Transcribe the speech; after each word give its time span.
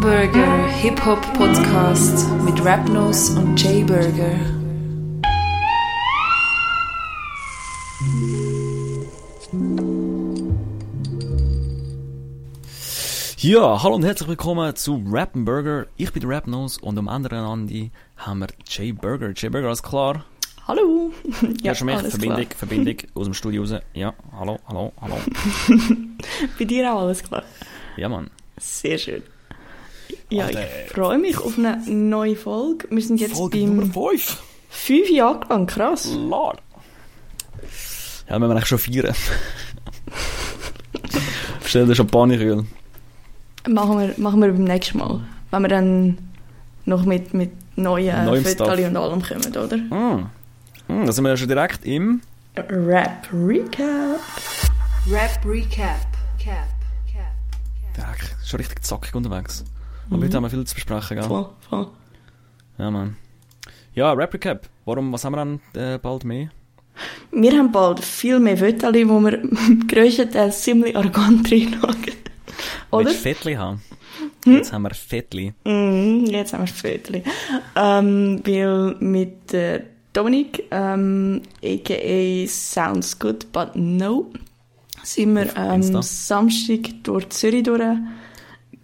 Rappenburger 0.00 0.66
Hip-Hop-Podcast 0.66 2.30
mit 2.46 2.64
Rapnose 2.64 3.38
und 3.38 3.62
Jay 3.62 3.84
Burger. 3.84 4.32
Ja, 13.36 13.82
hallo 13.82 13.96
und 13.96 14.04
herzlich 14.04 14.26
willkommen 14.26 14.74
zu 14.74 15.04
Rappenburger. 15.06 15.86
Ich 15.98 16.10
bin 16.14 16.22
der 16.22 16.30
Rapnose 16.30 16.80
und 16.80 16.98
am 16.98 17.08
anderen 17.08 17.68
Ende 17.68 17.90
haben 18.16 18.40
wir 18.40 18.48
Jay 18.66 18.92
Burger. 18.92 19.34
Jay 19.36 19.50
Burger, 19.50 19.66
alles 19.66 19.82
klar? 19.82 20.24
Hallo. 20.66 21.12
Ja, 21.62 21.74
schon 21.74 21.86
mich? 21.86 21.96
alles 21.96 22.12
Verbindung, 22.12 22.48
klar. 22.48 22.56
Verbindung 22.56 22.96
aus 23.16 23.24
dem 23.26 23.34
Studio 23.34 23.62
raus. 23.64 23.74
Ja, 23.92 24.14
hallo, 24.32 24.58
hallo, 24.66 24.94
hallo. 24.98 25.16
Bei 26.58 26.64
dir 26.64 26.90
auch 26.90 27.00
alles 27.00 27.22
klar. 27.22 27.42
Ja, 27.98 28.08
Mann. 28.08 28.30
Sehr 28.56 28.96
schön. 28.96 29.22
Ja, 30.28 30.46
Alter. 30.46 30.60
ich 30.60 30.92
freue 30.92 31.18
mich 31.18 31.38
auf 31.38 31.58
eine 31.58 31.78
neue 31.86 32.36
Folge. 32.36 32.86
Wir 32.90 33.02
sind 33.02 33.20
jetzt 33.20 33.36
Folge 33.36 33.58
Nummer 33.58 33.82
beim 33.82 33.92
5. 33.92 34.42
5 34.70 35.10
Jahre 35.10 35.40
lang. 35.48 35.66
Krass. 35.66 36.08
Lord. 36.14 36.60
Ja, 38.28 38.38
müssen 38.38 38.50
wir 38.50 38.56
eigentlich 38.56 38.68
schon 38.68 38.78
feiern. 38.78 39.14
Bestell 41.62 41.86
dir 41.86 41.94
Champagneröl. 41.94 42.64
Machen 43.68 43.98
wir, 43.98 44.14
machen 44.16 44.40
wir 44.40 44.52
beim 44.52 44.64
nächsten 44.64 44.98
Mal. 44.98 45.20
Wenn 45.50 45.62
wir 45.62 45.68
dann 45.68 46.18
noch 46.84 47.04
mit, 47.04 47.34
mit 47.34 47.50
neuen 47.76 48.44
Stuff. 48.44 48.60
und 48.60 48.96
allem 48.96 49.22
kommen, 49.22 49.56
oder? 49.56 49.76
Mm. 49.76 50.30
Mm, 50.88 51.06
da 51.06 51.12
sind 51.12 51.24
wir 51.24 51.30
ja 51.30 51.36
schon 51.36 51.48
direkt 51.48 51.84
im... 51.84 52.20
Rap 52.56 53.28
Recap. 53.32 54.20
Rap 55.08 55.44
Recap. 55.44 56.00
Cap. 56.38 56.68
Cap. 57.12 57.96
Direkt, 57.96 58.36
schon 58.44 58.58
richtig 58.58 58.82
zackig 58.82 59.14
unterwegs. 59.14 59.64
Aber 60.10 60.24
heute 60.24 60.36
haben 60.36 60.42
wir 60.42 60.50
viel 60.50 60.64
zu 60.64 60.74
besprechen, 60.74 61.16
gell? 61.16 61.26
Voll, 61.26 61.48
voll. 61.68 61.88
Ja, 62.78 62.90
Mann. 62.90 63.16
Ja, 63.94 64.12
Rap 64.12 64.34
Recap. 64.34 64.68
Warum, 64.84 65.12
was 65.12 65.24
haben 65.24 65.34
wir 65.34 65.36
dann 65.36 65.60
äh, 65.74 65.98
bald 65.98 66.24
mehr? 66.24 66.50
Wir 67.30 67.52
haben 67.52 67.72
bald 67.72 68.04
viel 68.04 68.40
mehr 68.40 68.56
Fotos, 68.56 68.94
wo 68.94 69.20
wir 69.20 69.42
grösstenteils 69.88 70.62
ziemlich 70.62 70.96
arrogant 70.96 71.50
reinschauen. 71.52 71.96
Oder? 72.90 73.06
Willst 73.06 73.20
Fettli 73.20 73.54
haben? 73.54 73.82
Jetzt 74.44 74.72
haben 74.72 74.82
wir 74.82 74.94
Fettli. 74.94 75.52
Mm, 75.64 76.24
jetzt 76.26 76.52
haben 76.52 76.62
wir 76.62 76.66
Viertel. 76.66 77.22
Ähm, 77.76 78.40
weil 78.44 78.96
mit 79.00 79.52
äh, 79.52 79.84
Dominik, 80.12 80.64
ähm, 80.70 81.42
a.k.a. 81.62 82.46
Sounds 82.48 83.18
Good 83.18 83.52
But 83.52 83.76
No, 83.76 84.30
sind 85.02 85.34
wir 85.34 85.56
ähm. 85.56 86.02
Samstag 86.02 87.02
durch 87.04 87.28
Zürich 87.30 87.64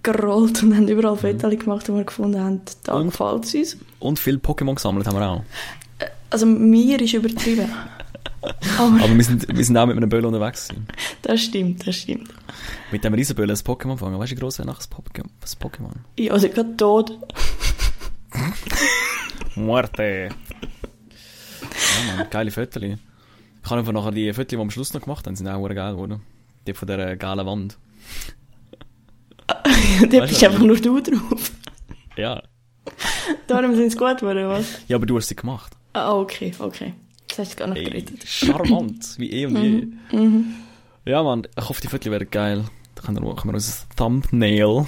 durchgerollt 0.06 0.62
und 0.62 0.76
haben 0.76 0.88
überall 0.88 1.16
Fotos 1.16 1.58
gemacht, 1.58 1.88
die 1.88 1.92
wir 1.92 2.04
gefunden 2.04 2.40
haben. 2.40 2.60
Da 2.84 2.94
Und? 2.94 3.10
gefällt 3.10 3.44
es 3.44 3.54
uns. 3.54 3.76
Und 3.98 4.18
viel 4.18 4.36
Pokémon 4.36 4.74
gesammelt 4.74 5.06
haben 5.06 5.16
wir 5.18 5.28
auch. 5.28 5.42
Also 6.30 6.46
mir 6.46 7.00
ist 7.00 7.14
übertrieben. 7.14 7.68
Aber 8.78 9.02
Aber 9.02 9.16
wir 9.16 9.24
sind, 9.24 9.46
wir 9.48 9.64
sind 9.64 9.76
auch 9.76 9.86
mit 9.86 9.96
einem 9.96 10.08
Böll 10.08 10.24
unterwegs 10.24 10.68
gewesen. 10.68 10.86
das 11.22 11.40
stimmt, 11.42 11.86
das 11.86 11.96
stimmt. 11.96 12.28
Mit 12.92 13.02
dem 13.02 13.14
Riesenböll 13.14 13.50
ein 13.50 13.56
Pokémon 13.56 13.96
fangen. 13.96 14.18
Weißt 14.18 14.32
du, 14.32 14.36
wie 14.36 14.40
gross 14.40 14.58
wäre 14.58 14.68
nachher 14.68 14.86
das 15.40 15.60
Pokémon? 15.60 15.92
Ich 16.14 16.30
also 16.32 16.48
gerade 16.48 16.76
tot. 16.76 17.18
Muerte. 19.56 20.28
Ja, 20.30 22.16
Mann, 22.16 22.26
geile 22.30 22.50
Fotos. 22.50 22.82
Ich 22.82 22.98
kann 23.68 23.78
einfach 23.78 23.92
nachher 23.92 24.12
die 24.12 24.32
Fotos, 24.32 24.48
die 24.50 24.56
wir 24.56 24.62
am 24.62 24.70
Schluss 24.70 24.94
noch 24.94 25.00
gemacht 25.02 25.26
haben, 25.26 25.34
sind 25.34 25.48
auch 25.48 25.66
geil 25.68 25.92
geworden. 25.92 26.22
Die 26.66 26.74
von 26.74 26.86
dieser 26.86 27.16
geilen 27.16 27.46
Wand. 27.46 27.78
da 30.10 30.18
Weißt 30.20 30.28
bist 30.30 30.44
einfach 30.44 30.58
nur 30.60 30.76
du 30.76 31.00
drauf. 31.00 31.52
Ja. 32.16 32.42
Darum 33.46 33.74
sind 33.74 33.90
sie 33.90 33.96
gut 33.98 34.18
geworden, 34.18 34.48
was? 34.48 34.66
Ja, 34.88 34.96
aber 34.96 35.06
du 35.06 35.16
hast 35.16 35.28
sie 35.28 35.36
gemacht. 35.36 35.72
Ah, 35.92 36.12
okay, 36.14 36.52
okay. 36.58 36.94
Das 37.28 37.38
hast 37.38 37.52
du 37.54 37.56
gar 37.56 37.66
nicht 37.68 37.78
Ey, 37.78 37.84
gerettet. 37.84 38.24
charmant, 38.26 39.14
wie 39.18 39.30
eh 39.32 39.46
und 39.46 39.56
je. 39.62 40.16
Mhm. 40.16 40.54
Ja, 41.04 41.22
Mann, 41.22 41.46
ich 41.58 41.68
hoffe, 41.68 41.80
die 41.80 41.88
Fotos 41.88 42.10
werden 42.10 42.28
geil. 42.30 42.64
Da 42.94 43.02
können 43.02 43.22
wir, 43.22 43.34
können 43.34 43.52
wir 43.52 43.54
uns 43.54 43.86
ein 43.90 43.96
Thumbnail, 43.96 44.86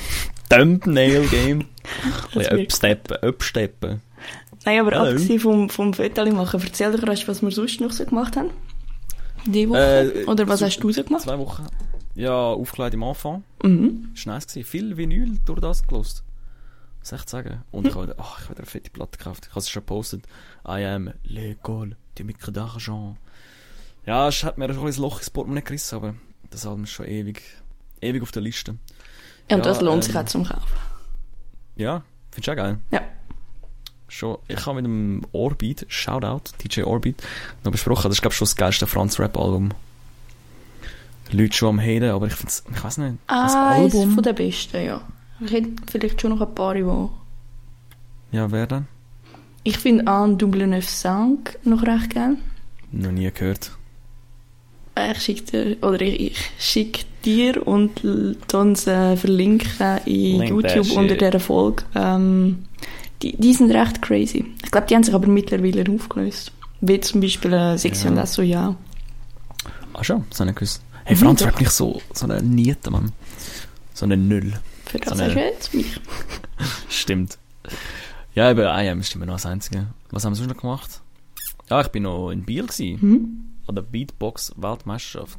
Thumbnail 0.49 1.27
geben. 1.29 1.69
Ein 2.35 2.39
bisschen 2.39 2.61
upsteppen, 2.61 3.17
upsteppen. 3.29 4.03
Nein, 4.65 4.81
aber 4.81 4.93
Hallo. 4.99 5.11
abgesehen 5.13 5.41
vom, 5.41 5.71
vom 5.71 5.95
Fotos 5.95 6.31
machen, 6.33 6.61
erzähl 6.65 6.93
doch 6.93 7.07
rasch, 7.07 7.27
was 7.29 7.43
wir 7.43 7.51
sonst 7.51 7.81
noch 7.81 7.91
so 7.93 8.05
gemacht 8.05 8.37
haben. 8.37 8.51
Die 9.47 9.69
Woche? 9.69 10.13
Äh, 10.15 10.25
Oder 10.25 10.47
was 10.49 10.61
so- 10.61 10.67
hast 10.67 10.79
du 10.81 10.91
so 10.93 11.03
gemacht? 11.05 11.23
Zwei 11.23 11.39
Wochen. 11.39 11.67
Ja, 12.19 12.33
aufgelegt 12.33 12.95
im 12.95 13.05
Anfang. 13.05 13.45
Mhm. 13.63 14.11
Ist 14.13 14.27
nice 14.27 14.49
gewesen. 14.49 14.67
Viel 14.67 14.97
Vinyl 14.97 15.39
durch 15.45 15.61
das 15.61 15.87
gelost. 15.87 16.25
Was 16.99 17.11
soll 17.11 17.21
ich 17.21 17.29
sagen? 17.29 17.63
Und 17.71 17.87
ich 17.87 17.95
habe, 17.95 18.13
ach, 18.19 18.41
ich 18.43 18.49
habe 18.49 18.59
eine 18.59 18.67
fette 18.67 18.91
Platte 18.91 19.19
gekauft. 19.19 19.45
Ich 19.45 19.51
habe 19.51 19.61
es 19.61 19.71
schon 19.71 19.83
gepostet. 19.83 20.25
I 20.67 20.85
am 20.85 21.13
l'école 21.25 21.95
du 22.17 22.25
micro 22.25 22.51
d'argent. 22.51 23.15
Ja, 24.05 24.27
es 24.27 24.43
hat 24.43 24.59
mir 24.59 24.65
ein 24.65 24.75
bisschen 24.75 24.89
ein 24.89 25.01
Loch 25.01 25.19
ins 25.19 25.31
Portemonnaie 25.31 25.63
gerissen, 25.63 25.95
aber 25.95 26.15
das 26.51 26.67
Album 26.67 26.85
ist 26.85 26.91
schon 26.91 27.07
ewig, 27.07 27.41
ewig 28.01 28.21
auf 28.21 28.33
der 28.33 28.43
Liste. 28.43 28.73
Ja, 29.49 29.57
und 29.57 29.65
Ja, 29.65 29.71
das 29.71 29.81
lohnt 29.81 30.03
sich 30.03 30.17
ähm, 30.17 30.21
auch 30.21 30.27
zum 30.27 30.45
Kaufen. 30.45 30.77
Ja, 31.77 32.03
findest 32.33 32.49
du 32.49 32.51
auch 32.51 32.57
geil? 32.57 32.79
Ja. 32.91 33.03
Schon, 34.09 34.39
ich 34.49 34.67
habe 34.67 34.83
mit 34.83 34.87
dem 34.87 35.25
Orbit, 35.31 35.87
Shoutout, 35.89 36.51
DJ 36.65 36.83
Orbit, 36.83 37.23
noch 37.63 37.71
besprochen, 37.71 38.09
das 38.09 38.15
ist 38.17 38.23
glaube 38.23 38.33
ich 38.33 38.39
schon 38.39 38.47
das 38.47 38.57
geilste 38.57 38.89
Franz 38.89 39.21
Rap 39.21 39.39
Album. 39.39 39.71
Leute 41.33 41.57
schon 41.57 41.79
am 41.79 41.81
Haten, 41.81 42.11
aber 42.11 42.27
ich 42.27 42.35
find's, 42.35 42.65
ich 42.71 42.83
weiß 42.85 42.99
nicht, 42.99 43.17
das 43.27 43.55
Ah, 43.55 43.71
eines 43.71 43.95
Album, 43.95 44.15
von 44.15 44.23
den 44.23 44.35
besten, 44.35 44.85
ja. 44.85 45.01
Ich 45.41 45.53
hätte 45.53 45.71
vielleicht 45.91 46.21
schon 46.21 46.31
noch 46.31 46.41
ein 46.41 46.55
paar, 46.55 46.75
die... 46.75 46.81
ja, 48.37 48.51
wer 48.51 48.67
denn? 48.67 48.87
Ich 49.65 49.79
finde 49.79 50.07
an 50.07 50.39
Double 50.39 50.61
95 50.61 51.65
noch 51.65 51.83
recht 51.83 52.15
geil. 52.15 52.37
Noch 52.91 53.13
nie 53.13 53.31
gehört. 53.31 53.73
Äh, 54.95 55.13
Ich 55.13 55.23
schicke 55.23 55.43
dir, 55.43 55.77
oder 55.83 56.01
ich, 56.03 56.21
ich 56.33 56.51
schicke 56.59 57.05
dir 57.25 57.67
und 57.67 58.03
uns 58.53 58.87
äh, 58.87 59.17
verlinken 59.17 59.99
in 60.07 60.41
Link 60.41 60.51
YouTube 60.51 60.91
unter 60.93 61.17
dieser 61.17 61.41
Folge. 61.41 61.85
Ähm, 61.95 62.65
die, 63.23 63.37
die 63.37 63.53
sind 63.53 63.71
recht 63.73 64.01
crazy. 64.01 64.45
Ich 64.65 64.71
glaube, 64.71 64.87
die 64.87 64.95
haben 64.95 65.03
sich 65.03 65.15
aber 65.15 65.27
mittlerweile 65.29 65.85
aufgelöst. 65.93 66.53
Wie 66.81 67.01
zum 67.01 67.21
Beispiel 67.21 67.53
äh, 67.53 67.77
Section 67.77 68.15
Ja. 68.15 68.21
ja. 68.21 68.27
so 68.27 68.43
ja. 68.43 68.77
Ah 69.93 70.05
schon, 70.05 70.25
das 70.31 70.41
habe 70.41 70.51
ich 70.51 70.57
gewusst. 70.57 70.83
Hey, 71.09 71.17
Franz. 71.17 71.43
Rap 71.43 71.59
nicht 71.59 71.71
so, 71.71 72.03
so 72.13 72.27
eine 72.27 72.43
Niete, 72.43 72.91
Mann. 72.91 73.13
So 73.95 74.05
eine 74.05 74.19
Null. 74.19 74.53
Für 74.85 74.99
das 74.99 75.17
So 75.17 75.25
eine- 75.25 75.35
hast 75.35 75.35
du 75.35 75.41
jetzt 75.41 75.75
mich. 75.75 76.01
Stimmt. 76.91 77.39
Ja, 78.35 78.51
eben, 78.51 78.61
IAM 78.61 79.01
ist 79.01 79.15
immer 79.15 79.25
noch 79.25 79.37
das 79.37 79.47
Einzige. 79.47 79.87
Was 80.11 80.25
haben 80.27 80.33
wir 80.33 80.37
sonst 80.37 80.49
noch 80.53 80.61
gemacht? 80.61 81.01
Ja, 81.71 81.81
ich 81.81 81.89
bin 81.89 82.03
noch 82.03 82.31
in 82.31 82.43
Biel 82.45 82.67
gewesen. 82.67 83.01
Hm? 83.01 83.45
An 83.67 83.75
der 83.75 83.83
Beatbox-Weltmeisterschaft. 83.83 85.39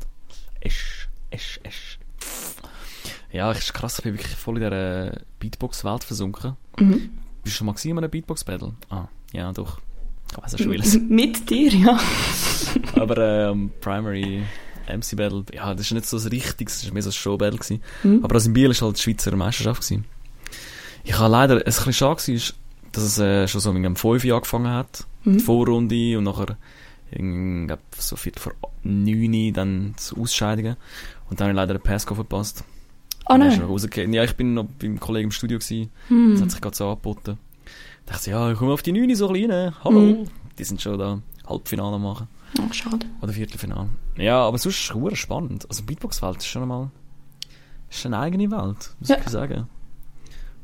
Esch, 0.60 1.08
esch, 1.30 1.60
esch. 1.62 2.00
Ja, 3.32 3.52
ich 3.52 3.60
ist 3.60 3.74
krass, 3.76 4.00
ich 4.00 4.04
bin 4.06 4.14
wirklich 4.16 4.36
voll 4.36 4.58
in 4.58 4.64
dieser 4.64 5.22
Beatbox-Welt 5.40 6.04
versunken. 6.04 6.58
Mhm. 6.80 7.12
Bist 7.44 7.56
du 7.56 7.58
schon 7.60 7.68
mal 7.68 7.76
in 7.84 7.98
einem 8.00 8.10
Beatbox-Battle? 8.10 8.74
Ah, 8.90 9.08
ja, 9.34 9.52
doch. 9.54 9.80
Ich 10.32 10.38
weiss 10.42 10.52
ja 10.54 10.58
schon 10.58 10.72
vieles. 10.72 11.00
Mit 11.00 11.48
dir, 11.48 11.72
ja. 11.72 12.00
Aber 12.96 13.50
ähm, 13.52 13.72
Primary 13.82 14.44
MC 14.98 15.16
Battle, 15.16 15.44
ja, 15.54 15.74
das 15.74 15.86
ist 15.88 15.92
nicht 15.92 16.06
so 16.06 16.18
ein 16.18 16.28
richtiges, 16.28 16.80
das 16.82 16.86
war 16.88 16.94
mehr 16.94 17.04
so 17.04 17.10
ein 17.10 17.14
Show 17.14 17.38
Battle. 17.38 17.60
Gewesen. 17.60 17.82
Mhm. 18.04 18.24
Aber 18.24 18.34
das 18.34 18.46
in 18.46 18.54
Biel 18.54 18.72
ist 18.72 18.82
halt 18.82 18.98
die 18.98 19.02
Schweizer 19.02 19.36
Meisterschaft 19.36 19.82
gewesen. 19.84 20.06
Ich 21.04 21.18
habe 21.18 21.32
leider, 21.32 21.56
es 21.68 21.80
ein 21.80 21.86
bisschen 21.86 21.94
schade 21.94 22.28
war, 22.28 22.36
ist, 22.36 22.54
dass 22.92 23.04
es 23.04 23.20
äh, 23.20 23.48
schon 23.48 23.62
so 23.62 23.72
mit 23.74 23.86
einem 23.86 23.96
5 23.96 24.24
Uhr 24.26 24.36
angefangen 24.36 24.72
hat, 24.72 25.06
die 25.26 25.30
Mhm. 25.30 25.40
Vorrunde 25.40 26.18
und 26.18 26.24
nachher 26.24 26.58
glaub, 27.12 27.80
so 27.98 28.16
viel 28.16 28.34
vor 28.38 28.54
9 28.84 29.34
Uhr 29.48 29.52
dann 29.54 29.94
zu 29.98 30.18
Ausscheidungen. 30.18 30.76
Und 31.30 31.40
dann 31.40 31.46
habe 31.46 31.52
ich 31.54 31.56
leider 31.56 31.74
den 31.76 31.82
Pass 31.84 32.04
verpasst. 32.06 32.64
Ah 33.26 33.34
er 33.34 33.38
nein. 33.40 34.14
Ja, 34.14 34.24
ich 34.24 34.36
bin 34.36 34.54
noch 34.56 34.66
beim 34.80 35.00
Kollegen 35.00 35.26
im 35.28 35.32
Studio 35.32 35.60
gewesen. 35.60 35.90
Das 36.10 36.10
Hm. 36.10 36.42
hat 36.42 36.52
sich 36.52 36.62
gerade 36.62 36.76
so 36.76 36.88
angeboten. 36.90 37.38
Ich 38.06 38.12
dachte, 38.12 38.30
ja, 38.32 38.52
ich 38.52 38.58
komme 38.58 38.74
auf 38.74 38.82
die 38.82 38.92
9 38.92 39.16
so 39.16 39.28
ein 39.28 39.34
bisschen 39.34 39.52
rein. 39.52 39.74
Hallo. 39.84 40.00
Mhm. 40.00 40.26
Die 40.58 40.64
sind 40.64 40.82
schon 40.82 40.98
da 40.98 41.20
Halbfinale 41.48 42.00
machen. 42.00 42.28
Ach, 42.62 42.74
schade. 42.74 43.06
Oder 43.22 43.34
Viertelfinale. 43.34 43.90
Ja, 44.18 44.40
aber 44.46 44.58
sonst 44.58 44.76
ist 44.80 44.92
es 44.96 45.18
spannend. 45.20 45.66
Also 45.70 45.84
Beatbox-Welt 45.84 46.38
ist 46.38 46.48
schon 46.48 46.64
einmal 46.64 46.90
ist 47.92 48.06
eine 48.06 48.20
eigene 48.20 48.52
Welt, 48.52 48.92
muss 49.00 49.10
Ja. 49.10 49.18
ich 49.18 49.30
sagen. 49.30 49.68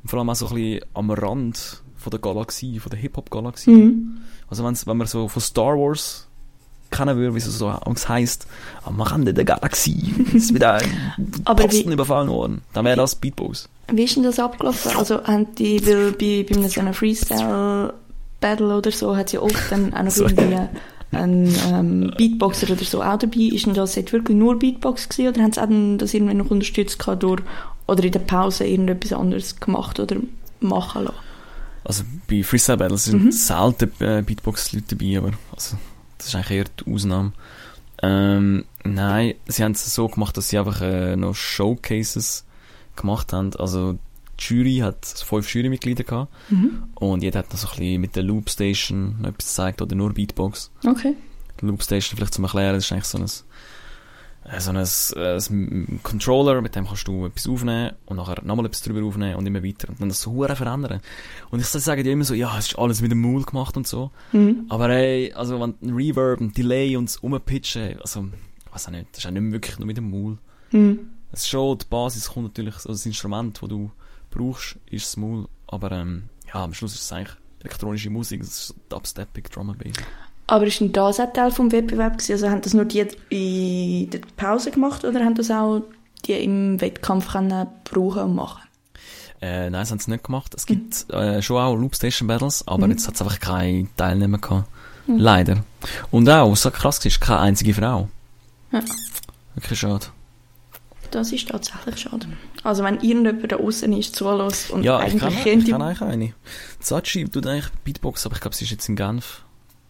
Und 0.04 0.10
vor 0.10 0.20
allem 0.20 0.30
auch 0.30 0.36
so 0.36 0.48
ein 0.48 0.54
bisschen 0.56 0.86
am 0.94 1.10
Rand 1.10 1.82
von 1.96 2.12
der 2.12 2.20
Galaxie, 2.20 2.80
von 2.80 2.92
der 2.92 3.00
Hip-Hop-Galaxie. 3.00 3.72
Mhm. 3.72 4.18
Also 4.48 4.64
wenn's, 4.64 4.86
wenn 4.86 4.98
man 4.98 5.08
so 5.08 5.28
von 5.28 5.42
Star 5.42 5.76
Wars 5.76 6.28
kennen 6.92 7.18
würde, 7.18 7.34
wie 7.34 7.40
es 7.40 7.46
so 7.46 7.74
heisst, 8.08 8.46
am 8.84 9.02
Rande 9.02 9.34
der 9.34 9.44
Galaxie 9.44 10.14
ist 10.34 10.54
wieder 10.54 10.76
ein 10.76 10.92
Aber 11.46 11.64
Posten 11.66 11.90
wie- 11.90 11.94
überfallen 11.94 12.30
worden. 12.30 12.62
Dann 12.74 12.86
wäre 12.86 12.98
das 12.98 13.16
Beatbox. 13.16 13.68
Wie 13.92 14.04
ist 14.04 14.16
denn 14.16 14.24
das 14.24 14.38
abgelaufen? 14.40 14.92
Also, 14.96 15.24
haben 15.24 15.54
die, 15.56 15.84
weil 15.88 16.12
bei, 16.12 16.46
bei 16.48 16.80
einem 16.80 16.94
Freestyle-Battle 16.94 18.78
oder 18.78 18.92
so, 18.92 19.16
hat 19.18 19.32
ja 19.34 19.42
oft 19.42 19.72
dann 19.72 19.94
auch 19.94 20.04
noch 20.04 20.16
irgendwie 20.18 20.60
ein 21.12 21.54
ähm, 21.72 22.14
Beatboxer 22.18 22.70
oder 22.70 22.84
so 22.84 23.02
auch 23.02 23.18
dabei. 23.18 23.50
Ist 23.54 23.66
denn 23.66 23.74
das 23.74 23.96
jetzt 23.96 24.12
wirklich 24.12 24.38
nur 24.38 24.60
Beatbox 24.60 25.10
gewesen, 25.10 25.30
oder 25.30 25.44
haben 25.44 25.52
sie 25.54 25.62
auch 25.62 25.68
dann 25.68 25.98
das 25.98 26.14
irgendwie 26.14 26.34
noch 26.34 26.52
unterstützt 26.52 27.04
durch 27.20 27.42
oder 27.88 28.04
in 28.04 28.12
der 28.12 28.20
Pause 28.20 28.66
irgendetwas 28.66 29.14
anderes 29.14 29.60
gemacht 29.60 30.00
oder 30.00 30.18
machen 30.60 31.06
lassen? 31.06 31.18
Also 31.84 32.04
bei 32.28 32.42
Freestyle 32.44 32.78
Battles 32.78 33.06
sind 33.06 33.26
Mhm. 33.26 33.32
selten 33.32 33.92
äh, 34.00 34.24
Beatbox-Leute 34.26 34.96
dabei, 34.96 35.18
aber 35.20 35.32
also, 35.54 35.78
das 36.18 36.28
ist 36.28 36.36
eigentlich 36.36 36.58
eher 36.58 36.66
die 36.84 36.92
Ausnahme. 36.92 37.32
Ähm, 38.02 38.66
nein, 38.84 39.36
sie 39.48 39.64
haben 39.64 39.74
es 39.74 39.94
so 39.94 40.08
gemacht, 40.08 40.36
dass 40.36 40.50
sie 40.50 40.58
einfach 40.58 40.82
äh, 40.82 41.16
noch 41.16 41.36
Showcases 41.36 42.44
gemacht 42.96 43.34
haben. 43.34 43.56
Also 43.58 43.98
die 44.40 44.44
Jury 44.54 44.78
hat 44.78 45.06
fünf 45.06 45.54
Jurymitglieder 45.54 46.04
gehabt 46.04 46.32
Mhm. 46.50 46.84
und 46.96 47.24
jeder 47.24 47.40
hat 47.40 47.52
noch 47.52 47.58
so 47.60 47.68
ein 47.68 47.78
bisschen 47.78 48.02
mit 48.02 48.16
der 48.16 48.24
Loopstation 48.24 49.16
noch 49.22 49.30
etwas 49.30 49.48
gezeigt 49.50 49.82
oder 49.82 49.96
nur 49.96 50.14
Beatbox. 50.14 50.72
Okay. 50.86 51.16
Die 51.62 51.66
Loopstation 51.66 52.18
vielleicht 52.18 52.34
zum 52.34 52.44
Erklären, 52.44 52.76
das 52.76 52.86
ist 52.86 52.92
eigentlich 52.92 53.06
so 53.06 53.18
ein 53.18 53.26
äh, 54.48 54.60
so 54.60 54.70
ein, 54.72 54.76
äh, 54.78 55.38
ein 55.50 56.00
Controller, 56.04 56.62
mit 56.62 56.76
dem 56.76 56.86
kannst 56.86 57.08
du 57.08 57.26
etwas 57.26 57.48
aufnehmen 57.48 57.94
und 58.06 58.18
nachher 58.18 58.44
nochmal 58.44 58.68
etwas 58.68 58.84
drüber 58.84 59.04
aufnehmen 59.04 59.36
und 59.38 59.46
immer 59.48 59.64
weiter. 59.64 59.90
Und 59.90 60.00
dann 60.00 60.10
das 60.10 60.22
so 60.22 60.32
hure 60.34 60.56
verändern. 60.56 61.02
Und 61.50 61.60
ich 61.62 61.66
sage 61.66 62.04
dir 62.04 62.12
immer 62.14 62.26
so, 62.26 62.36
ja, 62.36 62.56
es 62.60 62.68
ist 62.68 62.78
alles 62.78 63.02
mit 63.02 63.10
dem 63.10 63.22
Mood 63.22 63.48
gemacht 63.48 63.76
und 63.76 63.88
so. 63.88 64.12
Mhm. 64.34 64.66
Aber 64.70 64.90
ey, 64.90 65.34
also 65.34 65.60
wenn 65.60 65.74
ein 65.82 65.96
Reverb, 65.96 66.42
ein 66.42 66.52
Delay 66.54 66.96
und 66.96 67.06
das 67.10 67.18
Umpitchen, 67.18 68.00
also, 68.02 68.28
ich 68.68 68.72
weiß 68.74 68.88
auch 68.88 68.92
nicht, 68.92 69.08
das 69.14 69.20
ist 69.20 69.26
auch 69.26 69.32
nicht 69.32 69.52
wirklich 69.52 69.80
nur 69.80 69.88
mit 69.88 69.98
dem 69.98 70.12
Maul. 70.12 70.38
Mhm. 70.72 71.00
Es 71.32 71.42
ist 71.42 71.50
schon, 71.50 71.80
die 71.80 71.86
Basis 71.90 72.30
kommt 72.30 72.46
natürlich, 72.46 72.76
also 72.76 72.90
das 72.90 73.06
Instrument, 73.06 73.60
das 73.60 73.68
du 73.70 73.90
brauchst, 74.36 74.78
ist 74.90 75.18
Maul. 75.18 75.48
Aber 75.68 75.92
ähm, 75.92 76.24
ja, 76.54 76.64
am 76.64 76.74
Schluss 76.74 76.94
ist 76.94 77.02
es 77.02 77.12
eigentlich 77.12 77.36
elektronische 77.62 78.10
Musik, 78.10 78.42
das 78.42 78.50
ist 78.50 78.68
so 78.68 78.74
Dubstepping, 78.90 79.44
Drum 79.52 79.70
and 79.72 79.80
Bass. 79.84 79.94
Aber 80.48 80.68
ist 80.68 80.80
denn 80.80 80.92
das 80.94 81.20
auch 81.20 81.34
Teil 81.34 81.50
vom 81.52 81.72
Wettbewerb 81.72 82.14
gewesen? 82.20 82.34
Also 82.34 82.50
haben 82.50 82.62
das 82.62 82.74
nur 82.76 82.86
die 82.86 83.00
in 83.30 84.10
der 84.12 84.20
Pause 84.38 84.70
gemacht 84.70 85.04
oder 85.04 85.20
haben 85.26 85.34
das 85.36 85.50
auch 85.50 85.82
die 86.26 86.34
im 86.34 86.80
Wettkampf 86.82 87.32
können 87.32 87.68
brauchen 87.84 88.22
und 88.24 88.36
machen? 88.36 88.62
Äh, 89.42 89.64
nein, 89.70 89.74
das 89.74 89.92
haben 89.92 90.00
sie 90.00 90.12
nicht 90.12 90.24
gemacht. 90.24 90.54
Es 90.56 90.66
gibt 90.68 91.10
äh, 91.12 91.42
schon 91.42 91.58
auch 91.62 91.76
Loopstation 91.76 92.28
Battles, 92.28 92.68
aber 92.68 92.86
Mhm. 92.86 92.92
jetzt 92.94 93.08
hat 93.08 93.16
es 93.16 93.22
einfach 93.22 93.40
keine 93.40 93.88
Teilnehmer 93.98 94.38
gehabt. 94.38 94.68
Leider. 95.08 95.64
Und 96.12 96.28
auch, 96.30 96.52
was 96.52 96.62
so 96.64 96.72
krass 96.72 97.04
ist, 97.06 97.20
keine 97.22 97.40
einzige 97.40 97.74
Frau. 97.74 98.08
Ja. 98.72 98.82
Wirklich 99.56 99.80
schade. 99.80 100.06
Das 101.12 101.32
ist 101.32 101.48
tatsächlich 101.50 101.98
schade. 101.98 102.28
Also 102.64 102.84
wenn 102.84 102.96
irgendjemand 103.00 103.52
da 103.52 103.58
außen 103.58 103.92
ist, 103.94 104.16
zulässt 104.16 104.72
und 104.72 104.84
Ja, 104.84 105.00
ich 105.06 105.22
eigentlich 105.22 105.44
kann, 105.44 105.60
ich 105.60 105.70
kann 105.70 105.82
eigentlich 105.82 106.02
eine. 106.02 106.34
Zachi 106.80 107.26
tut 107.30 107.46
eigentlich 107.48 107.70
Beatbox, 107.84 108.26
aber 108.26 108.36
ich 108.36 108.42
glaube, 108.42 108.56
sie 108.56 108.66
ist 108.66 108.72
jetzt 108.72 108.90
in 108.90 108.96
Genf. 108.96 109.44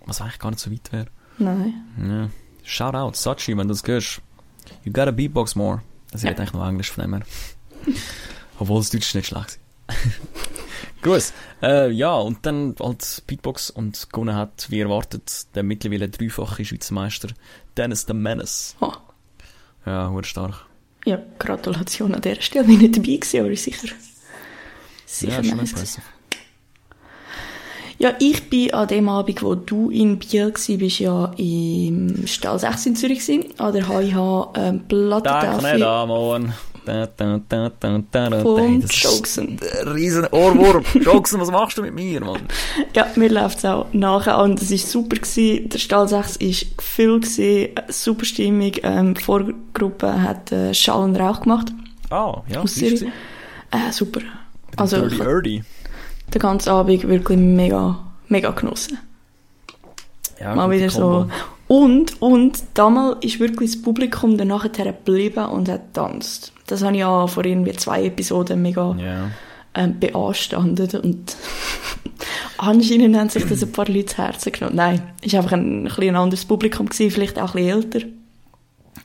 Was 0.06 0.22
eigentlich 0.22 0.40
gar 0.40 0.52
nicht 0.52 0.60
so 0.60 0.72
weit 0.72 0.92
wäre. 0.92 1.08
Nein. 1.38 1.74
Ja. 2.02 2.30
Shout 2.64 2.96
out, 2.96 3.16
Sachi, 3.16 3.58
wenn 3.58 3.68
du 3.68 3.74
das 3.74 3.84
hörst. 3.86 4.22
You 4.84 4.92
gotta 4.92 5.12
beatbox 5.12 5.56
more. 5.56 5.82
Also, 6.14 6.18
ich 6.18 6.24
Ja. 6.24 6.30
rede 6.30 6.42
eigentlich 6.42 6.54
noch 6.54 6.68
Englisch 6.68 6.92
von 6.92 7.02
dem 7.04 7.14
her. 7.16 7.24
Obwohl 8.60 8.80
das 8.80 8.90
Deutsch 8.90 9.14
nicht 9.16 9.28
schlecht 9.28 9.60
war. 9.88 9.96
Gut. 11.02 11.24
Äh, 11.62 11.92
ja, 11.92 12.14
und 12.16 12.46
dann 12.46 12.76
als 12.80 13.22
Beatbox 13.22 13.70
und 13.70 14.10
gewonnen 14.12 14.36
hat, 14.36 14.68
wie 14.70 14.80
erwartet, 14.80 15.48
der 15.56 15.64
mittlerweile 15.64 16.10
dreifache 16.10 16.66
Schweizer 16.66 16.94
Meister, 16.94 17.30
Dennis 17.78 18.06
the 18.08 18.14
Menace. 18.14 18.76
Oh. 18.80 18.94
Ja, 19.86 20.10
hure 20.10 20.24
stark. 20.24 20.66
Ja, 21.06 21.20
Gratulation 21.40 22.14
an 22.16 22.22
dieser 22.22 22.42
Stelle. 22.42 22.66
Ich 22.66 22.80
bin 22.80 22.80
nicht 22.80 22.98
dabei 22.98 23.16
gewesen, 23.16 23.40
aber 23.40 23.52
ist 23.52 23.64
sicher... 23.64 23.88
Sicher 25.06 25.42
ja, 25.42 25.56
nice. 25.56 26.00
Ja, 27.98 28.14
ich 28.20 28.50
bin 28.50 28.74
an 28.74 28.88
dem 28.88 29.08
Abend, 29.08 29.42
wo 29.42 29.56
du 29.56 29.90
in 29.90 30.20
Biel 30.20 30.50
warst, 30.50 30.68
bist 30.78 31.00
ja 31.00 31.32
im 31.38 32.28
Stall 32.28 32.60
6 32.60 32.86
in 32.88 32.96
Zürich 32.96 33.26
gewesen, 33.26 33.46
an 33.58 33.74
der 33.74 33.88
HIH 33.88 34.52
ähm, 34.56 34.84
Danke 34.88 35.64
nicht, 35.64 35.84
Amon. 35.84 36.54
Hey, 38.58 38.80
das 38.80 39.38
ein 39.38 39.60
riesen 39.88 40.28
Ohrwurm. 40.28 40.84
Jokesen, 40.94 41.40
was 41.40 41.52
machst 41.52 41.78
du 41.78 41.82
mit 41.82 41.94
mir, 41.94 42.22
Mann? 42.22 42.42
Ja, 42.94 43.08
mir 43.16 43.30
läuft 43.30 43.60
es 43.60 43.66
auch 43.66 43.88
nachher 43.94 44.40
und 44.40 44.62
es 44.62 44.72
war 44.72 44.78
super. 44.78 45.16
Gewesen. 45.16 45.70
Der 45.70 45.78
Stall 45.80 46.08
6 46.08 46.40
war 46.40 46.48
gefüllt, 46.78 47.24
gewesen, 47.24 47.70
super 47.90 48.26
Stimmung. 48.26 48.72
Ähm, 48.84 49.14
die 49.14 49.22
Vorgruppe 49.22 50.22
hat 50.22 50.52
äh, 50.52 50.74
Schall 50.74 51.04
und 51.04 51.16
Rauch 51.16 51.42
gemacht. 51.42 51.72
Ah, 52.10 52.42
ja, 52.48 52.62
Aus? 52.62 52.82
Äh, 52.82 53.92
super. 53.92 54.22
Also, 54.78 54.98
Dirty 55.08 55.22
Erdy. 55.22 55.64
Den 56.34 56.40
ganzen 56.40 56.70
Abend 56.70 57.08
wirklich 57.08 57.38
mega, 57.40 58.00
mega 58.28 58.52
genossen. 58.52 59.00
Ja, 60.40 60.56
Mal 60.56 60.70
wieder 60.72 60.88
Kombo. 60.88 61.32
Und, 61.68 62.22
und 62.22 62.64
damals 62.76 63.24
ist 63.26 63.40
wirklich 63.40 63.72
das 63.74 63.82
Publikum 63.82 64.38
dann 64.38 64.50
nachher 64.50 64.70
geblieben 64.70 65.46
und 65.46 65.68
hat 65.68 65.94
getanzt. 65.94 66.54
Das 66.68 66.84
habe 66.84 66.94
ich 66.94 67.00
ja 67.00 67.26
vor 67.28 67.44
irgendwie 67.46 67.74
zwei 67.74 68.06
Episoden 68.06 68.62
mega 68.62 68.96
Ja. 69.00 69.32
ähm, 69.74 70.00
beanstandet 70.00 70.94
und 70.96 71.36
anscheinend 72.58 73.16
haben 73.18 73.30
sich 73.30 73.46
das 73.46 73.64
ein 73.64 73.72
paar 73.72 73.88
Leute 73.88 74.06
zu 74.06 74.18
Herzen 74.18 74.52
genommen. 74.52 74.76
Nein, 74.76 75.02
es 75.24 75.34
war 75.34 75.40
einfach 75.42 75.54
ein, 75.54 75.88
ein 75.88 76.10
ein 76.10 76.16
anderes 76.16 76.46
Publikum, 76.46 76.88
gewesen, 76.88 77.10
vielleicht 77.12 77.40
auch 77.40 77.56
ein 77.56 77.64
bisschen 77.66 77.82
älter. 77.82 78.00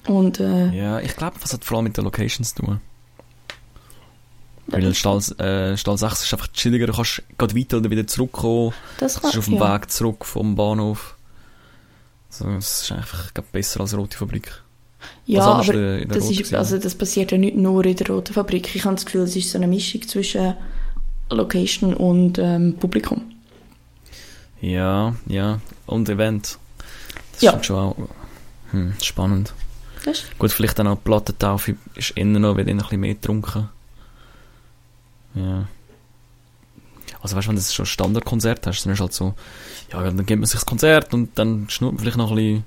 Und 0.06 0.40
äh, 0.40 0.70
Ja, 0.76 1.00
ich 1.00 1.16
glaube, 1.16 1.36
das 1.40 1.52
hat 1.54 1.64
vor 1.64 1.78
allem 1.78 1.84
mit 1.84 1.96
den 1.96 2.04
Locations 2.04 2.54
zu 2.54 2.62
tun. 2.62 2.80
Weil 4.66 4.94
Stall, 4.94 5.18
äh, 5.38 5.76
Stall 5.76 5.98
6 5.98 6.24
ist 6.24 6.32
einfach 6.32 6.48
chilliger, 6.52 6.86
du 6.86 6.92
kannst 6.92 7.22
gerade 7.38 7.56
weiter 7.56 7.78
oder 7.78 7.90
wieder 7.90 8.06
zurückkommen. 8.06 8.72
das 8.98 9.20
kann 9.20 9.30
ist 9.30 9.38
auf 9.38 9.46
dem 9.46 9.54
ja. 9.54 9.74
Weg 9.74 9.90
zurück 9.90 10.24
vom 10.24 10.54
Bahnhof. 10.54 11.16
Also, 12.31 12.50
es 12.50 12.82
ist 12.82 12.93
einfach 12.93 13.31
besser 13.53 13.81
als 13.81 13.97
Rote 13.97 14.17
Fabrik. 14.17 14.62
Ja, 15.27 15.53
anderes 15.53 15.69
aber 15.71 15.99
in 15.99 16.09
der 16.09 16.19
das, 16.19 16.31
ist, 16.31 16.55
also 16.55 16.79
das 16.79 16.94
passiert 16.94 17.32
ja 17.32 17.38
nicht 17.38 17.56
nur 17.56 17.85
in 17.85 17.97
der 17.97 18.06
Roten 18.09 18.35
Fabrik. 18.35 18.75
Ich 18.75 18.85
habe 18.85 18.94
das 18.94 19.06
Gefühl, 19.06 19.23
es 19.23 19.37
ist 19.37 19.50
so 19.50 19.59
eine 19.59 19.67
Mischung 19.67 20.06
zwischen 20.06 20.55
Location 21.31 21.94
und 21.94 22.38
ähm, 22.38 22.77
Publikum. 22.79 23.23
Ja, 24.61 25.15
ja. 25.27 25.61
Und 25.87 26.09
Event. 26.09 26.59
Das 27.32 27.43
Ja. 27.43 27.53
ist 27.53 27.67
schon 27.67 27.77
auch 27.77 27.97
hm, 28.73 28.94
spannend. 29.03 29.55
Das 30.05 30.23
Gut, 30.38 30.53
vielleicht 30.53 30.79
dann 30.79 30.87
auch 30.87 30.97
die 30.97 31.03
Plattentaufe 31.05 31.77
ist 31.94 32.11
innen 32.11 32.43
noch, 32.43 32.56
wird 32.56 32.69
ein 32.69 32.79
bisschen 32.79 33.00
mehr 33.00 33.15
getrunken. 33.15 33.69
Ja. 35.35 35.69
Also 37.23 37.37
weißt 37.37 37.47
du, 37.47 37.50
wenn 37.50 37.56
du 37.56 37.62
schon 37.62 37.85
ein 37.85 37.87
Standardkonzert 37.87 38.67
hast, 38.67 38.85
dann 38.85 38.93
ist 38.94 39.00
halt 39.00 39.12
so, 39.12 39.35
ja, 39.92 40.02
dann 40.02 40.16
gibt 40.26 40.40
man 40.40 40.46
sich 40.46 40.60
das 40.60 40.66
Konzert 40.66 41.12
und 41.14 41.31
dann 41.38 41.66
schnurrt 41.69 41.94
man 41.94 42.00
vielleicht 42.00 42.16
noch 42.16 42.31
ein 42.31 42.37
bisschen, 42.37 42.64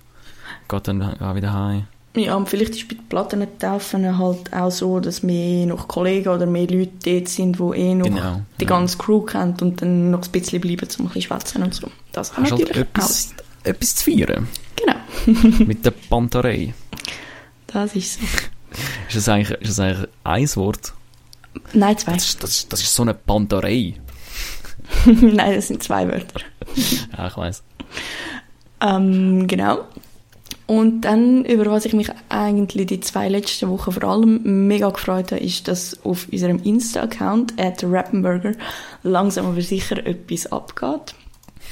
geht 0.70 0.88
dann 0.88 1.02
auch 1.20 1.36
wieder 1.36 1.54
heim. 1.54 1.88
Ja, 2.16 2.36
und 2.36 2.48
vielleicht 2.48 2.76
ist 2.76 2.88
bei 2.88 2.94
den 2.96 3.08
Plattentaufen 3.08 4.18
halt 4.20 4.54
auch 4.54 4.70
so, 4.70 5.00
dass 5.00 5.24
mehr 5.24 5.66
noch 5.66 5.88
Kollegen 5.88 6.30
oder 6.30 6.46
mehr 6.46 6.68
Leute 6.68 6.92
dort 7.04 7.28
sind, 7.28 7.58
die 7.58 7.80
eh 7.80 7.96
noch 7.96 8.06
Genau, 8.06 8.42
die 8.60 8.66
ja. 8.66 8.70
ganze 8.70 8.98
Crew 9.00 9.22
kennt 9.22 9.64
und 9.64 9.82
dann 9.82 10.12
noch 10.12 10.22
ein 10.24 10.32
bisschen 10.32 10.62
bleiben, 10.62 10.88
um 11.00 11.06
ein 11.06 11.08
bisschen 11.08 11.22
schwätzen 11.24 11.64
und 11.64 11.74
so. 11.74 11.88
Das 12.12 12.32
kann 12.34 12.44
Hast 12.44 12.52
halt 12.52 12.62
natürlich 12.62 12.82
etwas, 12.88 13.34
auch. 13.36 13.68
etwas 13.68 13.96
zu 13.96 14.12
feiern. 14.12 14.48
Genau, 14.76 15.60
Mit 15.66 15.84
der 15.86 15.92
Panterei. 15.92 16.74
das 17.68 17.96
ist 17.96 18.20
so. 18.20 18.26
Ist 19.08 19.16
das 19.16 19.30
eigentlich, 19.30 19.60
ist 19.62 19.70
das 19.70 19.80
eigentlich 19.80 20.10
ein 20.24 20.56
Wort? 20.56 20.94
Nein, 21.74 21.98
zwei. 21.98 22.14
Das 22.14 22.26
ist, 22.26 22.44
das, 22.44 22.68
das 22.68 22.82
ist 22.82 22.94
so 22.94 23.04
eine 23.04 23.14
Panterei. 23.16 23.96
Nein, 25.06 25.56
das 25.56 25.68
sind 25.68 25.84
zwei 25.84 26.08
Wörter. 26.08 26.42
Ja, 27.18 27.28
ich 27.28 27.38
weiss. 27.38 27.64
Ähm, 28.82 29.48
genau. 29.48 29.80
Und 30.66 31.02
dann, 31.02 31.46
über 31.46 31.66
was 31.68 31.86
ich 31.86 31.94
mich 31.94 32.10
eigentlich 32.30 32.88
die 32.88 33.00
zwei 33.02 33.30
letzten 33.30 33.70
Wochen 33.70 33.92
vor 33.92 34.04
allem 34.04 34.68
mega 34.68 34.90
gefreut 34.90 35.32
habe, 35.32 35.44
ist, 35.44 35.68
dass 35.68 36.04
auf 36.04 36.28
unserem 36.32 36.62
Insta-Account, 36.64 37.60
at 37.60 37.84
Rappenburger, 37.84 38.54
langsam 39.04 39.46
aber 39.46 39.62
sicher 39.62 40.06
etwas 40.06 40.52
abgeht. 40.52 41.14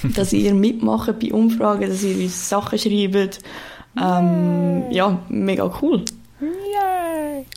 dass 0.16 0.34
ihr 0.34 0.54
mitmacht 0.54 1.20
bei 1.20 1.32
Umfragen, 1.32 1.90
dass 1.90 2.04
ihr 2.04 2.24
uns 2.24 2.50
Sachen 2.50 2.80
schreibt. 2.80 3.40
Ähm, 4.02 4.84
ja, 4.90 5.20
mega 5.30 5.72
cool. 5.82 6.04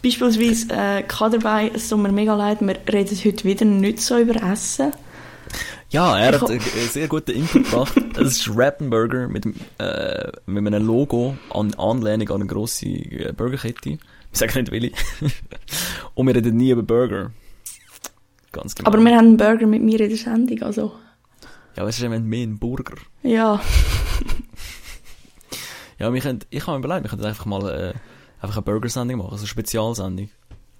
Beispielsweise 0.03 0.67
äh, 0.71 1.03
kann 1.03 1.33
dabei, 1.33 1.71
es 1.75 1.89
tut 1.89 2.01
mir 2.01 2.13
mega 2.13 2.35
leid, 2.35 2.61
wir 2.61 2.77
reden 2.93 3.19
heute 3.25 3.45
wieder 3.45 3.65
nicht 3.65 4.01
so 4.01 4.19
über 4.19 4.35
Essen. 4.43 4.93
Ja, 5.95 6.19
er 6.19 6.35
Ich 6.35 6.41
hat 6.41 6.51
einen 6.51 6.61
sehr 6.61 7.07
guten 7.07 7.31
Input 7.31 7.71
gebracht. 7.71 7.95
Es 8.17 8.39
ist 8.39 8.51
Rappenburger 8.53 9.29
mit, 9.29 9.47
äh, 9.79 10.33
mit 10.45 10.67
einem 10.67 10.85
Logo 10.85 11.37
an 11.51 11.73
Anlehnung 11.75 12.31
an 12.31 12.35
eine 12.41 12.47
grosse 12.47 12.87
äh, 12.87 13.33
Burgerkette. 13.33 13.91
Wir 13.91 13.99
sagen 14.33 14.59
nicht 14.59 14.73
Willi. 14.73 14.93
Und 16.15 16.27
wir 16.27 16.35
reden 16.35 16.57
nie 16.57 16.71
über 16.71 16.83
Burger. 16.83 17.31
Ganz 18.51 18.75
genau. 18.75 18.89
Aber 18.89 18.99
wir 18.99 19.17
haben 19.17 19.27
einen 19.27 19.37
Burger 19.37 19.69
mit 19.69 19.83
mir 19.83 20.01
in 20.01 20.09
der 20.09 20.19
Sendung, 20.19 20.63
also 20.63 20.95
Ja, 21.77 21.85
was 21.85 21.95
ist 21.95 22.03
denn, 22.03 22.11
wenn 22.11 22.27
mehr 22.27 22.45
ein 22.45 22.59
Burger? 22.59 22.97
ja. 23.23 23.63
Ja, 26.01 26.13
wir 26.13 26.21
können, 26.21 26.41
ich 26.51 26.67
habe 26.67 26.77
mir 26.77 26.85
überlegt, 26.85 27.05
wir 27.05 27.11
könnten 27.11 27.25
einfach 27.25 27.47
mal 27.47 27.69
äh, 27.71 27.95
einfach 28.43 28.57
eine 28.57 28.65
Burgersendung 28.65 29.19
machen, 29.19 29.31
so 29.31 29.43
eine 29.43 29.47
Spezialsendung. 29.47 30.29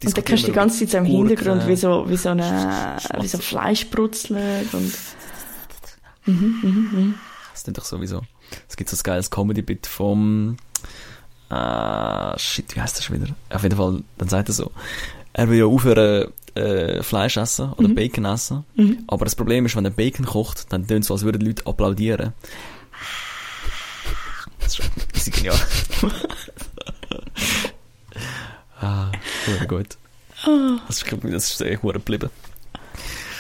Und 0.03 0.17
dann 0.17 0.25
kannst 0.25 0.43
du 0.43 0.47
die 0.49 0.53
ganze 0.53 0.79
Zeit 0.81 0.91
so 0.91 0.99
im. 0.99 1.05
Hintergrund 1.05 1.67
wie 1.67 1.77
so, 1.77 2.09
wie 2.09 2.17
so, 2.17 2.31
eine, 2.31 2.99
wie 3.21 3.27
so 3.29 3.39
Fleisch 3.39 3.89
brutzeln 3.89 4.69
und 4.73 4.93
mhm, 6.27 6.59
mhm, 6.63 6.89
mhm. 6.93 7.15
Das 7.53 7.63
ist 7.63 7.79
doch 7.79 7.85
sowieso. 7.85 8.23
Es 8.69 8.77
gibt 8.77 8.91
so 8.91 8.97
ein 8.97 9.03
geiles 9.03 9.31
Comedy-Bit 9.31 9.87
vom, 9.87 10.57
äh, 11.51 12.39
shit, 12.39 12.75
wie 12.77 12.81
heißt 12.81 12.99
das 12.99 13.05
schon 13.05 13.21
wieder? 13.21 13.35
Auf 13.51 13.63
jeden 13.63 13.77
Fall, 13.77 14.03
dann 14.19 14.29
sagt 14.29 14.49
er 14.51 14.55
so, 14.55 14.71
er 15.33 15.49
will 15.49 15.59
ja 15.59 15.65
aufhören, 15.65 16.33
äh, 16.55 17.03
Fleisch 17.03 17.37
essen 17.37 17.73
oder 17.73 17.89
Mhm. 17.89 17.95
Bacon 17.95 18.25
essen. 18.27 18.65
Mhm. 18.77 18.99
Aber 19.07 19.25
das 19.25 19.35
Problem 19.35 19.67
ist, 19.67 19.75
wenn 19.77 19.85
er 19.85 19.91
Bacon 19.91 20.27
kocht, 20.27 20.73
dann 20.73 20.87
tönt 20.87 21.03
es 21.03 21.09
so, 21.09 21.15
als 21.15 21.25
würden 21.25 21.41
die 21.41 21.47
Leute 21.47 21.67
applaudieren. 21.67 22.33
Das 24.61 24.79
ist, 24.79 24.91
ist 25.29 25.33
genial. 25.33 25.59
ah, 28.85 29.13
sehr 29.47 29.67
gut. 29.67 29.97
Ah, 30.45 30.79
Das 30.87 31.03
ist, 31.03 31.13
das 31.23 31.51
ist 31.51 31.59
sehr 31.59 31.77
gut 31.77 31.95
geblieben. 31.95 32.31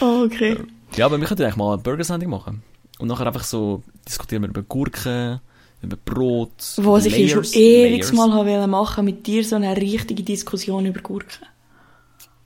oh, 0.00 0.24
okay. 0.24 0.56
Ja, 0.96 1.06
aber 1.06 1.20
wir 1.20 1.26
könnten 1.26 1.42
eigentlich 1.42 1.56
mal 1.56 1.74
eine 1.74 1.82
Burgersendung 1.82 2.30
machen. 2.30 2.62
Und 2.98 3.08
nachher 3.08 3.26
einfach 3.26 3.44
so 3.44 3.82
diskutieren 4.08 4.42
wir 4.42 4.48
über 4.48 4.62
Gurken, 4.62 5.40
über 5.82 5.96
Brot. 5.96 6.52
Was 6.76 7.06
ich 7.06 7.30
schon 7.32 7.44
ewig 7.44 8.12
mal 8.12 8.30
wollen 8.34 8.70
machen 8.70 9.04
mit 9.04 9.26
dir 9.26 9.44
so 9.44 9.56
eine 9.56 9.76
richtige 9.76 10.22
Diskussion 10.22 10.86
über 10.86 11.00
Gurken. 11.00 11.46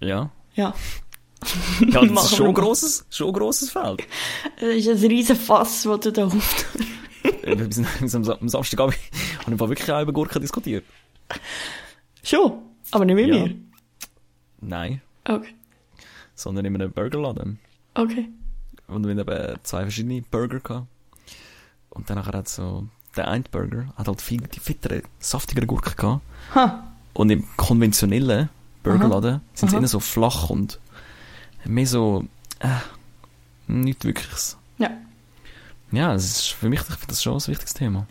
Ja. 0.00 0.30
Ja. 0.54 0.74
Ja, 1.86 2.04
das 2.04 2.24
ist 2.32 2.36
schon 2.36 2.48
ein 2.48 2.54
grosses, 2.54 3.04
schon 3.10 3.32
grosses 3.32 3.70
Feld. 3.70 4.02
Das 4.58 4.70
ist 4.70 4.88
ein 4.88 4.96
riesen 5.10 5.36
Fass, 5.36 5.82
das 5.84 6.00
du 6.00 6.12
da 6.12 6.26
auftust. 6.26 6.66
Wir 7.44 7.72
sind, 8.08 8.28
am 8.28 8.48
Samstagabend 8.48 8.96
haben 9.46 9.60
wir 9.60 9.68
wirklich 9.68 9.90
auch 9.92 10.02
über 10.02 10.12
Gurken 10.12 10.40
diskutiert. 10.40 10.84
Schon, 12.22 12.52
aber 12.90 13.04
nicht 13.04 13.14
mit 13.16 13.28
Ja. 13.28 13.34
mir. 13.46 13.54
Nein, 14.60 15.00
Okay, 15.24 15.54
sondern 16.34 16.64
in 16.64 16.74
einem 16.74 16.92
Burgerladen. 16.92 17.58
okay. 17.94 18.28
Und 18.86 19.04
wir 19.06 19.10
haben 19.10 19.18
eben 19.18 19.58
zwei 19.64 19.82
verschiedene 19.82 20.22
Burger 20.22 20.60
gehabt. 20.60 20.86
Und 21.90 22.08
dann 22.08 22.24
hat 22.24 22.48
so, 22.48 22.88
der 23.16 23.28
eine 23.28 23.44
Burger 23.50 23.92
hat 23.96 24.08
halt 24.08 24.22
viel 24.22 24.40
die 24.40 24.60
fittere, 24.60 25.02
saftigere 25.18 25.66
Gurken 25.66 25.94
gehabt. 25.94 26.22
Ha, 26.54 26.90
Und 27.12 27.28
im 27.30 27.44
konventionellen 27.58 28.48
Burgerladen 28.82 29.42
sind 29.52 29.68
sie 29.70 29.76
eher 29.76 29.88
so 29.88 30.00
flach 30.00 30.48
und 30.48 30.78
mehr 31.66 31.86
so, 31.86 32.24
äh, 32.60 32.68
nicht 33.66 34.04
wirkliches. 34.04 34.56
ja. 34.78 34.90
Ja, 35.90 36.12
das 36.14 36.24
ist 36.24 36.46
für 36.52 36.68
mich, 36.70 36.80
ich 36.80 36.86
finde 36.86 37.06
das 37.08 37.22
schon 37.22 37.34
ein 37.34 37.46
wichtiges 37.46 37.74
Thema. 37.74 38.06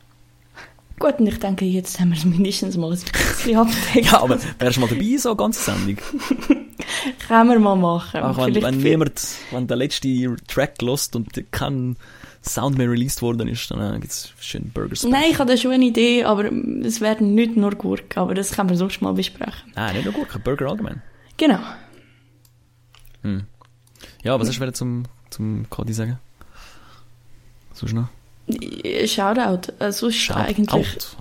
Gut, 0.99 1.19
und 1.19 1.27
ich 1.27 1.39
denke, 1.39 1.65
jetzt 1.65 1.99
haben 1.99 2.09
wir 2.09 2.17
es 2.17 2.25
mindestens 2.25 2.75
mal 2.75 2.91
ein 2.91 2.99
bisschen 2.99 3.57
abgedeckt. 3.57 4.11
Ja, 4.11 4.21
aber 4.21 4.39
wärst 4.57 4.77
du 4.77 4.81
mal 4.81 4.89
dabei, 4.89 5.17
so 5.17 5.29
eine 5.29 5.35
ganze 5.37 5.63
Sendung? 5.63 5.97
Können 7.27 7.49
wir 7.49 7.59
mal 7.59 7.75
machen. 7.75 8.21
Auch 8.21 8.37
wenn, 8.37 8.61
wenn 8.61 8.77
niemand, 8.77 9.21
wenn 9.51 9.67
der 9.67 9.77
letzte 9.77 10.35
Track 10.47 10.81
lost 10.81 11.15
und 11.15 11.29
kein 11.51 11.97
Sound 12.43 12.77
mehr 12.77 12.89
released 12.89 13.21
worden 13.21 13.47
ist, 13.47 13.69
dann 13.69 13.95
äh, 13.95 13.99
gibt's 13.99 14.33
schön 14.39 14.71
Burger 14.71 14.95
Special. 14.95 15.11
Nein, 15.11 15.25
ich 15.31 15.39
habe 15.39 15.51
da 15.51 15.57
schon 15.57 15.71
eine 15.71 15.85
Idee, 15.85 16.23
aber 16.23 16.51
es 16.83 16.99
werden 17.01 17.35
nicht 17.35 17.57
nur 17.57 17.71
Gurken, 17.71 18.19
aber 18.19 18.33
das 18.33 18.51
können 18.51 18.69
wir 18.69 18.77
sonst 18.77 19.01
mal 19.01 19.13
besprechen. 19.13 19.73
Nein, 19.75 19.95
nicht 19.95 20.05
nur 20.05 20.13
Gurken, 20.13 20.41
Burger 20.41 20.69
allgemein. 20.69 21.03
Genau. 21.37 21.59
Hm. 23.21 23.43
Ja, 24.23 24.39
was 24.39 24.47
hast 24.47 24.59
du 24.59 24.73
zum, 24.73 25.03
zum 25.29 25.69
Cody 25.69 25.93
sagen? 25.93 26.19
Sonst 27.73 27.93
noch? 27.93 28.07
Shoutout. 29.05 29.73
Äh, 29.79 29.91
sonst 29.91 30.15
Shout 30.15 30.35
eigentlich 30.35 30.73
nichts. 30.73 31.17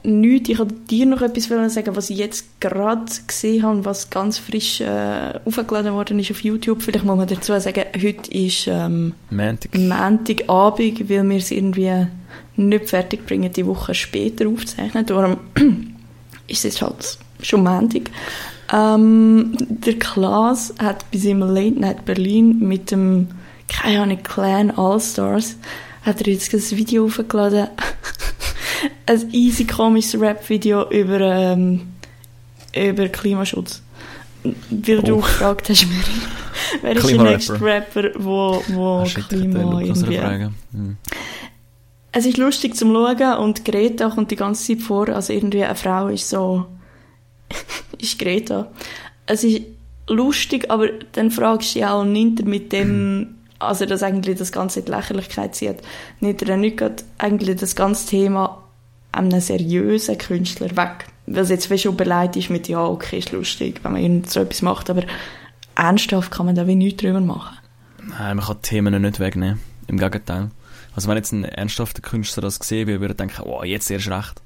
Ich 0.49 0.59
wollte 0.59 0.75
dir 0.89 1.07
noch 1.07 1.23
etwas 1.23 1.75
sagen, 1.75 1.97
was 1.97 2.11
ich 2.11 2.19
jetzt 2.19 2.61
gerade 2.61 3.05
gesehen 3.27 3.65
habe, 3.65 3.85
was 3.85 4.11
ganz 4.11 4.39
frisch 4.39 4.81
äh, 4.81 5.41
aufgeladen 5.45 5.93
worden 5.93 6.21
ist 6.21 6.31
auf 6.31 6.45
YouTube. 6.45 6.83
Vielleicht 6.83 7.05
muss 7.05 7.17
man 7.17 7.27
dazu 7.27 7.59
sagen, 7.59 7.85
heute 8.01 8.31
ist 8.31 8.69
ähm, 8.69 9.15
Mantic. 9.31 9.77
Montagabend, 9.77 11.11
weil 11.11 11.29
wir 11.29 11.37
es 11.37 11.51
irgendwie 11.51 12.07
nicht 12.57 12.89
fertig 12.89 13.27
bringen, 13.27 13.53
die 13.53 13.67
Woche 13.67 13.95
später 13.95 14.47
aufzeichnen. 14.49 15.05
Darum 15.05 15.39
ist 16.47 16.65
es 16.65 16.81
halt 16.81 17.19
schon 17.43 17.65
Montag. 17.65 18.11
Ähm, 18.73 19.53
der 19.59 19.99
Klaas 19.99 20.75
hat 20.79 21.11
bei 21.11 21.19
seinem 21.19 21.41
Late 21.41 21.81
Night 21.81 22.05
Berlin 22.05 22.59
mit 22.61 22.91
dem, 22.91 23.29
keine 23.69 24.03
Ahnung, 24.03 24.23
Clan 24.23 24.71
All-Stars, 24.71 25.57
hat 26.07 26.21
er 26.23 26.33
jetzt 26.33 26.55
ein 26.55 26.79
Video 26.79 27.05
aufgeladen. 27.07 27.69
ein 29.07 29.29
easy 29.33 29.65
komisches 29.67 30.21
Rap-Video 30.21 30.89
über, 30.91 31.21
ähm, 31.21 31.89
über 32.75 33.09
Klimaschutz. 33.09 33.83
Weil 34.71 35.03
du 35.03 35.15
Oh. 35.17 35.21
gefragt 35.21 35.69
hast, 35.69 35.87
wer, 35.91 36.83
wer 36.83 36.97
ist 36.97 37.11
der 37.11 37.23
nächste 37.23 37.61
Rapper, 37.61 38.11
wo, 38.17 38.63
wo 38.69 38.99
Ah, 39.01 39.05
Klima 39.29 39.81
irgendwie... 39.81 40.17
fragen. 40.19 40.55
Hm. 40.73 40.97
Es 42.13 42.25
ist 42.25 42.37
lustig 42.39 42.77
zum 42.77 42.93
Schauen 42.93 43.39
und 43.39 43.65
Greta 43.65 44.09
kommt 44.09 44.31
die 44.31 44.37
ganze 44.37 44.65
Zeit 44.67 44.83
vor, 44.83 45.09
also 45.09 45.33
irgendwie 45.33 45.65
eine 45.65 45.75
Frau 45.75 46.09
ist 46.09 46.29
so, 46.31 46.65
ist 48.01 48.19
Greta. 48.19 48.71
Es 49.27 49.43
ist 49.45 49.63
lustig, 50.09 50.71
aber 50.71 50.89
dann 51.13 51.31
fragst 51.31 51.71
du 51.75 51.81
dich 51.81 51.87
auch, 51.87 52.05
nimmt 52.05 52.41
er 52.41 52.47
mit 52.47 52.73
dem, 52.73 53.35
also 53.59 53.87
dass 53.87 54.03
eigentlich 54.03 54.39
das 54.39 54.53
Ganze 54.53 54.81
in 54.81 54.87
die 54.87 54.93
Lächerlichkeit 54.93 55.55
zieht, 55.55 55.77
nicht 56.21 56.41
gerade 56.41 56.97
eigentlich 57.19 57.57
das 57.57 57.75
ganze 57.77 58.09
Thema 58.09 58.63
einem 59.13 59.41
seriösen 59.41 60.19
Künstler 60.19 60.77
weg. 60.77 61.07
Weil 61.27 61.43
es 61.43 61.49
jetzt 61.51 61.71
wie 61.71 61.79
schon 61.79 61.97
beleidigt 61.97 62.37
ist 62.47 62.51
mit, 62.51 62.69
ja, 62.69 62.85
okay, 62.85 63.19
ist 63.19 63.33
lustig, 63.33 63.81
wenn 63.83 63.93
man 63.93 64.03
irgend 64.03 64.31
so 64.31 64.41
etwas 64.41 64.63
macht, 64.63 64.91
aber 64.91 65.03
ernsthaft 65.75 66.31
kann 66.31 66.47
man 66.47 66.55
da 66.55 66.67
wie 66.67 66.75
nichts 66.77 67.03
drüber 67.03 67.21
machen. 67.21 67.57
Nein, 68.07 68.37
man 68.37 68.45
kann 68.47 68.57
die 68.63 68.69
Themen 68.69 69.03
nicht 69.03 69.19
wegnehmen. 69.21 69.61
Im 69.89 69.99
Gegenteil. 69.99 70.51
Also 70.95 71.09
wenn 71.09 71.17
jetzt 71.17 71.33
ein 71.33 71.45
ernsthafter 71.45 72.03
Künstler 72.03 72.43
das 72.43 72.59
gesehen 72.59 72.87
würde, 72.87 73.01
würde 73.01 73.15
er 73.15 73.17
denken, 73.17 73.43
oh, 73.45 73.63
jetzt 73.63 73.91
erst 73.91 74.09
recht. 74.09 74.41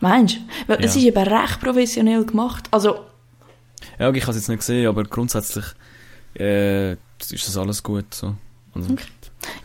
Meinst 0.00 0.36
du? 0.36 0.40
Weil 0.66 0.84
es 0.84 0.94
Ja. 0.94 1.00
ist 1.00 1.06
eben 1.06 1.28
recht 1.28 1.60
professionell 1.60 2.24
gemacht. 2.24 2.64
Also, 2.70 3.00
Ja, 3.98 4.10
ich 4.10 4.22
habe 4.22 4.30
es 4.30 4.36
jetzt 4.36 4.48
nicht 4.48 4.58
gesehen, 4.60 4.88
aber 4.88 5.04
grundsätzlich 5.04 5.64
äh, 6.34 6.96
ist 7.32 7.46
das 7.48 7.56
alles 7.56 7.82
gut. 7.82 8.12
So. 8.14 8.34
Also, 8.74 8.92
Okay. 8.92 9.04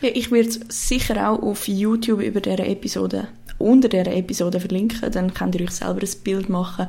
Ja, 0.01 0.09
ich 0.13 0.29
werde 0.31 0.49
es 0.49 0.59
sicher 0.89 1.29
auch 1.29 1.41
auf 1.41 1.67
YouTube 1.67 2.21
über 2.21 2.41
dieser 2.41 2.67
Episode, 2.67 3.29
unter 3.57 3.87
dieser 3.87 4.13
Episode 4.13 4.59
verlinken. 4.59 5.09
Dann 5.11 5.33
könnt 5.33 5.55
ihr 5.55 5.61
euch 5.61 5.71
selber 5.71 6.01
ein 6.01 6.23
Bild 6.23 6.49
machen. 6.49 6.87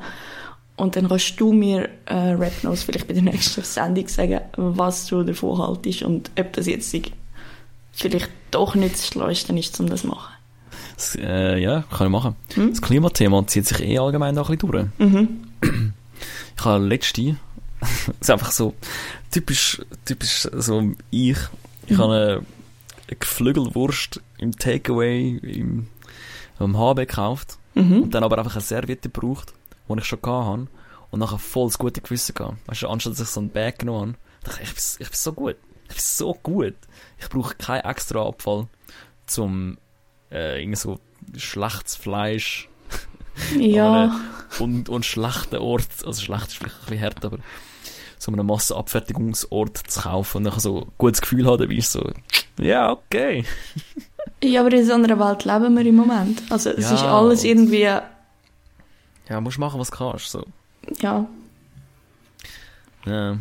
Und 0.76 0.96
dann 0.96 1.08
kannst 1.08 1.38
du 1.38 1.52
mir 1.52 1.88
äh, 2.06 2.32
Rapnose 2.32 2.84
vielleicht 2.84 3.06
bei 3.06 3.14
der 3.14 3.22
nächsten 3.22 3.62
Sendung 3.62 4.08
sagen, 4.08 4.40
was 4.56 5.06
du 5.06 5.22
davon 5.22 5.58
haltest 5.58 6.02
und 6.02 6.30
ob 6.38 6.52
das 6.54 6.66
jetzt 6.66 6.96
vielleicht 7.92 8.30
doch 8.50 8.74
nicht 8.74 8.94
das 8.94 9.06
Schleuste 9.08 9.56
ist, 9.58 9.78
um 9.78 9.88
das 9.88 10.00
zu 10.00 10.08
machen. 10.08 10.32
das, 10.96 11.16
äh, 11.16 11.58
ja, 11.58 11.84
kann 11.90 12.06
ich 12.06 12.10
machen. 12.10 12.36
Hm? 12.54 12.70
Das 12.70 12.80
Klimathema 12.82 13.46
zieht 13.46 13.66
sich 13.66 13.80
eh 13.80 13.98
allgemein 13.98 14.34
noch 14.34 14.48
ein 14.50 14.56
bisschen 14.56 14.72
durch. 14.98 15.10
Mhm. 15.10 15.44
Ich 16.56 16.64
habe 16.64 16.84
letzte, 16.84 17.36
ist 18.20 18.30
einfach 18.30 18.50
so 18.50 18.74
typisch, 19.30 19.80
typisch 20.04 20.48
so 20.52 20.92
ich. 21.10 21.36
Ich 21.86 21.96
Mhm. 21.96 21.98
habe 21.98 22.14
eine, 22.14 22.32
eine 23.08 23.16
Geflügelwurst 23.18 24.20
im 24.38 24.56
Takeaway 24.56 25.38
im, 25.38 25.88
am 26.58 26.76
HB 26.78 26.96
gekauft 27.06 27.58
Mhm. 27.74 28.02
und 28.02 28.10
dann 28.14 28.24
aber 28.24 28.38
einfach 28.38 28.54
eine 28.56 28.62
Serviette 28.62 29.08
gebraucht, 29.10 29.52
die 29.88 29.98
ich 29.98 30.04
schon 30.04 30.18
habe 30.22 30.66
und 31.10 31.18
nachher 31.20 31.38
voll 31.38 31.68
das 31.68 31.78
gute 31.78 32.00
Gewissen 32.00 32.34
gehabt. 32.34 32.56
Weißt 32.66 32.82
du, 32.82 32.88
anstatt 32.88 33.12
dass 33.14 33.20
ich 33.20 33.28
so 33.28 33.40
ein 33.40 33.50
Bag 33.50 33.78
genommen 33.78 34.16
habe, 34.42 34.50
dachte 34.50 34.62
ich, 34.62 34.68
ich 34.68 34.74
bin, 34.74 34.84
ich 35.06 35.10
bin 35.10 35.16
so 35.18 35.32
gut. 35.32 35.56
Ich 35.88 35.94
bin 35.96 35.98
so 35.98 36.34
gut. 36.34 36.74
Ich 37.18 37.28
brauche 37.28 37.54
keinen 37.56 37.84
extra 37.84 38.26
Abfall 38.26 38.66
zum 39.26 39.78
äh, 40.30 40.60
irgend 40.60 40.78
so 40.78 41.00
schlechtes 41.36 41.96
Fleisch 41.96 42.68
Ja, 43.56 44.20
und, 44.58 44.88
und 44.88 45.04
schlechten 45.06 45.56
Ort, 45.56 45.88
also 46.04 46.20
schlecht 46.20 46.48
ist 46.48 46.56
vielleicht 46.58 46.76
ein 46.76 46.80
bisschen 46.86 47.00
hart, 47.02 47.24
aber 47.24 47.38
so 48.22 48.30
einen 48.30 48.46
Massenabfertigungsort 48.46 49.78
zu 49.78 50.00
kaufen 50.02 50.36
und 50.38 50.44
dann 50.44 50.60
so 50.60 50.82
ein 50.82 50.92
gutes 50.98 51.22
Gefühl 51.22 51.46
haben, 51.46 51.70
wie 51.70 51.80
so, 51.80 52.12
ja, 52.58 52.92
okay. 52.92 53.44
ja, 54.44 54.60
aber 54.60 54.72
in 54.74 54.84
so 54.84 54.92
einer 54.92 55.18
Welt 55.18 55.44
leben 55.46 55.74
wir 55.74 55.86
im 55.86 55.96
Moment. 55.96 56.42
Also 56.50 56.68
es 56.70 56.84
Ja, 56.84 56.94
ist 56.94 57.02
alles 57.02 57.44
irgendwie, 57.44 57.80
Ja, 59.28 59.40
musst 59.40 59.58
machen, 59.58 59.80
was 59.80 59.90
du 59.90 59.96
kannst, 59.96 60.30
so. 60.30 60.44
ja, 61.00 61.26
Ja, 63.06 63.38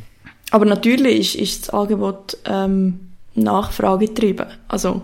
Aber 0.51 0.65
natürlich 0.65 1.35
ist, 1.35 1.41
ist 1.41 1.67
das 1.67 1.73
Angebot 1.73 2.37
ähm, 2.45 3.09
Nachfrage 3.35 4.07
getrieben. 4.07 4.47
Also, 4.69 5.01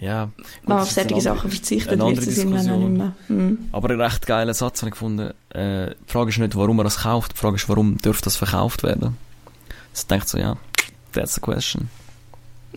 ja. 0.00 0.24
Gut, 0.26 0.34
das 0.66 0.76
auf 0.82 0.88
ist 0.88 0.94
solche 0.94 1.20
Sachen 1.20 1.50
verzichtet, 1.50 1.98
wird 2.00 2.18
es 2.18 2.38
irgendwann 2.38 2.70
auch 2.70 2.78
nicht 2.78 2.90
mehr. 2.98 3.12
Mhm. 3.28 3.58
Aber 3.72 3.90
ein 3.90 4.00
recht 4.00 4.26
geiler 4.26 4.54
Satz 4.54 4.80
habe 4.80 4.88
ich 4.88 4.92
gefunden. 4.94 5.32
Äh, 5.50 5.90
die 5.90 6.12
Frage 6.12 6.30
ist 6.30 6.38
nicht, 6.38 6.56
warum 6.56 6.76
man 6.76 6.84
das 6.84 7.00
kauft, 7.00 7.32
die 7.32 7.36
Frage 7.38 7.56
ist, 7.56 7.68
warum 7.68 7.98
dürfte 7.98 8.24
das 8.24 8.36
verkauft 8.36 8.82
werden. 8.82 9.16
Ich 9.94 10.06
denke 10.06 10.26
so, 10.28 10.38
ja, 10.38 10.56
that's 11.12 11.34
the 11.34 11.40
question. 11.40 11.88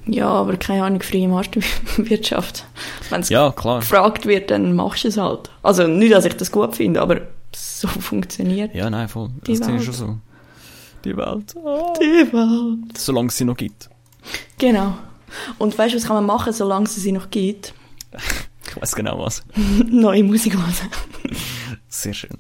Ja, 0.06 0.30
aber 0.30 0.58
keine 0.58 0.84
Ahnung, 0.84 1.02
freie 1.02 1.28
Marktwirtschaft. 1.28 2.66
Wenn 3.10 3.22
es 3.22 3.30
Ja, 3.30 3.50
gefragt 3.50 4.26
wird, 4.26 4.50
dann 4.50 4.76
machst 4.76 5.04
du 5.04 5.10
es 5.10 5.18
halt. 5.18 5.52
Also 5.62 5.86
nicht, 5.86 6.12
dass 6.14 6.26
ich 6.26 6.36
das 6.38 6.52
gut 6.52 6.76
finde, 6.76 7.02
aber 7.02 7.22
so 7.54 7.88
funktioniert 7.88 8.74
Ja, 8.74 8.90
nein, 8.90 9.10
voll. 9.10 9.30
Die 9.46 9.58
Das 9.58 9.68
Welt. 9.68 9.84
schon 9.84 9.94
so. 9.94 10.18
Die 11.04 11.16
Welt. 11.18 11.56
Ah. 11.58 11.94
die 12.00 12.32
Welt. 12.34 12.98
Solange 12.98 13.28
es 13.28 13.38
sie 13.38 13.46
noch 13.46 13.58
gibt. 13.58 13.90
Genau. 14.58 14.96
Und 15.58 15.78
weißt 15.78 15.94
du, 15.94 15.98
was 15.98 16.06
kann 16.06 16.16
man 16.16 16.26
machen, 16.26 16.54
solange 16.54 16.86
es 16.86 16.96
sie 16.96 17.12
noch 17.12 17.30
gibt? 17.30 17.74
Ich 18.68 18.82
weiß 18.82 18.96
genau 18.96 19.20
was. 19.20 19.44
Neue 19.90 20.24
Musik 20.24 20.56
hören. 20.56 20.74
Sehr 21.88 22.14
schön. 22.14 22.38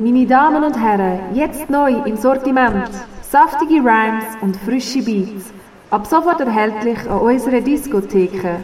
Meine 0.00 0.26
Damen 0.26 0.62
und 0.62 0.78
Herren, 0.78 1.34
jetzt 1.34 1.68
neu 1.68 2.02
im 2.04 2.16
Sortiment. 2.16 2.88
Saftige 3.22 3.80
Rhymes 3.80 4.24
und 4.40 4.56
frische 4.56 5.02
Beats. 5.02 5.46
Ab 5.90 6.06
sofort 6.06 6.40
erhältlich 6.40 6.98
an 7.08 7.20
unserer 7.20 7.60
Diskotheke. 7.60 8.62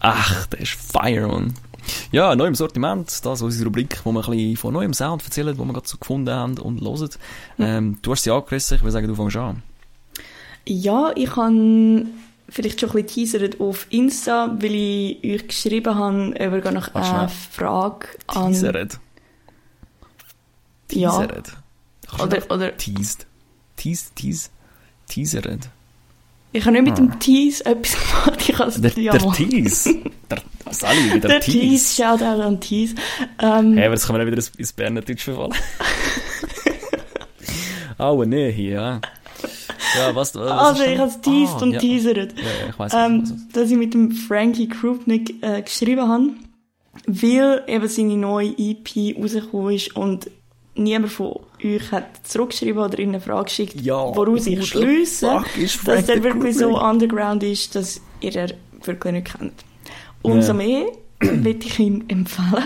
Ach, 0.00 0.46
der 0.46 0.60
ist 0.60 0.72
Fire, 0.72 1.26
Mann. 1.28 1.54
Ja, 2.12 2.34
neu 2.34 2.46
im 2.46 2.54
Sortiment, 2.56 3.06
das 3.24 3.38
ist 3.38 3.42
unsere 3.42 3.66
Rubrik, 3.66 4.00
wo 4.04 4.10
wir 4.12 4.24
ein 4.24 4.30
bisschen 4.30 4.56
von 4.56 4.74
neuem 4.74 4.92
Sound 4.94 5.24
erzählen, 5.24 5.56
wo 5.56 5.64
wir 5.64 5.72
gerade 5.72 5.86
so 5.86 5.96
gefunden 5.96 6.30
haben 6.30 6.58
und 6.58 6.80
hören. 6.80 7.10
Ähm, 7.58 7.98
du 8.02 8.12
hast 8.12 8.24
sie 8.24 8.32
angerissen, 8.32 8.76
ich 8.76 8.82
würde 8.82 8.92
sagen, 8.92 9.06
du 9.06 9.14
fängst 9.14 9.36
an. 9.36 9.62
Ja, 10.66 11.12
ich 11.14 11.36
habe 11.36 12.06
vielleicht 12.48 12.80
schon 12.80 12.90
ein 12.90 13.04
bisschen 13.04 13.06
teasert 13.06 13.60
auf 13.60 13.86
Insta, 13.90 14.56
weil 14.60 14.74
ich 14.74 15.24
euch 15.24 15.46
geschrieben 15.46 15.94
habe, 15.94 16.28
über 16.30 16.68
einer 16.68 16.82
schnell. 16.82 17.28
Frage 17.28 18.08
an... 18.26 18.52
Teaseret. 18.52 18.98
Ja. 20.90 21.10
Teaseret. 21.10 21.52
Kannst 22.08 22.20
du 22.20 22.24
Oder, 22.24 22.54
oder 22.54 22.76
Teased. 22.76 23.26
Teased, 23.76 24.16
teased. 24.16 24.50
Teaseret. 25.06 25.70
Ich 26.52 26.64
habe 26.64 26.72
nicht 26.72 26.84
mit 26.84 26.98
dem 26.98 27.18
Tease 27.20 27.64
etwas 27.66 27.92
gemacht, 28.24 28.48
ich 28.48 28.58
habe 28.58 28.70
es 28.70 28.76
Ah. 28.76 28.80
Der, 28.80 28.98
ja, 28.98 29.12
der. 29.16 29.32
Tease. 29.32 29.94
Der, 30.30 30.38
Sally, 30.70 31.20
der, 31.20 31.30
Der 31.30 31.40
Tease. 31.40 31.58
Tease, 31.60 32.02
Shoutout 32.02 32.42
an 32.42 32.60
Tease. 32.60 32.94
Ähm, 33.40 33.74
Hey, 33.76 33.86
aber 33.86 33.94
das 33.94 34.06
kann 34.06 34.16
man 34.16 34.24
nicht 34.24 34.32
wieder 34.32 34.36
ins- 34.42 34.56
ins 34.56 34.72
Berner 34.72 35.00
Deutsch 35.02 35.24
verfallen. 35.24 35.52
oh, 37.98 38.24
nee, 38.24 38.52
hier, 38.52 38.70
ja. 38.72 39.00
Ja, 39.98 40.14
was, 40.14 40.34
was 40.36 40.50
also 40.50 40.82
ich 40.84 40.98
habe 40.98 41.10
es 41.10 41.20
teased 41.20 41.54
Ah, 41.56 41.62
und 41.62 41.72
ja. 41.72 41.80
teasert. 41.80 42.34
Ja, 42.38 42.44
ja, 42.44 42.68
ich 42.70 42.78
weiss 42.78 42.92
ähm, 42.94 43.22
was 43.22 43.30
es- 43.30 43.48
dass 43.48 43.70
ich 43.70 43.76
mit 43.76 43.92
dem 43.94 44.12
Frankie 44.12 44.68
Krupnik 44.68 45.42
äh, 45.42 45.62
geschrieben 45.62 46.06
habe, 46.08 46.30
weil 47.06 47.64
eben 47.66 47.88
seine 47.88 48.16
neue 48.16 48.54
EP 48.56 49.16
rausgekommen 49.20 49.74
ist 49.74 49.96
und 49.96 50.30
niemand 50.76 51.12
von 51.12 51.40
euch 51.64 51.92
hat 51.92 52.26
zurückgeschrieben 52.26 52.82
oder 52.82 52.98
in 52.98 53.10
eine 53.10 53.20
Frage 53.20 53.44
geschickt, 53.44 53.80
Ja, 53.80 54.14
woraus 54.14 54.46
ich 54.46 54.66
schließe, 54.66 55.42
dass 55.84 56.06
der 56.06 56.22
wirklich 56.22 56.56
so 56.56 56.80
underground 56.80 57.42
ist, 57.42 57.74
dass 57.74 58.00
ihr 58.20 58.34
er 58.36 58.50
wirklich 58.84 59.12
nicht 59.12 59.36
kennt. 59.38 59.64
Umso 60.22 60.48
Ja. 60.48 60.54
mehr 60.54 60.86
will 61.20 61.58
ich 61.62 61.78
ihn 61.78 62.04
empfehlen. 62.08 62.64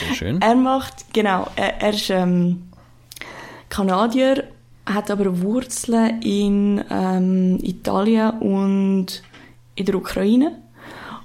Sehr 0.00 0.14
schön. 0.14 0.40
Er 0.40 0.54
macht, 0.54 1.12
genau, 1.12 1.46
er, 1.56 1.80
er 1.80 1.90
ist 1.90 2.10
ähm, 2.10 2.62
Kanadier, 3.68 4.44
hat 4.86 5.10
aber 5.10 5.40
Wurzeln 5.42 6.22
in 6.22 6.84
ähm, 6.90 7.58
Italien 7.62 8.30
und 8.38 9.22
in 9.74 9.84
der 9.84 9.94
Ukraine 9.96 10.58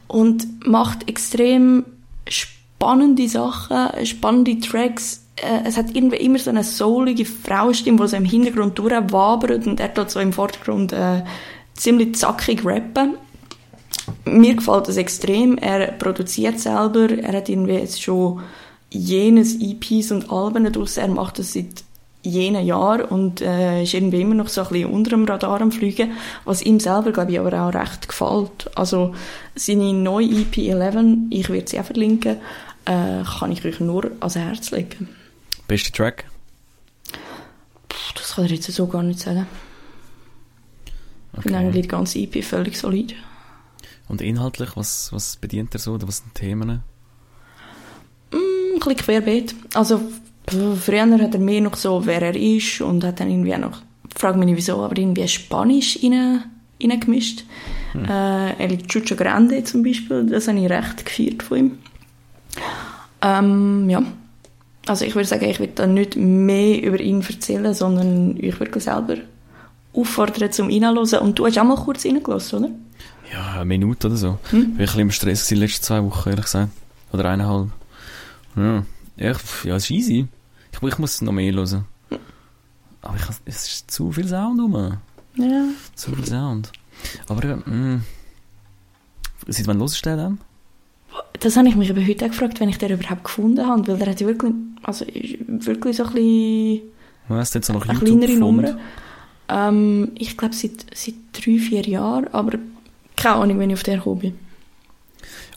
und 0.08 0.68
macht 0.68 1.08
extrem 1.08 1.86
spannende 2.28 3.30
Sachen, 3.30 4.06
spannende 4.06 4.60
Tracks. 4.60 5.21
Äh, 5.42 5.68
es 5.68 5.78
hat 5.78 5.96
irgendwie 5.96 6.18
immer 6.18 6.40
so 6.40 6.50
eine 6.50 6.64
soulige 6.64 7.26
Frauenstimme, 7.26 8.02
die 8.02 8.08
so 8.08 8.18
im 8.18 8.26
Hintergrund 8.26 8.78
durchwabert 8.78 9.66
und 9.66 9.80
er 9.80 9.94
tut 9.94 10.12
so 10.12 10.20
im 10.20 10.34
Vordergrund 10.34 10.94
äh, 10.94 11.24
ziemlich 11.74 12.16
zackig 12.16 12.66
rappen. 12.66 13.16
Mir 14.26 14.56
gefällt 14.56 14.88
das 14.88 14.98
extrem. 14.98 15.58
Er 15.58 15.92
produziert 15.94 16.60
selber. 16.60 17.10
Er 17.10 17.34
hat 17.38 17.50
irgendwie 17.50 17.74
jetzt 17.74 18.02
schon 18.02 18.42
jenes 18.90 19.60
EPs 19.60 20.12
und 20.12 20.32
Alben 20.32 20.72
draus. 20.72 20.98
Er 20.98 21.08
macht 21.08 21.40
das 21.40 21.54
seit 21.54 21.84
jenen 22.24 22.66
Jahr 22.66 23.12
und 23.12 23.42
äh, 23.42 23.82
ist 23.84 23.96
irgendwie 23.96 24.22
immer 24.22 24.36
noch 24.36 24.48
so 24.48 24.62
ein 24.62 24.68
bisschen 24.70 24.92
unter 24.92 25.10
dem 25.12 25.26
Radar 25.26 25.60
am 25.60 25.72
Fliegen, 25.72 26.12
was 26.46 26.62
ihm 26.62 26.80
selber, 26.80 27.12
glaube 27.12 27.32
ich, 27.32 27.40
aber 27.40 27.68
auch 27.68 27.74
recht 27.74 28.08
gefällt. 28.08 28.70
Also 28.76 29.16
seine 29.56 29.92
neue 29.94 30.28
EP 30.28 30.56
11, 30.58 30.96
ich 31.32 31.50
werde 31.50 31.68
sie 31.68 31.80
auch 31.80 31.86
verlinken, 31.86 32.38
äh, 32.86 33.24
kann 33.40 33.52
ich 33.52 33.66
euch 33.66 33.80
nur 33.80 34.12
ans 34.20 34.36
Herz 34.36 34.70
legen. 34.70 35.10
Beste 35.72 35.94
Track? 35.94 36.26
Das 38.16 38.36
kann 38.36 38.44
ich 38.44 38.52
jetzt 38.52 38.70
so 38.74 38.88
gar 38.88 39.04
nicht 39.04 39.20
sagen. 39.20 39.48
Ich 41.38 41.44
finde 41.44 41.60
eigentlich 41.60 41.84
die 41.84 41.88
ganze 41.88 42.20
EP 42.20 42.44
völlig 42.44 42.78
solid. 42.78 43.16
Und 44.10 44.20
inhaltlich, 44.20 44.76
was, 44.76 45.14
was 45.14 45.38
bedient 45.38 45.74
er 45.74 45.80
so? 45.80 45.94
Oder 45.94 46.10
was 46.10 46.18
sind 46.18 46.36
die 46.36 46.42
Themen? 46.42 46.70
ein 46.72 46.84
bisschen 48.80 48.98
querbeet. 48.98 49.56
Also, 49.74 50.02
früher 50.46 51.10
hat 51.10 51.36
er 51.36 51.40
mehr 51.40 51.62
noch 51.62 51.78
so, 51.78 52.06
wer 52.06 52.22
er 52.22 52.36
ist 52.36 52.82
und 52.82 53.06
hat 53.06 53.22
dann 53.22 53.30
irgendwie 53.30 53.56
auch 53.56 53.60
noch, 53.60 53.82
frag 54.14 54.36
mich 54.36 54.48
nicht 54.48 54.58
wieso, 54.58 54.84
aber 54.84 54.98
irgendwie 54.98 55.26
Spanisch 55.26 56.00
rein, 56.04 56.52
reingemischt. 56.84 57.46
Äh, 57.96 58.62
El 58.62 58.86
Chucho 58.88 59.16
Grande 59.16 59.64
zum 59.64 59.84
Beispiel, 59.84 60.26
das 60.26 60.50
habe 60.50 60.60
ich 60.60 60.70
recht 60.70 61.06
gefeiert 61.06 61.44
von 61.44 61.58
ihm. 61.58 61.78
Ähm, 63.22 63.90
ja. 63.90 64.04
Also 64.88 65.06
ich 65.06 65.14
würde 65.16 65.28
sagen, 65.28 65.46
ich 65.46 65.60
will 65.60 65.68
da 65.76 65.86
nicht 65.88 66.16
mehr 66.16 66.82
über 66.82 67.00
ihn 67.00 67.22
erzählen, 67.22 67.74
sondern 67.74 68.36
ich 68.38 68.60
würde 68.60 68.80
selber 68.80 69.16
auffordern 69.94 70.52
zum 70.52 70.70
Reinhören. 70.70 71.20
Und 71.20 71.38
du 71.40 71.46
hast 71.46 71.58
auch 71.58 71.64
mal 71.64 71.76
kurz 71.78 72.06
reingelassen, 72.06 72.60
oder? 72.60 72.72
Ja, 73.32 73.54
eine 73.56 73.66
Minute 73.66 74.08
oder 74.08 74.18
so. 74.18 74.40
Hm? 74.50 74.60
Ich 74.60 74.60
war 74.60 74.70
ein 74.72 74.78
bisschen 74.78 75.00
im 75.02 75.12
Stress 75.12 75.48
die 75.48 75.56
letzten 75.56 75.84
zwei 75.84 76.04
Wochen, 76.04 76.30
ehrlich 76.30 76.46
gesagt. 76.46 76.72
Oder 77.14 77.26
eineinhalb. 77.30 77.70
Ja, 78.56 78.84
ja, 79.18 79.32
ich- 79.32 79.64
ja 79.66 79.76
es 79.76 79.84
ist 79.86 79.92
easy. 79.92 80.28
Ich, 80.72 80.82
ich 80.82 80.98
muss 80.98 81.22
noch 81.22 81.32
mehr 81.32 81.54
hören. 81.54 81.86
Aber 83.04 83.16
ich, 83.16 83.24
es 83.46 83.68
ist 83.68 83.92
zu 83.92 84.12
viel 84.12 84.28
Sound 84.28 84.60
rum. 84.60 84.98
Ja. 85.36 85.64
Zu 85.96 86.12
viel 86.16 86.26
Sound. 86.26 86.72
Aber 87.28 87.56
mh. 87.66 88.02
Seit 89.48 89.68
wann 89.68 89.80
hörst 89.80 90.06
du 90.06 90.10
den 90.10 90.18
dann? 90.18 90.40
Das 91.40 91.58
habe 91.58 91.68
ich 91.68 91.76
mich 91.76 91.90
eben 91.90 92.08
heute 92.08 92.26
auch 92.26 92.30
gefragt, 92.30 92.60
wenn 92.60 92.70
ich 92.70 92.78
den 92.78 92.92
überhaupt 92.92 93.24
gefunden 93.24 93.66
habe, 93.66 93.88
weil 93.88 93.98
der 93.98 94.12
hat 94.12 94.22
ja 94.22 94.28
wirklich, 94.28 94.54
also 94.84 95.06
wirklich 95.06 95.98
so 95.98 96.04
ein 96.06 96.14
bisschen 96.14 96.82
du, 97.28 97.36
jetzt 97.36 97.68
so 97.68 97.74
noch 97.74 97.86
YouTube 97.86 98.06
kleinere? 98.06 98.34
Nummer. 98.34 98.78
Ähm, 99.50 100.12
ich 100.16 100.38
glaube 100.38 100.56
seit, 100.56 100.86
seit 100.94 101.16
drei, 101.34 101.58
vier 101.58 101.82
Jahren, 101.82 102.28
aber 102.30 102.58
keine 103.16 103.36
Ahnung, 103.36 103.60
wenn 103.60 103.70
ich 103.70 103.76
auf 103.76 103.84
der 103.84 103.98
gekommen 103.98 104.20
bin. 104.20 104.40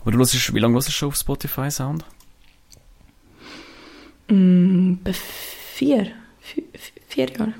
Aber 0.00 0.12
du 0.12 0.18
hörst, 0.18 0.54
wie 0.54 0.58
lange 0.58 0.74
hörst 0.74 0.88
du 0.88 0.92
schon 0.92 1.08
auf 1.08 1.16
Spotify 1.16 1.70
Sound? 1.70 2.04
Mm, 4.28 4.94
bei 5.02 5.12
vier, 5.12 6.08
vier, 6.40 6.64
vier 7.08 7.30
Jahre. 7.30 7.54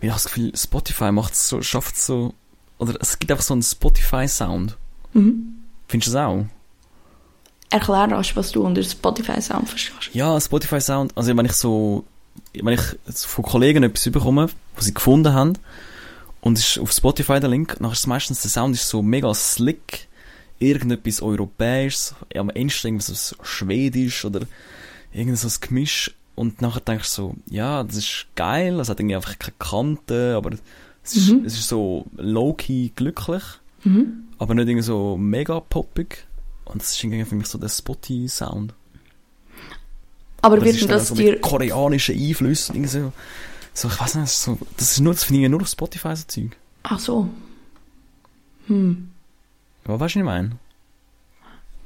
Ich 0.00 0.08
habe 0.08 0.20
das 0.22 0.24
Gefühl, 0.24 0.52
Spotify 0.56 1.12
macht 1.12 1.34
so, 1.34 1.62
schafft 1.62 1.96
so, 1.96 2.34
oder 2.78 2.94
es 3.00 3.18
gibt 3.18 3.32
einfach 3.32 3.44
so 3.44 3.54
einen 3.54 3.62
Spotify 3.62 4.28
Sound. 4.28 4.76
Mhm. 5.14 5.58
Findest 5.88 6.12
du 6.12 6.16
das 6.16 6.26
auch? 6.26 6.46
Erklär 7.74 8.08
rasch, 8.16 8.36
was 8.36 8.52
du 8.52 8.62
unter 8.64 8.84
Spotify 8.84 9.40
Sound 9.40 9.68
verstehst. 9.68 10.10
Ja, 10.14 10.40
Spotify 10.40 10.80
Sound, 10.80 11.10
also 11.16 11.36
wenn 11.36 11.44
ich 11.44 11.54
so, 11.54 12.04
wenn 12.52 12.74
ich 12.74 12.80
von 13.08 13.44
Kollegen 13.44 13.82
etwas 13.82 14.08
bekomme, 14.12 14.48
was 14.76 14.84
sie 14.84 14.94
gefunden 14.94 15.32
haben, 15.34 15.54
und 16.40 16.56
es 16.58 16.68
ist 16.76 16.78
auf 16.78 16.92
Spotify 16.92 17.40
der 17.40 17.50
Link, 17.50 17.76
dann 17.80 17.90
ist 17.90 17.98
es 17.98 18.06
meistens, 18.06 18.42
der 18.42 18.50
Sound 18.52 18.76
ist 18.76 18.88
so 18.88 19.02
mega 19.02 19.34
slick, 19.34 20.06
irgendetwas 20.60 21.20
Europäisches, 21.20 22.14
ja, 22.32 22.40
am 22.42 22.50
Ende 22.50 22.72
irgendwas 22.84 23.06
so 23.08 23.36
Schwedisch 23.42 24.24
oder 24.24 24.42
irgend 25.12 25.36
so 25.36 25.48
ein 25.48 25.54
Gemisch, 25.60 26.14
und 26.36 26.60
nachher 26.62 26.80
denkst 26.80 27.08
du 27.16 27.22
so, 27.22 27.34
ja, 27.50 27.82
das 27.82 27.96
ist 27.96 28.26
geil, 28.36 28.78
es 28.78 28.88
hat 28.88 29.00
irgendwie 29.00 29.16
einfach 29.16 29.36
keine 29.38 29.54
Kante, 29.58 30.34
aber 30.36 30.50
es 31.02 31.16
ist, 31.16 31.30
Mhm. 31.30 31.44
es 31.44 31.54
ist 31.54 31.68
so 31.68 32.06
low-key 32.16 32.90
glücklich, 32.94 33.42
Mhm. 33.82 34.28
aber 34.38 34.54
nicht 34.54 34.68
irgendwie 34.68 34.82
so 34.86 35.16
mega 35.16 35.58
poppig. 35.58 36.24
Und 36.64 36.82
das 36.82 36.92
ist 36.92 37.04
irgendwie 37.04 37.24
für 37.24 37.34
mich 37.34 37.46
so 37.46 37.58
der 37.58 37.68
Spotty-Sound. 37.68 38.74
Aber 40.42 40.56
Aber 40.56 40.64
wird 40.64 40.80
dann 40.82 40.88
das 40.88 41.08
so 41.08 41.14
dir... 41.14 41.38
Einflüssen, 41.42 42.74
irgendwie 42.74 42.90
so, 42.90 43.12
so, 43.72 43.88
ich 43.88 44.00
weiß 44.00 44.16
nicht, 44.16 44.30
so, 44.30 44.58
das 44.76 44.92
ist 44.92 45.00
nur, 45.00 45.14
das 45.14 45.24
finde 45.24 45.42
ich 45.42 45.48
nur 45.48 45.62
auf 45.62 45.68
Spotify 45.68 46.14
so 46.14 46.24
Zeug. 46.26 46.56
Ach 46.82 46.98
so. 46.98 47.28
Hm. 48.66 49.10
Aber 49.84 50.00
weißt 50.00 50.14
du, 50.14 50.20
was 50.20 50.22
ich 50.22 50.24
meine? 50.24 50.58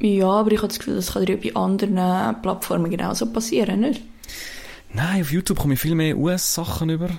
Ja, 0.00 0.28
aber 0.28 0.52
ich 0.52 0.58
habe 0.58 0.68
das 0.68 0.78
Gefühl, 0.78 0.96
das 0.96 1.12
kann 1.12 1.26
dir 1.26 1.36
ja 1.36 1.40
bei 1.42 1.60
anderen 1.60 2.42
Plattformen 2.42 2.90
genauso 2.90 3.26
passieren, 3.26 3.80
nicht? 3.80 4.02
Nein, 4.92 5.22
auf 5.22 5.32
YouTube 5.32 5.58
komme 5.58 5.74
ich 5.74 5.80
viel 5.80 5.94
mehr 5.94 6.16
US-Sachen 6.16 6.90
über. 6.90 7.10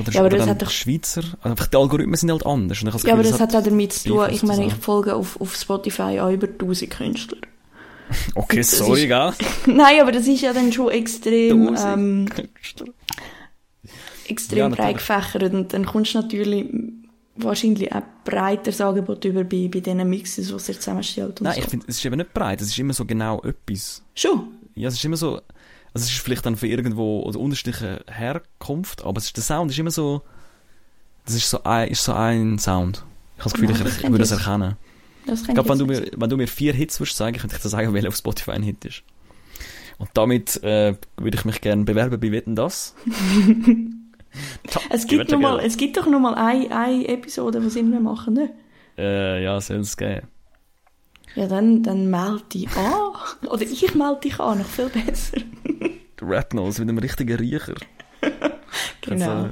Oder, 0.00 0.12
Ja, 0.12 0.20
aber 0.20 0.26
oder 0.28 0.38
das 0.38 0.46
hat 0.48 0.62
doch- 0.62 0.70
Schweizer. 0.70 1.22
Also 1.40 1.50
einfach 1.50 1.66
die 1.66 1.76
Algorithmen 1.76 2.16
sind 2.16 2.30
halt 2.30 2.46
anders. 2.46 2.78
Ich 2.78 2.82
Ja, 2.84 2.90
aber 2.90 2.98
Gefühl, 3.22 3.22
das 3.32 3.40
hat 3.40 3.54
auch 3.54 3.62
damit 3.62 3.92
zu 3.92 4.08
tun, 4.08 4.26
ich 4.30 4.42
meine, 4.42 4.62
ich 4.62 4.68
zusammen. 4.68 4.82
folge 4.82 5.14
auf, 5.14 5.40
auf 5.40 5.54
Spotify 5.56 6.20
auch 6.20 6.30
über 6.30 6.46
1000 6.48 6.90
Künstler. 6.90 7.38
Okay, 8.34 8.58
das 8.58 8.76
sorry, 8.76 9.02
ist- 9.04 9.08
gell? 9.08 9.32
Nein, 9.74 10.00
aber 10.00 10.12
das 10.12 10.26
ist 10.26 10.42
ja 10.42 10.52
dann 10.52 10.70
schon 10.72 10.90
extrem, 10.90 11.74
ähm, 11.84 12.26
extrem 14.28 14.58
Ja, 14.58 14.68
breit 14.68 14.96
gefächert 14.96 15.52
und 15.54 15.72
dann 15.72 15.84
kommst 15.86 16.14
du 16.14 16.20
natürlich 16.20 16.66
wahrscheinlich 17.36 17.92
auch 17.92 18.02
breiteres 18.24 18.80
Angebot 18.80 19.24
über 19.24 19.42
bei, 19.44 19.68
bei 19.72 19.80
diesen 19.80 20.08
Mixes, 20.08 20.46
die 20.48 20.52
er 20.52 20.58
zusammenstellt 20.80 21.40
Nein, 21.40 21.54
so. 21.54 21.60
ich 21.60 21.66
finde, 21.66 21.86
es 21.88 21.96
ist 21.98 22.04
eben 22.04 22.16
nicht 22.16 22.32
breit. 22.32 22.60
Es 22.60 22.68
ist 22.68 22.78
immer 22.78 22.92
so 22.92 23.04
genau 23.04 23.40
etwas. 23.42 24.02
Schon? 24.14 24.48
Ja, 24.74 24.88
es 24.88 24.94
ist 24.94 25.04
immer 25.04 25.16
so, 25.16 25.40
also 25.94 26.04
es 26.04 26.10
ist 26.12 26.18
vielleicht 26.20 26.44
dann 26.44 26.56
für 26.56 26.66
irgendwo 26.66 27.22
oder 27.22 27.38
unterschiedliche 27.40 28.04
Herkunft, 28.10 29.04
aber 29.04 29.18
es 29.18 29.26
ist, 29.26 29.36
der 29.36 29.44
Sound 29.44 29.70
ist 29.70 29.78
immer 29.78 29.90
so, 29.90 30.22
das 31.24 31.34
ist 31.36 31.48
so 31.48 31.62
ein, 31.64 31.88
ist 31.88 32.04
so 32.04 32.12
ein 32.12 32.58
Sound. 32.58 32.98
habe 33.38 33.44
das 33.44 33.52
Gefühl, 33.54 33.68
Nein, 33.68 33.76
ich, 33.76 33.82
das 33.82 33.92
ich 33.96 34.02
könnte 34.02 34.12
würde 34.18 34.24
ich- 34.24 34.30
erkennen. 34.32 34.76
Das 35.26 35.40
Ich 35.42 35.54
glaube, 35.54 35.68
wenn, 35.70 35.78
du 35.78 35.86
mir- 35.86 36.10
wenn 36.16 36.28
du 36.30 36.36
mir 36.36 36.48
vier 36.48 36.74
Hits 36.74 37.00
würdest 37.00 37.16
sagen, 37.16 37.36
könnte 37.38 37.56
ich 37.56 37.62
dir 37.62 37.68
sagen, 37.70 37.94
welcher 37.94 38.08
auf 38.08 38.16
Spotify 38.16 38.50
ein 38.50 38.62
Hit 38.62 38.84
ist. 38.84 39.02
Und 39.96 40.10
damit 40.14 40.62
äh, 40.64 40.96
würde 41.16 41.38
ich 41.38 41.44
mich 41.46 41.60
gerne 41.62 41.84
bewerben 41.84 42.18
bei 42.20 42.30
Wetten, 42.32 42.56
das? 42.56 42.94
Es 44.90 45.06
gibt, 45.06 45.30
mal, 45.38 45.60
es 45.60 45.76
gibt 45.76 45.96
doch 45.96 46.06
noch 46.08 46.18
mal 46.18 46.34
eine, 46.34 46.76
eine 46.76 47.06
Episode, 47.06 47.60
die 47.60 47.70
sie 47.70 47.82
nicht 47.82 47.92
mehr 47.92 48.00
machen, 48.00 48.34
ne? 48.34 48.50
Äh, 48.98 49.44
ja, 49.44 49.60
soll 49.60 49.76
es 49.78 49.96
geben. 49.96 50.26
Ja, 51.34 51.46
dann, 51.46 51.82
dann 51.82 52.10
melde 52.10 52.44
dich 52.52 52.68
an. 52.76 53.12
Oder 53.48 53.62
ich 53.62 53.94
melde 53.94 54.20
dich 54.20 54.38
an, 54.38 54.58
noch 54.58 54.66
viel 54.66 54.88
besser. 54.88 55.38
Rap-Nose 56.22 56.80
mit 56.80 56.88
einem 56.88 56.98
richtigen 56.98 57.36
Riecher. 57.36 57.74
Genau. 59.02 59.30
Also, 59.30 59.50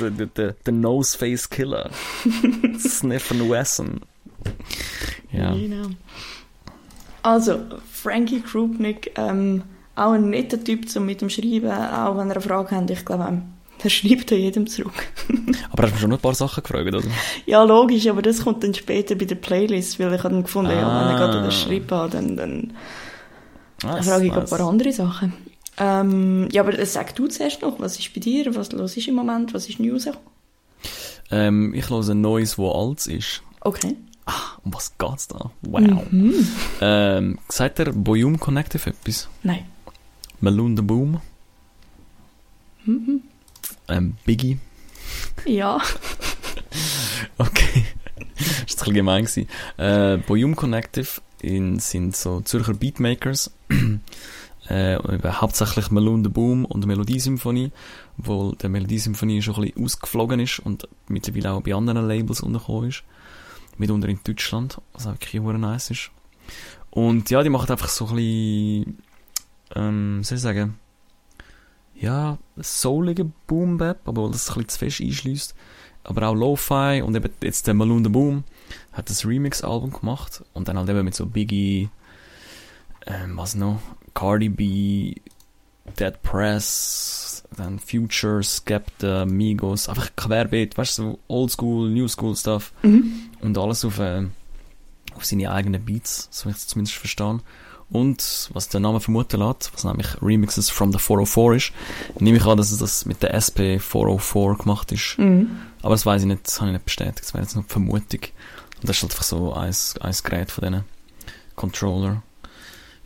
der, 0.00 0.10
der, 0.10 0.26
der, 0.26 0.52
der 0.52 0.72
Nose-Face-Killer. 0.72 1.88
Sniff 2.78 3.30
Wesson. 3.30 4.00
Ja. 5.30 5.54
Genau. 5.54 5.86
Also, 7.22 7.60
Frankie 7.90 8.40
Krupnik, 8.40 9.12
ähm, 9.16 9.62
auch 9.94 10.12
ein 10.12 10.30
netter 10.30 10.62
Typ 10.62 10.88
zum 10.88 11.06
mit 11.06 11.20
dem 11.20 11.30
Schreiben, 11.30 11.70
auch 11.70 12.16
wenn 12.16 12.28
ihr 12.28 12.32
eine 12.32 12.40
Frage 12.40 12.74
habt, 12.74 12.90
ich 12.90 13.04
glaube, 13.04 13.26
ähm, 13.28 13.42
er 13.84 13.90
schreibt 13.90 14.30
ja 14.30 14.36
jedem 14.36 14.66
zurück. 14.66 14.92
Aber 15.70 15.84
hast 15.84 15.94
du 15.94 15.98
schon 16.00 16.10
noch 16.10 16.18
ein 16.18 16.22
paar 16.22 16.34
Sachen 16.34 16.62
gefragt, 16.62 16.86
oder? 16.86 17.02
Ja, 17.46 17.62
logisch, 17.64 18.06
aber 18.08 18.22
das 18.22 18.42
kommt 18.44 18.62
dann 18.64 18.74
später 18.74 19.14
bei 19.14 19.24
der 19.24 19.34
Playlist, 19.36 19.98
weil 19.98 20.12
ich 20.14 20.22
habe 20.22 20.34
dann 20.34 20.42
gefunden, 20.42 20.70
ja, 20.72 20.78
wenn 20.78 21.10
er 21.10 21.16
gerade 21.18 21.38
Ah. 21.40 21.44
das 21.44 21.60
Schreiben 21.60 21.90
hat, 21.90 22.14
dann, 22.14 22.36
dann 22.36 22.72
Ah, 23.84 24.02
frage 24.02 24.26
ich 24.26 24.32
nice. 24.32 24.52
ein 24.52 24.58
paar 24.58 24.68
andere 24.68 24.92
Sachen. 24.92 25.32
Ähm, 25.78 26.48
ja, 26.50 26.62
aber 26.62 26.76
äh, 26.78 26.84
sag 26.86 27.14
du 27.14 27.28
zuerst 27.28 27.62
noch, 27.62 27.78
was 27.78 27.98
ist 27.98 28.12
bei 28.12 28.20
dir, 28.20 28.54
was 28.56 28.72
los 28.72 28.96
ist 28.96 29.06
im 29.08 29.14
Moment, 29.14 29.54
was 29.54 29.68
ist 29.68 29.78
News? 29.78 30.08
Ähm, 31.30 31.72
ich 31.74 31.88
höre 31.88 32.08
ein 32.08 32.20
neues, 32.20 32.58
wo 32.58 32.70
alt 32.72 33.06
ist. 33.06 33.42
Okay. 33.60 33.94
Um 34.64 34.74
was 34.74 34.92
geht's 34.98 35.28
da? 35.28 35.50
Wow. 35.62 35.80
Mhm. 36.10 36.34
Ähm, 36.80 37.38
sagt 37.48 37.78
der 37.78 37.92
Boyum 37.92 38.38
Connective 38.38 38.90
etwas? 38.90 39.28
Nein. 39.42 39.64
The 40.40 40.82
Boom? 40.82 41.20
Mhm. 42.84 43.22
Ähm, 43.88 44.16
Biggie? 44.24 44.58
Ja. 45.44 45.80
Okay. 47.38 47.84
das 48.36 48.38
war 48.38 48.58
ein 48.58 48.66
bisschen 48.66 48.94
gemein. 48.94 49.24
Gewesen. 49.24 49.48
Äh, 49.76 50.16
Boyum 50.18 50.56
Connective 50.56 51.20
in, 51.40 51.78
sind 51.78 52.16
so 52.16 52.40
Zürcher 52.40 52.74
Beatmakers. 52.74 53.52
äh, 54.68 54.98
hauptsächlich 55.24 55.90
Malone 55.90 56.24
the 56.24 56.30
Boom 56.30 56.64
und 56.64 56.84
Melodiesymphonie, 56.86 57.72
obwohl 58.18 58.56
der 58.56 58.70
Melodiesymphonie 58.70 59.42
schon 59.42 59.54
ein 59.54 59.62
bisschen 59.62 59.84
ausgeflogen 59.84 60.40
ist 60.40 60.58
und 60.58 60.88
mittlerweile 61.08 61.52
auch 61.52 61.62
bei 61.62 61.74
anderen 61.74 62.06
Labels 62.06 62.40
untergekommen 62.40 62.90
ist. 62.90 63.04
Mitunter 63.78 64.08
in 64.08 64.18
Deutschland, 64.24 64.80
was 64.92 65.06
auch 65.06 65.12
wirklich 65.12 65.40
nice 65.40 65.90
ist. 65.90 66.10
Und 66.90 67.30
ja, 67.30 67.42
die 67.42 67.50
machen 67.50 67.70
einfach 67.70 67.88
so 67.88 68.06
ein 68.08 68.16
bisschen, 68.16 68.98
ähm, 69.76 70.24
soll 70.24 70.36
ich 70.36 70.42
sagen, 70.42 70.78
ja, 72.00 72.38
soulige 72.56 73.24
Boom 73.46 73.76
Bap, 73.78 74.00
obwohl 74.06 74.30
das 74.30 74.48
ein 74.50 74.54
bisschen 74.54 74.68
zu 74.68 74.78
fest 74.78 75.00
einschließt. 75.00 75.54
Aber 76.04 76.28
auch 76.28 76.34
Lo-Fi 76.34 77.02
und 77.04 77.14
eben 77.14 77.30
jetzt 77.42 77.66
der 77.66 77.74
Malone 77.74 78.04
the 78.04 78.10
Boom 78.10 78.44
hat 78.92 79.10
das 79.10 79.26
Remix-Album 79.26 79.92
gemacht 79.92 80.42
und 80.54 80.68
dann 80.68 80.78
halt 80.78 80.88
eben 80.88 81.04
mit 81.04 81.14
so 81.14 81.26
Biggie, 81.26 81.90
ähm, 83.06 83.36
was 83.36 83.54
noch, 83.54 83.80
Cardi 84.14 84.48
B, 84.48 85.14
Dead 85.98 86.22
Press, 86.22 87.44
dann 87.56 87.78
Future, 87.78 88.42
Skepta, 88.42 89.24
Migos, 89.26 89.88
einfach 89.88 90.10
querbeet, 90.16 90.76
weißt 90.78 90.98
du, 90.98 91.02
so 91.02 91.18
Oldschool, 91.28 91.90
Newschool 91.90 92.36
Stuff 92.36 92.72
Mhm. 92.82 93.12
und 93.40 93.56
alles 93.58 93.84
auf, 93.84 93.98
äh, 93.98 94.26
auf 95.14 95.24
seine 95.24 95.50
eigenen 95.50 95.84
Beats, 95.84 96.28
so 96.30 96.48
ich 96.48 96.56
es 96.56 96.66
zumindest 96.66 96.96
verstehen. 96.96 97.42
Und, 97.90 98.50
was 98.52 98.68
der 98.68 98.80
Name 98.80 99.00
vermuten 99.00 99.40
lässt, 99.40 99.72
was 99.72 99.84
nämlich 99.84 100.20
Remixes 100.20 100.68
from 100.68 100.92
the 100.92 100.98
404 100.98 101.54
ist, 101.54 101.72
nehme 102.20 102.36
ich 102.36 102.44
an, 102.44 102.58
dass 102.58 102.70
es 102.70 102.78
das 102.78 103.06
mit 103.06 103.22
der 103.22 103.32
SP 103.32 103.80
404 103.80 104.56
gemacht 104.56 104.92
ist. 104.92 105.16
Mhm. 105.18 105.58
Aber 105.80 105.94
das 105.94 106.04
weiß 106.04 106.22
ich 106.22 106.28
nicht, 106.28 106.46
das 106.46 106.60
habe 106.60 106.70
ich 106.70 106.74
nicht 106.74 106.84
bestätigt, 106.84 107.20
das 107.20 107.32
wäre 107.32 107.44
jetzt 107.44 107.56
noch 107.56 107.64
die 107.64 107.72
Vermutung. 107.72 108.20
Und 108.80 108.88
das 108.88 108.96
ist 108.96 109.02
halt 109.02 109.12
einfach 109.12 109.24
so 109.24 109.54
ein, 109.54 109.74
ein 110.00 110.14
Gerät 110.22 110.50
von 110.50 110.64
diesen 110.64 110.84
Controller. 111.56 112.22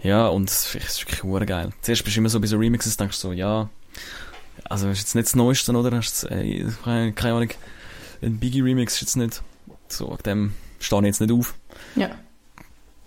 Ja, 0.02 0.26
und 0.26 0.50
es 0.50 0.74
ist 0.74 1.06
wirklich 1.06 1.48
geil. 1.48 1.70
Zuerst 1.80 2.02
bist 2.02 2.16
du 2.16 2.20
immer 2.20 2.28
so 2.28 2.40
bei 2.40 2.48
so 2.48 2.56
Remixes, 2.56 2.96
denkst 2.96 3.20
du 3.20 3.28
so, 3.28 3.32
ja, 3.32 3.70
also 4.64 4.88
ist 4.88 4.98
jetzt 4.98 5.14
nicht 5.14 5.28
das 5.28 5.36
Neueste, 5.36 5.72
oder? 5.72 5.96
Hast 5.96 6.24
du, 6.24 6.28
äh, 6.28 6.66
keine, 6.84 7.12
keine 7.12 7.34
Ahnung, 7.34 7.50
ein 8.20 8.38
Biggie-Remix 8.38 8.94
ist 8.94 9.00
jetzt 9.00 9.16
nicht, 9.16 9.42
so, 9.88 10.10
wegen 10.10 10.22
dem 10.24 10.54
stehe 10.80 11.00
ich 11.02 11.06
jetzt 11.06 11.20
nicht 11.20 11.32
auf. 11.32 11.54
Ja. 11.94 12.10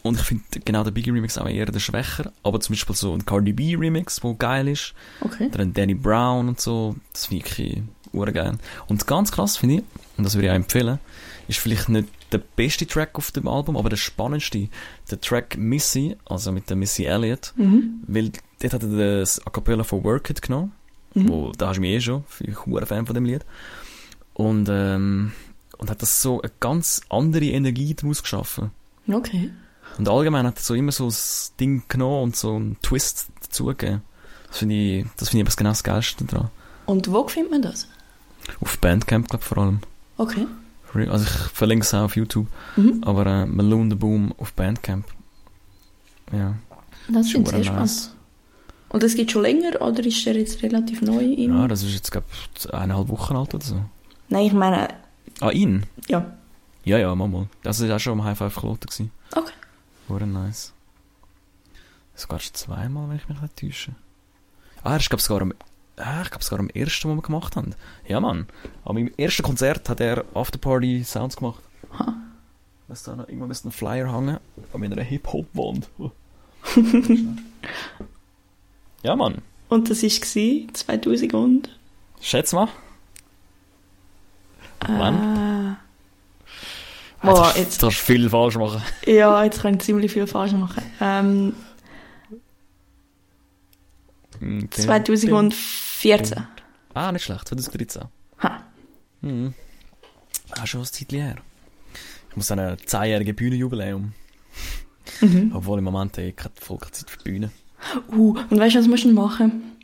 Und 0.05 0.19
ich 0.19 0.23
finde 0.23 0.43
genau 0.63 0.83
der 0.83 0.91
Biggie 0.91 1.09
Remix 1.09 1.35
auch 1.39 1.47
eher 1.49 1.65
der 1.65 1.79
schwächer, 1.79 2.31
aber 2.43 2.59
zum 2.59 2.73
Beispiel 2.73 2.95
so 2.95 3.11
ein 3.13 3.25
Cardi 3.25 3.53
B 3.53 3.75
Remix, 3.75 4.23
wo 4.23 4.35
geil 4.35 4.67
ist, 4.67 4.93
Okay. 5.21 5.47
oder 5.47 5.61
ein 5.61 5.73
Danny 5.73 5.95
Brown 5.95 6.47
und 6.47 6.61
so, 6.61 6.95
das 7.11 7.25
finde 7.25 7.43
ich 7.43 7.57
wirklich 7.57 7.81
urgeil. 8.13 8.57
Und 8.87 9.07
ganz 9.07 9.31
krass 9.31 9.57
finde 9.57 9.77
ich, 9.77 9.83
und 10.17 10.23
das 10.23 10.35
würde 10.35 10.45
ich 10.45 10.51
auch 10.51 10.55
empfehlen, 10.55 10.99
ist 11.47 11.57
vielleicht 11.57 11.89
nicht 11.89 12.07
der 12.31 12.37
beste 12.37 12.85
Track 12.85 13.15
auf 13.15 13.31
dem 13.31 13.47
Album, 13.47 13.75
aber 13.77 13.89
der 13.89 13.97
spannendste, 13.97 14.69
der 15.09 15.19
Track 15.21 15.57
Missy, 15.57 16.15
also 16.25 16.51
mit 16.51 16.69
der 16.69 16.77
Missy 16.77 17.05
Elliott, 17.05 17.53
Mhm. 17.55 18.03
weil 18.07 18.31
dort 18.61 18.73
hat 18.73 18.83
er 18.83 19.19
das 19.19 19.45
A 19.47 19.49
Cappella 19.49 19.83
von 19.83 20.03
Work 20.03 20.29
It 20.29 20.41
genommen, 20.43 20.71
Mhm. 21.15 21.29
wo, 21.29 21.51
da 21.57 21.69
hast 21.69 21.77
du 21.77 21.81
mich 21.81 21.91
eh 21.93 22.01
schon, 22.01 22.23
ich 22.41 22.55
bin 22.59 22.77
ein 22.77 22.85
Fan 22.85 23.05
von 23.07 23.15
dem 23.15 23.25
Lied. 23.25 23.43
Und, 24.35 24.67
ähm, 24.69 25.31
und 25.79 25.89
hat 25.89 26.01
das 26.03 26.21
so 26.21 26.41
eine 26.43 26.51
ganz 26.59 27.01
andere 27.09 27.45
Energie 27.45 27.95
daraus 27.95 28.21
geschaffen. 28.21 28.69
Okay. 29.11 29.49
Und 29.97 30.09
allgemein 30.09 30.45
hat 30.45 30.57
er 30.57 30.61
so 30.61 30.73
immer 30.73 30.91
so 30.91 31.05
das 31.05 31.53
Ding 31.59 31.83
genommen 31.87 32.23
und 32.23 32.35
so 32.35 32.55
einen 32.55 32.77
Twist 32.81 33.27
dazugegeben. 33.41 34.01
Das 34.49 34.57
finde 34.59 34.75
ich, 34.75 35.05
das 35.17 35.29
finde 35.29 35.43
ich 35.43 35.47
aber 35.49 35.55
genau 35.57 35.69
das 35.71 35.83
Geilste 35.83 36.25
dran. 36.25 36.49
Und 36.85 37.11
wo 37.11 37.27
findet 37.27 37.51
man 37.51 37.61
das? 37.61 37.87
Auf 38.61 38.77
Bandcamp, 38.79 39.29
glaube 39.29 39.41
ich, 39.43 39.47
vor 39.47 39.57
allem. 39.59 39.79
Okay. 40.17 40.47
Also 41.09 41.25
ich 41.25 41.29
verlinke 41.51 41.83
es 41.83 41.93
auch 41.93 42.03
auf 42.03 42.15
YouTube. 42.15 42.47
Mhm. 42.77 43.01
Aber 43.05 43.25
äh, 43.25 43.45
Malone 43.45 43.89
the 43.89 43.95
Boom 43.95 44.33
auf 44.37 44.53
Bandcamp. 44.53 45.05
Ja. 46.31 46.55
Das 47.09 47.29
finde 47.31 47.49
ich 47.49 47.55
sehr 47.55 47.63
spannend. 47.65 47.81
nice. 47.81 48.11
Und 48.89 49.03
das 49.03 49.15
geht 49.15 49.31
schon 49.31 49.41
länger 49.41 49.81
oder 49.81 50.05
ist 50.05 50.25
der 50.25 50.37
jetzt 50.37 50.61
relativ 50.63 51.01
neu? 51.01 51.19
Im 51.23 51.57
Ja, 51.57 51.67
das 51.67 51.83
ist 51.83 51.93
jetzt, 51.93 52.11
glaube 52.11 52.27
ich, 52.55 52.73
eineinhalb 52.73 53.09
Wochen 53.09 53.35
alt 53.35 53.53
oder 53.53 53.63
so. 53.65 53.81
Nein, 54.29 54.45
ich 54.45 54.53
meine, 54.53 54.87
Ah, 55.41 55.49
ihn? 55.51 55.85
ja. 56.07 56.33
Ja, 56.85 56.97
ja, 56.97 57.13
mal 57.13 57.27
mal. 57.27 57.47
Das 57.63 57.81
war 57.85 57.95
auch 57.95 57.99
schon 57.99 58.19
am 58.19 58.23
High 58.25 58.37
Five 58.37 58.55
Kloten. 58.55 59.11
Okay. 59.35 59.51
Wurde 60.07 60.27
nice. 60.27 60.73
Sogar 62.15 62.39
schon 62.39 62.53
zweimal, 62.53 63.09
wenn 63.09 63.17
ich 63.17 63.27
mich 63.27 63.41
nicht 63.41 63.57
täusche. 63.57 63.95
Ah, 64.83 64.95
ist, 64.95 65.09
glaube 65.09 65.21
sogar 65.21 65.41
am, 65.41 65.53
ah, 65.97 66.21
ich 66.21 66.29
glaube 66.29 66.43
sogar 66.43 66.59
am 66.59 66.69
ersten, 66.69 67.09
den 67.09 67.17
wir 67.17 67.21
gemacht 67.23 67.55
haben. 67.55 67.73
Ja, 68.07 68.19
Mann. 68.19 68.47
Aber 68.83 68.99
im 68.99 69.11
ersten 69.17 69.43
Konzert 69.43 69.89
hat 69.89 69.99
er 69.99 70.23
Afterparty 70.33 71.03
Sounds 71.03 71.35
gemacht. 71.37 71.61
Ha. 71.97 72.13
Was 72.87 73.03
da 73.03 73.15
noch, 73.15 73.27
irgendwo 73.27 73.45
ein 73.45 73.71
Flyer 73.71 74.13
hängen. 74.13 74.37
Aber 74.69 74.79
mit 74.79 74.91
einer 74.91 75.01
Hip-Hop-Wand. 75.01 75.89
ja, 79.03 79.15
Mann. 79.15 79.41
Und 79.69 79.89
das 79.89 80.03
war 80.03 80.73
2000 80.73 81.33
und... 81.33 81.79
Schätz 82.21 82.53
mal. 82.53 82.69
Wann? 84.87 85.37
Äh, 85.37 85.44
Boah, 87.25 87.47
jetzt, 87.49 87.57
jetzt- 87.57 87.83
darfst 87.83 88.01
du 88.01 88.05
viel 88.13 88.29
falsch 88.29 88.55
machen. 88.57 88.81
ja, 89.05 89.43
jetzt 89.43 89.61
kann 89.61 89.75
ich 89.75 89.81
ziemlich 89.81 90.11
viel 90.11 90.27
falsch 90.27 90.51
machen. 90.53 90.83
Ähm, 91.01 91.53
Okay. 94.41 94.81
2014. 94.81 96.43
Ah, 96.93 97.11
nicht 97.11 97.23
schlecht. 97.23 97.47
2013. 97.47 98.03
Ha. 98.43 98.63
Mhm. 99.21 99.53
Ah, 100.51 100.65
schon 100.67 100.81
ein 100.81 100.85
Zeitchen 100.85 101.21
her. 101.21 101.35
Ich 102.29 102.35
muss 102.35 102.51
ein 102.51 102.77
zehnjähriges 102.85 103.35
Bühnenjubiläum. 103.35 104.13
Mhm. 105.21 105.51
Obwohl 105.55 105.79
im 105.79 105.85
Moment 105.85 106.17
eh 106.17 106.31
keine 106.33 106.53
Volkszeit 106.59 107.09
für 107.09 107.17
die 107.19 107.23
Bühne. 107.31 107.51
Uh, 108.11 108.37
und 108.49 108.59
weißt 108.59 108.75
du, 108.75 108.79
was 108.79 108.87
musst 108.87 109.05
du 109.05 109.13
machen? 109.13 109.77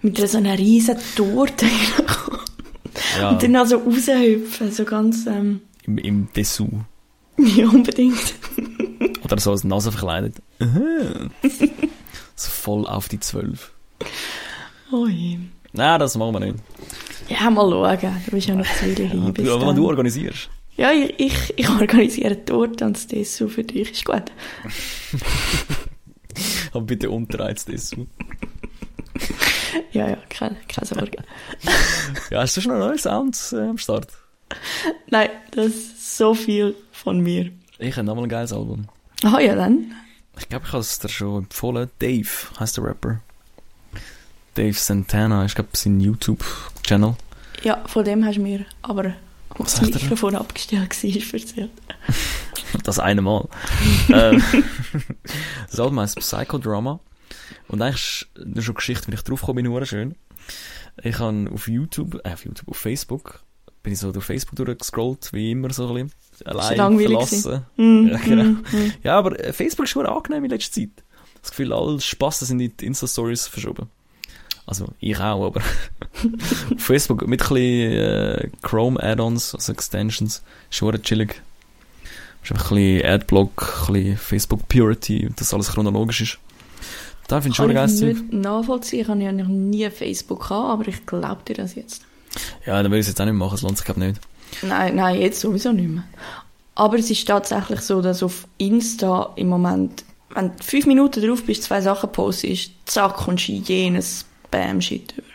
Mit 0.00 0.16
so 0.18 0.38
einer 0.38 0.56
riesen 0.58 0.96
Torte 1.14 1.66
Ja, 3.18 3.30
und 3.30 3.42
dann 3.42 3.56
also 3.56 3.78
raushüpfen, 3.78 4.72
so 4.72 4.84
ganz, 4.84 5.26
ähm, 5.26 5.60
im, 5.86 5.98
im 5.98 6.32
Dessous. 6.32 6.68
ja, 7.38 7.68
unbedingt. 7.68 8.34
Oder 9.24 9.38
so 9.38 9.50
als 9.50 9.64
Nase 9.64 9.92
verkleidet. 9.92 10.36
so 12.36 12.50
voll 12.50 12.86
auf 12.86 13.08
die 13.08 13.20
Zwölf. 13.20 13.72
Oh 14.92 15.06
je. 15.06 15.38
Nein, 15.72 16.00
das 16.00 16.16
machen 16.16 16.34
wir 16.34 16.40
nicht. 16.40 16.58
Ja, 17.28 17.50
mal 17.50 17.68
schauen. 17.68 18.16
Du 18.24 18.30
bist 18.30 18.48
ja 18.48 18.54
noch 18.54 18.66
zu 18.66 18.86
wieder 18.86 19.04
hin. 19.04 19.50
Aber 19.50 19.66
wenn 19.66 19.76
du 19.76 19.86
organisierst. 19.86 20.48
Ja, 20.76 20.92
ich, 20.92 21.18
ich, 21.18 21.54
ich 21.56 21.68
organisiere 21.68 22.36
die 22.36 22.44
Torte 22.44 22.84
und 22.84 22.96
das 22.96 23.06
Dessert 23.06 23.50
für 23.50 23.64
dich. 23.64 23.90
Ist 23.90 24.04
gut. 24.04 24.24
Aber 26.72 26.84
bitte 26.84 27.10
unter 27.10 27.40
als 27.40 27.64
Dessous. 27.64 28.06
Ja, 29.92 30.10
ja, 30.10 30.18
keine, 30.28 30.56
keine 30.68 30.86
Sorge. 30.86 31.18
Ja, 32.30 32.40
hast 32.40 32.56
du 32.56 32.60
schon 32.60 32.72
noch 32.72 32.86
neue 32.86 32.98
Sounds 32.98 33.52
äh, 33.52 33.60
am 33.60 33.78
Start? 33.78 34.08
Nein, 35.10 35.30
das 35.52 35.66
ist 35.66 36.16
so 36.16 36.34
viel 36.34 36.74
von 36.92 37.20
mir. 37.20 37.50
Ich 37.78 37.96
habe 37.96 38.06
nochmal 38.06 38.24
ein 38.24 38.28
geiles 38.30 38.52
Album. 38.52 38.88
Ah 39.22 39.40
ja, 39.40 39.54
dann. 39.54 39.92
Ich 40.38 40.48
glaube, 40.48 40.66
ich 40.66 40.72
habe 40.72 40.80
es 40.80 40.98
dir 40.98 41.08
schon 41.08 41.44
empfohlen. 41.44 41.90
Dave 41.98 42.28
heißt 42.58 42.76
der 42.76 42.84
Rapper. 42.84 43.20
Dave 44.54 44.74
Santana 44.74 45.44
ist, 45.44 45.54
glaube 45.54 45.70
ich, 45.72 45.80
sein 45.80 46.00
YouTube-Channel. 46.00 47.16
Ja, 47.62 47.82
von 47.86 48.04
dem 48.04 48.24
hast 48.24 48.36
du 48.36 48.42
mir 48.42 48.64
aber 48.82 49.14
das 49.58 49.76
sagt 49.76 49.94
er? 49.94 50.02
Mikrofon 50.02 50.34
abgestellt 50.34 50.82
war, 51.02 51.40
erzählt. 51.40 51.70
Das 52.82 52.98
eine 52.98 53.22
Mal. 53.22 53.48
ähm, 54.08 54.42
das 55.70 55.80
Album 55.80 56.00
heißt 56.00 56.16
Psychodrama. 56.18 57.00
Und 57.68 57.80
eigentlich 57.80 58.26
ist 58.34 58.64
schon 58.64 58.74
Geschichte, 58.74 59.06
wenn 59.06 59.14
ich 59.14 59.22
draufgekommen 59.22 59.62
bin, 59.62 59.72
nur 59.72 59.86
schön. 59.86 60.14
Ich 61.02 61.18
habe 61.18 61.48
auf 61.52 61.68
YouTube, 61.68 62.20
äh, 62.24 62.32
auf 62.32 62.44
YouTube, 62.44 62.68
auf 62.68 62.76
Facebook, 62.76 63.40
bin 63.86 63.92
ich 63.92 64.00
so 64.00 64.10
durch 64.10 64.24
Facebook 64.24 64.56
durchgescrollt, 64.56 65.32
wie 65.32 65.52
immer 65.52 65.72
so 65.72 65.86
ein 65.94 66.08
bisschen. 66.08 66.44
Allein 66.44 66.98
verlassen. 66.98 67.64
Mm, 67.76 68.08
Ja, 68.08 68.18
genau. 68.18 68.42
mm, 68.42 68.64
mm. 68.72 68.92
Ja, 69.04 69.16
aber 69.16 69.38
äh, 69.38 69.52
Facebook 69.52 69.84
ist 69.84 69.90
schon 69.92 70.04
angenehm 70.06 70.42
in 70.42 70.50
letzter 70.50 70.72
Zeit. 70.80 70.90
Das 71.40 71.50
Gefühl, 71.52 71.72
alle 71.72 72.00
Spassen 72.00 72.48
sind 72.48 72.58
in 72.58 72.72
die 72.76 72.84
Insta-Stories 72.84 73.46
verschoben. 73.46 73.86
Also, 74.66 74.88
ich 74.98 75.16
auch, 75.20 75.46
aber 75.46 75.60
auf 76.74 76.82
Facebook 76.82 77.28
mit 77.28 77.40
ein 77.40 77.48
bisschen 77.48 77.92
äh, 77.92 78.48
Chrome-Add-ons, 78.62 79.54
also 79.54 79.72
Extensions, 79.72 80.42
ist 80.68 80.76
schon 80.78 81.00
chillig. 81.02 81.40
Ist 82.42 82.50
einfach 82.50 82.72
ein 82.72 82.76
bisschen 82.78 83.08
Adblock, 83.08 83.84
ein 83.86 83.92
bisschen 83.92 84.16
Facebook-Purity, 84.16 85.30
dass 85.36 85.54
alles 85.54 85.68
chronologisch 85.70 86.22
ist. 86.22 86.38
Da 87.28 87.40
finde 87.40 87.50
ich 87.52 87.56
schon 87.56 87.68
Kann 87.68 87.76
ein 87.76 87.88
ich 87.88 88.00
Zeug. 88.00 88.16
nicht 88.16 88.32
nachvollziehen. 88.32 89.02
Ich 89.02 89.08
habe 89.08 89.22
ja 89.22 89.30
noch 89.30 89.46
nie 89.46 89.88
Facebook 89.90 90.40
gehabt, 90.48 90.70
aber 90.72 90.88
ich 90.88 91.06
glaube 91.06 91.42
dir 91.46 91.54
das 91.54 91.76
jetzt. 91.76 92.05
Ja, 92.64 92.82
dann 92.82 92.90
will 92.90 92.98
ich 92.98 93.04
es 93.04 93.08
jetzt 93.08 93.20
auch 93.20 93.24
nicht 93.24 93.34
machen, 93.34 93.54
es 93.54 93.62
lohnt 93.62 93.76
sich 93.78 93.84
glaube 93.84 94.00
nicht. 94.00 94.20
Nein, 94.62 94.96
nein, 94.96 95.20
jetzt 95.20 95.40
sowieso 95.40 95.72
nicht 95.72 95.88
mehr. 95.88 96.04
Aber 96.74 96.98
es 96.98 97.10
ist 97.10 97.26
tatsächlich 97.26 97.80
so, 97.80 98.02
dass 98.02 98.22
auf 98.22 98.46
Insta 98.58 99.32
im 99.36 99.48
Moment, 99.48 100.04
wenn 100.30 100.56
du 100.56 100.62
fünf 100.62 100.86
Minuten 100.86 101.26
drauf 101.26 101.42
bist, 101.44 101.64
zwei 101.64 101.80
Sachen 101.80 102.12
postest, 102.12 102.70
zack, 102.84 103.16
kommst 103.16 103.48
du 103.48 103.52
in 103.52 103.64
jenes 103.64 104.26
Spam-Shit 104.46 105.14
über. 105.16 105.26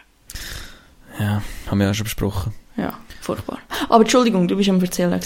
Ja, 1.20 1.42
haben 1.68 1.80
wir 1.80 1.88
ja 1.88 1.94
schon 1.94 2.06
besprochen. 2.06 2.54
Ja, 2.78 2.98
furchtbar. 3.22 3.60
Aber 3.90 4.02
Entschuldigung, 4.02 4.48
du 4.48 4.56
bist 4.56 4.70
am 4.70 4.82
Erzählen. 4.82 5.20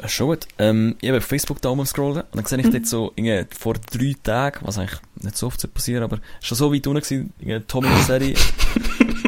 Ja, 0.00 0.08
schon 0.08 0.28
gut. 0.28 0.46
Ähm, 0.58 0.96
ich 1.00 1.08
habe 1.08 1.18
auf 1.18 1.24
Facebook 1.24 1.60
da 1.60 1.74
scrollen 1.84 2.22
und 2.22 2.36
dann 2.36 2.46
sehe 2.46 2.58
ich 2.58 2.70
dort 2.70 2.86
so, 2.86 3.12
irgendwie 3.16 3.44
vor 3.56 3.74
drei 3.74 4.14
Tagen, 4.22 4.60
was 4.62 4.78
eigentlich 4.78 5.00
nicht 5.16 5.36
so 5.36 5.48
oft 5.48 5.74
passieren 5.74 6.04
aber 6.04 6.20
schon 6.40 6.56
so 6.56 6.72
weit 6.72 6.86
unten 6.86 7.02
gewesen, 7.02 7.64
Tommy 7.66 7.88
Serie. 8.02 8.34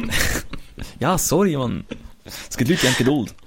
ja, 1.00 1.18
sorry, 1.18 1.56
man. 1.56 1.84
Es 2.24 2.56
gibt 2.56 2.70
Leute, 2.70 2.82
die 2.82 2.88
haben 2.88 2.96
Geduld. 2.98 3.34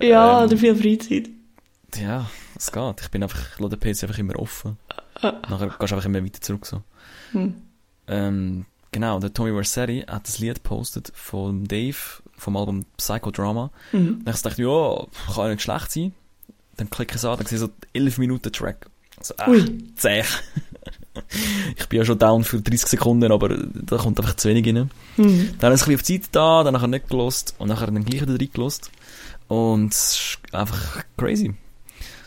Ja, 0.00 0.40
Ähm. 0.42 0.46
oder 0.48 0.56
viel 0.58 0.76
Freizeit. 0.76 1.30
Ja, 1.96 2.28
es 2.56 2.70
geht. 2.70 3.00
Ich 3.00 3.08
bin 3.10 3.22
einfach, 3.22 3.40
ich 3.54 3.58
lasse 3.58 3.76
den 3.76 3.80
PC 3.94 4.02
einfach 4.04 4.18
immer 4.18 4.38
offen. 4.38 4.76
Nachher 5.22 5.68
gehst 5.68 5.90
du 5.92 5.94
einfach 5.96 6.04
immer 6.04 6.22
weiter 6.22 6.40
zurück, 6.42 6.66
so. 6.66 6.82
Hm. 7.32 7.54
Ähm, 8.08 8.66
genau, 8.92 9.18
der 9.18 9.32
Tommy 9.32 9.52
Versetti 9.52 10.04
hat 10.06 10.28
das 10.28 10.38
Lied 10.38 10.56
gepostet 10.56 11.10
von 11.14 11.64
Dave, 11.64 11.96
vom 12.36 12.56
Album 12.56 12.84
Psychodrama. 12.98 13.70
Mhm. 13.92 14.22
Dann 14.24 14.34
dachte 14.34 14.50
ich, 14.50 14.58
ja, 14.58 15.06
kann 15.34 15.44
ja 15.46 15.48
nicht 15.52 15.62
schlecht 15.62 15.90
sein. 15.90 16.12
Dann 16.76 16.90
klicke 16.90 17.12
ich 17.12 17.16
es 17.16 17.24
an, 17.24 17.38
dann 17.38 17.46
sehe 17.46 17.56
ich 17.56 17.64
so 17.64 17.70
11 17.94 18.18
Minuten 18.18 18.52
Track. 18.52 18.86
Also, 19.16 19.34
ach, 19.38 19.48
zäh. 19.96 20.22
Ich 21.76 21.86
bin 21.86 21.98
ja 21.98 22.04
schon 22.04 22.18
down 22.18 22.44
für 22.44 22.60
30 22.60 22.88
Sekunden, 22.88 23.32
aber 23.32 23.48
da 23.48 23.96
kommt 23.96 24.18
einfach 24.20 24.36
zu 24.36 24.48
wenig 24.48 24.66
rein. 24.66 24.90
Mhm. 25.16 25.54
Dann 25.58 25.72
ich 25.72 25.80
ein 25.82 25.84
bisschen 25.86 25.94
auf 25.94 26.02
die 26.02 26.20
Zeit 26.20 26.28
da, 26.32 26.62
dann 26.64 26.74
nachher 26.74 26.88
nicht 26.88 27.08
gelost 27.08 27.54
und 27.58 27.68
nachher 27.68 27.86
dann 27.86 28.04
gleich 28.04 28.22
wieder 28.22 28.38
reingelost. 28.38 28.90
Und 29.48 29.92
es 29.92 30.10
ist 30.12 30.54
einfach 30.54 31.04
crazy. 31.16 31.54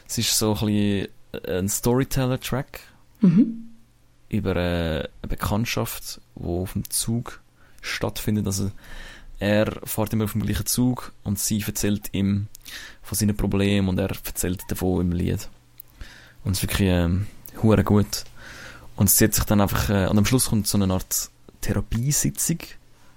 Es 0.08 0.18
ist 0.18 0.38
so 0.38 0.56
ein 0.56 0.66
bisschen 0.66 1.08
ein 1.48 1.70
Storyteller-Track 1.70 2.82
Mhm. 3.22 3.66
über 4.30 4.56
äh, 4.56 5.00
eine 5.22 5.28
Bekanntschaft, 5.28 6.22
die 6.36 6.46
auf 6.46 6.72
dem 6.74 6.90
Zug 6.90 7.42
stattfindet. 7.82 8.46
Also 8.48 8.72
er 9.40 9.80
fährt 9.84 10.14
immer 10.14 10.24
auf 10.24 10.32
dem 10.32 10.42
gleichen 10.44 10.66
Zug 10.66 11.12
und 11.26 11.38
sie 11.38 11.62
erzählt 11.66 12.10
ihm 12.14 12.48
von 13.02 13.18
seinen 13.18 13.36
Problemen 13.36 13.90
und 13.90 14.00
er 14.00 14.10
erzählt 14.10 14.64
davon 14.70 15.02
im 15.02 15.12
Lied. 15.12 15.50
Und 16.46 16.54
es 16.54 16.64
ist 16.64 16.64
wirklich 16.64 17.20
hure 17.62 17.84
gut. 17.84 18.24
Und 19.00 19.06
es 19.06 19.16
zieht 19.16 19.34
sich 19.34 19.46
dann 19.46 19.62
einfach, 19.62 19.90
äh, 19.90 20.08
und 20.08 20.18
am 20.18 20.26
Schluss 20.26 20.50
kommt 20.50 20.68
so 20.68 20.78
eine 20.78 20.94
Art 20.94 21.30
Therapiesitzung. 21.62 22.58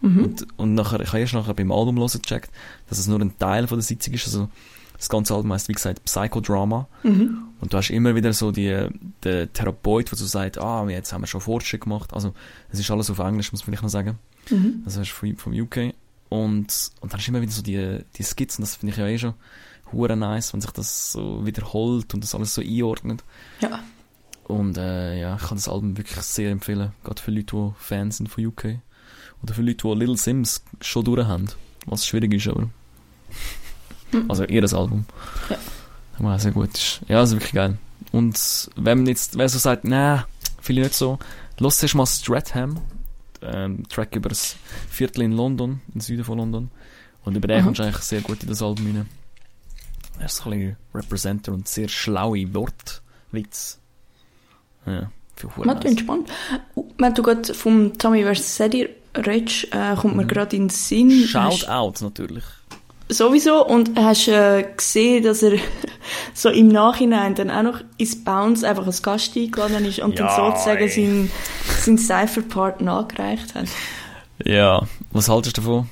Mhm. 0.00 0.24
Und, 0.24 0.46
und 0.56 0.74
nachher, 0.74 1.00
ich 1.00 1.08
habe 1.08 1.18
erst 1.18 1.34
nachher 1.34 1.54
beim 1.54 1.72
Album 1.72 1.98
hören 1.98 2.22
gecheckt, 2.22 2.52
dass 2.88 3.00
es 3.00 3.08
nur 3.08 3.20
ein 3.20 3.36
Teil 3.36 3.66
von 3.66 3.78
der 3.78 3.82
Sitzung 3.82 4.14
ist. 4.14 4.26
Also 4.26 4.48
das 4.96 5.08
ganze 5.08 5.34
Album 5.34 5.52
heißt, 5.52 5.68
wie 5.68 5.72
gesagt, 5.72 6.04
Psychodrama. 6.04 6.86
Mhm. 7.02 7.48
Und 7.60 7.72
du 7.72 7.76
hast 7.76 7.90
immer 7.90 8.14
wieder 8.14 8.32
so 8.32 8.52
die, 8.52 8.90
der 9.24 9.52
Therapeut, 9.52 10.08
der 10.08 10.18
so 10.18 10.24
sagt, 10.24 10.56
ah, 10.56 10.88
jetzt 10.88 11.12
haben 11.12 11.22
wir 11.22 11.26
schon 11.26 11.40
Fortschritt 11.40 11.80
gemacht. 11.80 12.14
Also, 12.14 12.32
es 12.70 12.78
ist 12.78 12.88
alles 12.92 13.10
auf 13.10 13.18
Englisch, 13.18 13.50
muss 13.50 13.62
man 13.62 13.66
vielleicht 13.66 13.82
noch 13.82 13.90
sagen. 13.90 14.20
Mhm. 14.50 14.82
Das 14.84 14.96
ist 14.96 15.10
vom, 15.10 15.36
vom 15.36 15.52
UK. 15.52 15.94
Und, 16.28 16.92
und 17.00 17.12
dann 17.12 17.18
ist 17.18 17.26
immer 17.26 17.42
wieder 17.42 17.50
so 17.50 17.60
die, 17.62 17.98
die 18.16 18.22
Skizzen, 18.22 18.62
das 18.62 18.76
finde 18.76 18.92
ich 18.92 18.98
ja 18.98 19.08
eh 19.08 19.18
schon 19.18 19.34
hure 19.92 20.16
nice, 20.16 20.52
wenn 20.52 20.60
sich 20.60 20.70
das 20.70 21.12
so 21.12 21.44
wiederholt 21.44 22.14
und 22.14 22.22
das 22.22 22.34
alles 22.34 22.54
so 22.54 22.62
einordnet. 22.62 23.24
Ja. 23.60 23.80
Und, 24.52 24.76
äh, 24.76 25.18
ja, 25.18 25.36
ich 25.36 25.42
kann 25.42 25.56
das 25.56 25.68
Album 25.68 25.96
wirklich 25.96 26.20
sehr 26.20 26.50
empfehlen. 26.50 26.92
Gerade 27.04 27.22
für 27.22 27.30
Leute, 27.30 27.56
die 27.56 27.72
Fans 27.78 28.18
sind 28.18 28.28
von 28.28 28.44
UK. 28.44 28.80
Oder 29.42 29.54
für 29.54 29.62
Leute, 29.62 29.88
die 29.88 29.94
Little 29.94 30.16
Sims 30.16 30.62
schon 30.82 31.04
durch 31.04 31.26
haben. 31.26 31.48
Was 31.86 32.06
schwierig 32.06 32.34
ist, 32.34 32.48
aber. 32.48 32.68
Also, 34.28 34.44
ihr 34.44 34.62
Album. 34.62 35.06
Ja. 35.48 35.56
Ja, 36.18 36.38
sehr 36.38 36.52
gut 36.52 36.74
ist. 36.74 37.00
Ja, 37.08 37.20
also 37.20 37.36
wirklich 37.36 37.54
geil. 37.54 37.78
Und 38.12 38.68
wenn 38.76 38.98
man 38.98 39.06
jetzt, 39.06 39.38
wer 39.38 39.48
so 39.48 39.58
sagt, 39.58 39.84
na, 39.84 40.26
finde 40.60 40.82
ich 40.82 40.88
nicht 40.88 40.98
so, 40.98 41.18
los 41.58 41.82
erst 41.82 41.94
mal 41.94 42.04
Stratham, 42.04 42.78
ähm, 43.40 43.88
Track 43.88 44.14
über 44.14 44.28
das 44.28 44.56
Viertel 44.90 45.22
in 45.22 45.32
London, 45.32 45.80
im 45.94 46.02
Süden 46.02 46.24
von 46.24 46.36
London. 46.36 46.70
Und 47.24 47.36
über 47.36 47.48
den 47.48 47.64
kommst 47.64 47.80
du 47.80 47.84
eigentlich 47.84 48.02
sehr 48.02 48.20
gut 48.20 48.42
in 48.42 48.50
das 48.50 48.60
Album 48.60 48.84
rein. 48.84 49.08
Er 50.18 50.26
ist 50.26 50.44
ein 50.44 50.50
bisschen 50.50 50.76
Representer 50.94 51.52
und 51.52 51.66
sehr 51.66 51.88
schlaue 51.88 52.52
Wortwitz. 52.52 53.80
Ja, 54.86 55.10
für 55.36 55.48
Man 55.64 55.80
klingt 55.80 56.00
spannend. 56.00 56.28
Wenn 56.98 57.14
du 57.14 57.22
gerade 57.22 57.54
vom 57.54 57.96
Tommy 57.98 58.22
Versetti 58.22 58.88
redest, 59.16 59.68
äh, 59.72 59.94
kommt 59.96 60.16
mir 60.16 60.26
gerade 60.26 60.56
in 60.56 60.64
den 60.64 60.68
Sinn. 60.70 61.08
Mhm. 61.08 61.26
Shout 61.26 61.68
out 61.68 62.00
natürlich. 62.00 62.44
Sowieso. 63.08 63.66
Und 63.66 63.98
hast 63.98 64.28
äh, 64.28 64.64
gesehen, 64.76 65.24
dass 65.24 65.42
er 65.42 65.58
so 66.34 66.48
im 66.48 66.68
Nachhinein 66.68 67.34
dann 67.34 67.50
auch 67.50 67.62
noch 67.62 67.80
ins 67.98 68.22
Bounce 68.24 68.66
einfach 68.66 68.86
als 68.86 69.02
Gast 69.02 69.36
eingeladen 69.36 69.84
ist 69.84 69.98
und 69.98 70.18
Ja, 70.18 70.26
dann 70.26 70.52
sozusagen 70.52 70.88
seinen, 70.88 71.30
seinen 71.80 71.98
Cypher-Part 71.98 72.80
nachgereicht 72.80 73.54
hat. 73.54 73.66
Ja, 74.44 74.86
was 75.10 75.28
haltest 75.28 75.58
du 75.58 75.60
davon? 75.60 75.88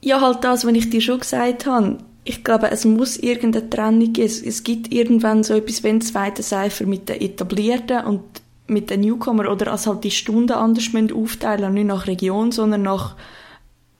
Ja, 0.00 0.20
halt 0.20 0.44
das, 0.44 0.64
was 0.64 0.72
ich 0.72 0.90
dir 0.90 1.00
schon 1.00 1.20
gesagt 1.20 1.66
habe. 1.66 1.98
Ich 2.28 2.42
glaube, 2.42 2.70
es 2.72 2.84
muss 2.84 3.16
irgendeine 3.16 3.70
Trennung 3.70 4.12
geben. 4.12 4.26
Es, 4.26 4.42
es 4.42 4.64
gibt 4.64 4.92
irgendwann 4.92 5.44
so 5.44 5.54
etwas, 5.54 5.82
wenn 5.84 6.00
zweite 6.00 6.42
Cypher 6.42 6.84
mit 6.86 7.08
den 7.08 7.20
Etablierten 7.20 8.04
und 8.04 8.22
mit 8.66 8.90
den 8.90 9.00
Newcomer 9.02 9.48
oder 9.50 9.70
als 9.70 9.86
halt 9.86 10.02
die 10.02 10.10
Stunden 10.10 10.50
anders 10.52 10.92
müssen 10.92 11.12
aufteilen, 11.12 11.72
nicht 11.74 11.86
nach 11.86 12.08
Region, 12.08 12.50
sondern 12.50 12.82
nach, 12.82 13.14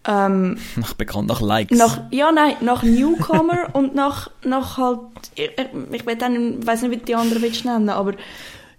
ähm, 0.08 0.58
Nach 0.76 0.94
bekannt, 0.94 1.28
nach 1.28 1.40
Likes. 1.40 1.78
nach, 1.78 2.00
ja, 2.10 2.32
nein, 2.32 2.54
nach 2.62 2.82
Newcomer 2.82 3.68
und 3.74 3.94
nach, 3.94 4.28
nach 4.44 4.76
halt, 4.76 4.98
ich, 5.36 5.50
ich 5.92 6.04
will 6.06 6.16
dann, 6.16 6.58
ich 6.60 6.66
weiss 6.66 6.82
nicht, 6.82 6.90
wie 6.90 6.96
die 6.96 7.14
anderen 7.14 7.42
willst 7.42 7.64
nennen, 7.64 7.90
aber 7.90 8.14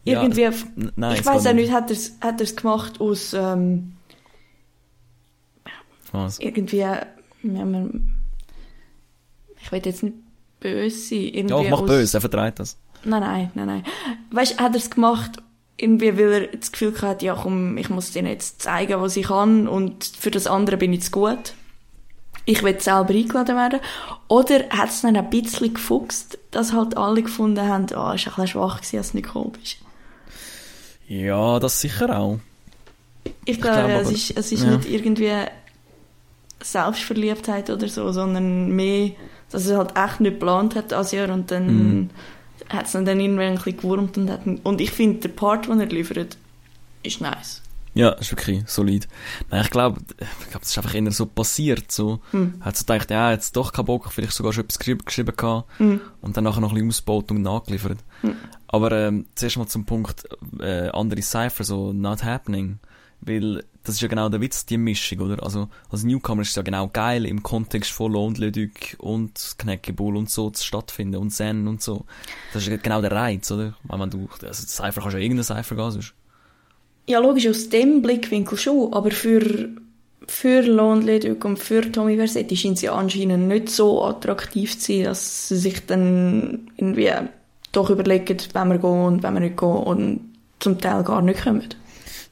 Ja, 0.04 0.22
irgendwie, 0.24 0.44
N- 0.44 0.92
Nein, 0.98 1.14
ich 1.14 1.20
es 1.22 1.26
geht 1.26 1.48
auch 1.48 1.54
nicht, 1.54 1.72
hat 1.72 1.90
er's, 1.90 2.18
hat 2.20 2.42
er's 2.42 2.56
gemacht 2.58 3.00
aus, 3.00 3.34
ähm, 3.34 3.94
Was? 6.12 6.40
irgendwie, 6.40 6.78
ja, 6.80 7.06
man, 7.44 8.14
ich 9.68 9.72
will 9.72 9.82
jetzt 9.84 10.04
nicht 10.04 10.16
böse 10.60 10.98
sein. 10.98 11.20
Irgendwie 11.20 11.64
Ja, 11.64 11.70
mach 11.70 11.82
aus, 11.82 11.88
böse, 11.88 12.18
er 12.18 12.22
vertreibt 12.22 12.60
das. 12.60 12.78
Nein, 13.04 13.22
nein, 13.22 13.52
nein, 13.54 13.68
nein. 13.68 13.84
Weißt, 14.32 14.60
hat 14.60 14.74
er 14.74 14.78
es 14.78 14.90
gemacht, 14.90 15.32
irgendwie, 15.76 16.18
weil 16.18 16.32
er 16.32 16.48
das 16.48 16.72
Gefühl 16.72 16.94
hatte, 17.02 17.26
ja 17.26 17.36
komm, 17.36 17.78
ich 17.78 17.90
muss 17.90 18.12
denen 18.12 18.30
jetzt 18.30 18.62
zeigen, 18.62 19.00
was 19.02 19.18
ich 19.18 19.28
kann 19.28 19.68
und 19.68 20.06
für 20.06 20.32
das 20.32 20.48
andere 20.48 20.78
bin 20.78 20.94
ich 20.94 21.04
zu 21.04 21.12
gut. 21.12 21.54
Ich 22.46 22.64
will 22.64 22.80
selber 22.80 23.14
eingeladen 23.14 23.58
werden. 23.58 23.80
Oder 24.30 24.70
hat 24.70 24.90
es 24.90 25.02
dann 25.02 25.18
ein 25.18 25.30
bisschen 25.30 25.74
gefuchst, 25.74 26.40
dass 26.52 26.72
halt 26.72 26.96
alle 26.96 27.22
gefunden 27.22 27.68
haben, 27.68 27.94
ah, 27.94 28.14
ist 28.14 28.26
ein 28.26 28.32
bisschen 28.32 28.48
schwach 28.48 28.78
gewesen, 28.78 28.98
als 28.98 29.12
du 29.12 29.18
nicht 29.18 29.26
gekommen 29.26 29.52
bist. 29.52 29.78
Ja, 31.10 31.60
das 31.60 31.82
sicher 31.82 32.18
auch. 32.18 32.40
Ich 33.44 33.60
glaube, 33.60 33.88
glaube 33.90 33.94
es 33.94 34.12
ist, 34.12 34.38
es 34.38 34.52
ist 34.54 34.64
ja. 34.64 34.78
nicht 34.78 34.90
irgendwie 34.90 35.34
Selbstverliebtheit 36.62 37.70
oder 37.70 37.88
so, 37.90 38.12
sondern 38.14 38.70
mehr, 38.70 39.12
dass 39.52 39.68
er 39.68 39.78
halt 39.78 39.94
echt 39.98 40.20
nicht 40.20 40.40
geplant 40.40 40.76
hat 40.76 40.94
als 40.94 41.12
Jahr 41.12 41.30
und 41.30 41.52
dann 41.52 41.66
Mhm. 41.68 42.10
hat 42.70 42.86
es 42.86 42.92
dann 42.94 43.06
irgendwann 43.08 43.46
ein 43.46 43.56
bisschen 43.56 43.78
gewurmt 43.78 44.18
und 44.18 44.30
hat, 44.30 44.42
und 44.64 44.82
ich 44.82 44.92
finde, 44.92 45.20
der 45.22 45.30
Part, 45.30 45.68
den 45.68 45.80
er 45.80 45.86
liefert, 45.88 46.38
ist 47.04 47.22
nice. 47.22 47.62
Ja, 47.94 48.10
ist 48.10 48.32
wirklich 48.32 48.62
solid. 48.68 49.08
Nein, 49.50 49.62
ich 49.64 49.72
glaube, 49.72 50.02
ich 50.20 50.50
glaube, 50.50 50.60
das 50.60 50.70
ist 50.70 50.78
einfach 50.78 50.94
eher 50.94 51.12
so 51.12 51.26
passiert, 51.26 51.92
so. 51.92 52.20
Hm. 52.30 52.56
Hat 52.62 52.78
so 52.78 52.84
gedacht, 52.86 53.10
ja, 53.10 53.32
jetzt 53.32 53.56
doch 53.56 53.74
keinen 53.74 53.86
Bock, 53.86 54.12
vielleicht 54.12 54.34
sogar 54.34 54.54
schon 54.54 54.66
etwas 54.66 54.78
geschrieben, 54.78 55.02
geschrieben 55.04 55.34
gehabt. 55.36 55.68
Hm. 55.80 56.02
Und 56.22 56.38
dann 56.38 56.44
nachher 56.44 56.62
noch 56.62 56.70
ein 56.70 56.76
bisschen 56.76 56.90
ausgebaut 56.90 57.32
und 57.32 57.42
nachgeliefert. 57.42 57.98
Hm. 58.22 58.36
Aber, 58.68 58.92
ähm, 58.92 59.26
zuerst 59.34 59.58
mal 59.58 59.66
zum 59.66 59.86
Punkt, 59.86 60.26
äh, 60.60 60.90
andere 60.90 61.24
Cypher, 61.24 61.64
so, 61.64 61.92
not 61.92 62.24
happening. 62.24 62.78
Weil, 63.22 63.64
das 63.88 63.96
ist 63.96 64.02
ja 64.02 64.10
genau 64.10 64.28
der 64.28 64.42
Witz, 64.42 64.66
die 64.66 64.78
Mischung, 64.78 65.22
oder? 65.22 65.42
Also, 65.42 65.70
als 65.90 66.04
Newcomer 66.04 66.42
ist 66.42 66.50
es 66.50 66.56
ja 66.56 66.62
genau 66.62 66.90
geil, 66.92 67.26
im 67.26 67.42
Kontext 67.42 67.92
von 67.92 68.12
Duke 68.12 68.98
und 68.98 69.56
Knäckebull 69.58 70.18
und 70.18 70.30
so 70.30 70.50
zu 70.50 70.66
stattfinden 70.66 71.16
und 71.16 71.30
Zen 71.30 71.70
und 71.70 71.82
so. 71.82 72.04
Das 72.54 72.68
ist 72.68 72.84
genau 72.84 73.00
der 73.02 73.14
Reiz, 73.14 73.50
oder? 73.50 73.76
Wenn 73.84 74.10
du, 74.10 74.28
also, 74.46 74.68
Cypher 74.68 75.00
kannst 75.00 75.16
ja 75.16 75.22
irgendeinen 75.22 75.46
Cypher 75.46 75.76
gehen, 75.76 75.92
sonst. 75.92 76.14
Ja, 77.08 77.20
logisch, 77.20 77.48
aus 77.48 77.70
dem 77.70 78.02
Blickwinkel 78.02 78.58
schon, 78.58 78.92
aber 78.94 79.10
für, 79.12 79.70
für 80.28 80.64
Duke 80.64 81.48
und 81.48 81.58
für 81.58 81.90
Tommy 81.90 82.18
Versetti 82.18 82.58
scheint 82.58 82.80
sie 82.80 82.90
anscheinend 82.90 83.48
nicht 83.48 83.70
so 83.70 84.04
attraktiv 84.04 84.78
zu 84.78 84.92
sein, 84.92 85.04
dass 85.06 85.48
sie 85.48 85.56
sich 85.56 85.86
dann 85.86 86.70
irgendwie 86.76 87.14
doch 87.72 87.90
überlegen, 87.90 88.38
wenn 88.52 88.68
wir 88.68 88.80
gehen 88.80 89.06
und 89.06 89.24
wenn 89.24 89.34
wir 89.34 89.40
nicht 89.40 89.58
gehen 89.58 89.70
und 89.70 90.34
zum 90.60 90.78
Teil 90.82 91.06
gar 91.06 91.22
nicht 91.22 91.42
kommen. 91.42 91.70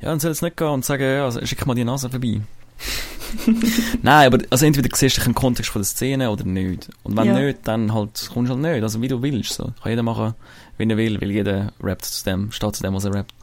Ja, 0.06 0.12
dann 0.12 0.20
soll 0.20 0.32
es 0.32 0.42
nicht 0.44 0.56
gehen 0.56 0.68
und 0.68 0.86
sagen, 0.86 1.04
ja, 1.04 1.26
also, 1.26 1.44
schick 1.46 1.66
mal 1.66 1.74
die 1.74 1.84
Nase 1.84 2.10
vorbei. 2.12 2.42
Nein, 4.02 4.28
aber 4.34 4.44
also 4.52 4.66
entweder 4.66 4.90
siehst 4.96 5.18
du 5.18 5.22
im 5.26 5.34
Kontext 5.34 5.72
von 5.72 5.82
der 5.82 5.88
Szene 5.88 6.30
oder 6.30 6.44
nicht. 6.46 6.90
Und 7.04 7.18
wenn 7.18 7.26
Ja. 7.28 7.40
nicht, 7.40 7.60
dann 7.64 7.94
halt 7.94 8.30
kommst 8.34 8.50
du 8.52 8.54
halt 8.56 8.62
nicht. 8.62 8.84
Also 8.84 9.02
wie 9.02 9.08
du 9.08 9.22
willst. 9.22 9.54
So. 9.54 9.64
Kann 9.82 9.92
jeder 9.92 10.04
machen, 10.04 10.36
wie 10.78 10.88
er 10.90 10.96
will, 10.98 11.20
weil 11.20 11.32
jeder 11.32 11.74
rappt 11.82 12.06
zu 12.06 12.24
dem, 12.24 12.52
steht 12.52 12.76
zu 12.76 12.84
dem, 12.84 12.94
was 12.94 13.06
er 13.06 13.14
rappt. 13.16 13.34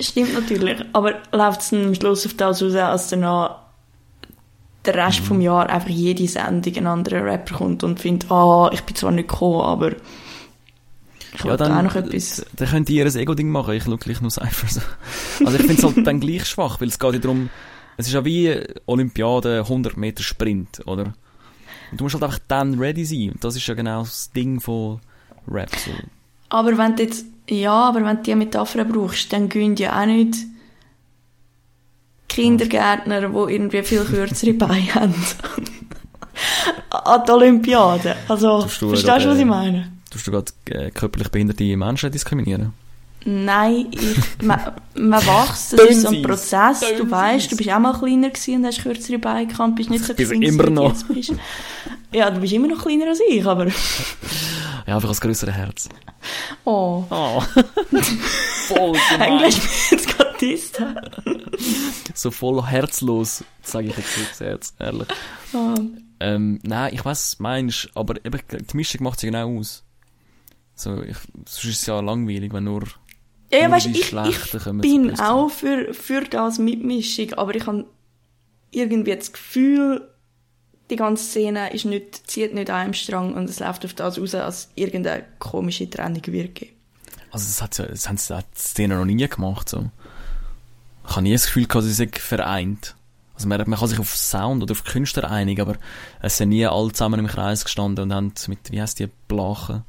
Stimmt 0.00 0.32
natürlich, 0.34 0.82
aber 0.92 1.14
läuft 1.32 1.60
es 1.62 1.70
dann 1.70 1.86
am 1.86 1.94
Schluss 1.94 2.24
auf 2.26 2.34
das 2.34 2.62
raus, 2.62 2.74
als 2.74 3.08
danach 3.08 3.56
der 4.86 4.94
Rest 4.94 5.20
Mhm. 5.20 5.24
vom 5.24 5.40
Jahr 5.40 5.68
einfach 5.68 5.90
jede 5.90 6.26
Sendung 6.26 6.76
ein 6.76 6.86
anderer 6.86 7.24
Rapper 7.24 7.56
kommt 7.56 7.84
und 7.84 8.00
findet, 8.00 8.30
ah, 8.30 8.70
ich 8.72 8.82
bin 8.82 8.96
zwar 8.96 9.10
nicht 9.10 9.28
gekommen, 9.28 9.60
aber 9.60 9.92
ich 11.34 11.44
will 11.44 11.52
auch 11.52 11.82
noch 11.82 11.94
etwas. 11.94 12.44
Dann 12.56 12.68
könnt 12.68 12.90
ihr 12.90 13.06
ein 13.06 13.16
Ego-Ding 13.16 13.48
machen, 13.48 13.74
ich 13.74 13.84
schaue 13.84 13.98
gleich 13.98 14.20
nur 14.20 14.30
Cypher. 14.30 14.68
So. 14.68 14.80
Also 15.46 15.58
ich 15.58 15.66
finde 15.66 15.74
es 15.74 15.84
halt 15.84 16.06
dann 16.06 16.20
gleich 16.20 16.46
schwach, 16.46 16.80
weil 16.80 16.88
es 16.88 16.98
geht 16.98 17.12
ja 17.14 17.18
darum, 17.18 17.48
es 17.96 18.06
ist 18.06 18.12
ja 18.12 18.24
wie 18.24 18.54
Olympiade 18.86 19.60
100 19.60 19.96
Meter 19.96 20.22
Sprint, 20.22 20.82
oder? 20.86 21.14
Und 21.90 22.00
du 22.00 22.04
musst 22.04 22.14
halt 22.14 22.24
einfach 22.24 22.38
dann 22.48 22.78
ready 22.78 23.04
sein. 23.04 23.32
Und 23.32 23.44
das 23.44 23.56
ist 23.56 23.66
ja 23.66 23.74
genau 23.74 24.00
das 24.00 24.30
Ding 24.32 24.60
von 24.60 25.00
Rap. 25.48 25.70
So. 25.76 25.90
Aber 26.48 26.76
wenn 26.76 26.96
du 26.96 27.02
jetzt, 27.02 27.24
ja, 27.48 27.72
aber 27.72 28.04
wenn 28.04 28.16
du 28.16 28.22
die 28.22 28.34
Metapher 28.34 28.84
brauchst, 28.84 29.32
dann 29.32 29.48
gehen 29.48 29.76
ja 29.76 30.00
auch 30.00 30.06
nicht 30.06 30.36
Kindergärtner, 32.28 33.28
die 33.28 33.52
irgendwie 33.52 33.82
viel 33.82 34.04
kürzere 34.04 34.52
Beine 34.54 34.94
haben. 34.94 35.14
An 36.90 37.22
die 37.26 37.30
Olympiade. 37.30 38.16
Also, 38.28 38.62
verstehst 38.62 39.04
du, 39.04 39.28
was 39.28 39.38
ich 39.38 39.44
meine? 39.44 39.92
Tust 40.12 40.26
du 40.26 40.30
gerade 40.30 40.52
äh, 40.66 40.90
körperlich 40.90 41.30
behinderte 41.30 41.64
Menschen 41.76 42.12
diskriminieren? 42.12 42.74
Nein, 43.24 43.86
ich, 43.92 44.42
man, 44.42 44.60
man 44.94 45.20
wächst, 45.24 45.72
das 45.72 45.86
ist 45.90 46.02
so 46.02 46.08
ein. 46.08 46.22
Prozess. 46.22 46.80
Du 46.98 47.10
weißt, 47.10 47.50
du 47.50 47.56
bist 47.56 47.70
auch 47.70 47.78
mal 47.78 47.98
kleiner 47.98 48.28
gewesen 48.30 48.56
und 48.56 48.66
hast 48.66 48.82
kürzere 48.82 49.18
Beine 49.18 49.46
gehabt 49.46 49.76
bist 49.76 49.88
nicht 49.90 50.04
so 50.04 50.12
Ich 50.12 50.16
bin 50.28 50.40
gewesen, 50.40 50.42
immer 50.42 50.64
wie 50.64 50.66
du 50.66 50.72
noch. 50.72 50.88
jetzt 50.92 51.08
bist. 51.08 51.32
Ja, 52.12 52.30
du 52.30 52.40
bist 52.40 52.52
immer 52.52 52.68
noch 52.68 52.82
kleiner 52.82 53.06
als 53.08 53.20
ich, 53.26 53.44
aber, 53.46 53.68
Ja, 54.86 54.96
einfach 54.96 55.08
als 55.08 55.20
größere 55.20 55.52
Herz. 55.52 55.88
oh. 56.64 57.04
Oh. 57.08 57.40
voll 58.66 58.96
Eigentlich 59.18 59.54
du 59.54 59.62
mich 59.62 59.90
jetzt 59.92 60.08
gerade 60.08 60.38
hä? 60.40 60.58
So 62.14 62.30
voll 62.30 62.62
herzlos, 62.66 63.44
sage 63.62 63.88
ich 63.88 63.96
jetzt 63.96 64.40
Herz, 64.40 64.74
ehrlich. 64.78 65.08
Ah. 65.54 65.74
Ähm, 66.20 66.60
nein, 66.62 66.92
ich 66.92 67.04
weiß, 67.04 67.18
was 67.30 67.36
du 67.36 67.42
meinst, 67.42 67.88
aber 67.94 68.16
eben, 68.24 68.40
die 68.50 68.76
Mischung 68.76 69.04
macht 69.04 69.20
sie 69.20 69.26
genau 69.26 69.58
aus. 69.58 69.84
So, 70.74 71.02
ich, 71.02 71.16
sonst 71.46 71.64
ist 71.64 71.80
es 71.80 71.86
ja 71.86 72.00
langweilig, 72.00 72.52
wenn 72.52 72.64
nur 72.64 72.84
Ja, 73.52 73.62
Nur 73.68 73.72
weißt, 73.72 73.86
die 73.86 74.00
ich, 74.00 74.06
Schlechten 74.06 74.56
ich 74.56 74.62
kommen 74.62 74.80
bin 74.80 75.02
zu 75.02 75.08
Besten. 75.10 75.24
auch 75.24 75.50
für, 75.50 75.94
für 75.94 76.22
das 76.22 76.58
Mitmischung, 76.58 77.34
aber 77.34 77.54
ich 77.54 77.66
habe 77.66 77.86
irgendwie 78.70 79.14
das 79.16 79.32
Gefühl, 79.32 80.08
die 80.90 80.96
ganze 80.96 81.24
Szene 81.24 81.72
ist 81.72 81.84
nicht, 81.84 82.28
zieht 82.28 82.54
nicht 82.54 82.70
an 82.70 82.76
einem 82.76 82.94
Strang 82.94 83.34
und 83.34 83.48
es 83.48 83.60
läuft 83.60 83.84
auf 83.84 83.94
das 83.94 84.18
raus, 84.18 84.34
als 84.34 84.70
irgendeine 84.74 85.24
komische 85.38 85.88
Trennung 85.88 86.22
wird 86.26 86.54
geben. 86.54 86.72
Also 87.30 87.46
das, 87.46 87.62
hat 87.62 87.78
ja, 87.78 87.86
das 87.86 88.08
haben 88.08 88.18
sie 88.18 88.34
die 88.34 88.58
Szene 88.58 88.96
noch 88.96 89.04
nie 89.04 89.16
gemacht. 89.28 89.68
So. 89.68 89.90
Ich 91.06 91.10
habe 91.12 91.22
nie 91.22 91.32
das 91.32 91.46
Gefühl 91.46 91.66
gehabt, 91.66 91.84
sie 91.84 91.92
sind 91.92 92.18
vereint. 92.18 92.94
Also 93.34 93.48
man, 93.48 93.58
man 93.66 93.78
kann 93.78 93.88
sich 93.88 93.98
auf 93.98 94.14
Sound 94.14 94.62
oder 94.62 94.72
auf 94.72 94.84
Künstler 94.84 95.30
einigen, 95.30 95.62
aber 95.62 95.76
es 96.20 96.36
sind 96.36 96.50
nie 96.50 96.66
alle 96.66 96.92
zusammen 96.92 97.20
im 97.20 97.26
Kreis 97.26 97.64
gestanden 97.64 98.04
und 98.04 98.14
haben 98.14 98.32
mit, 98.48 98.70
wie 98.70 98.80
heisst 98.80 98.98
die, 98.98 99.08
Blachen? 99.28 99.84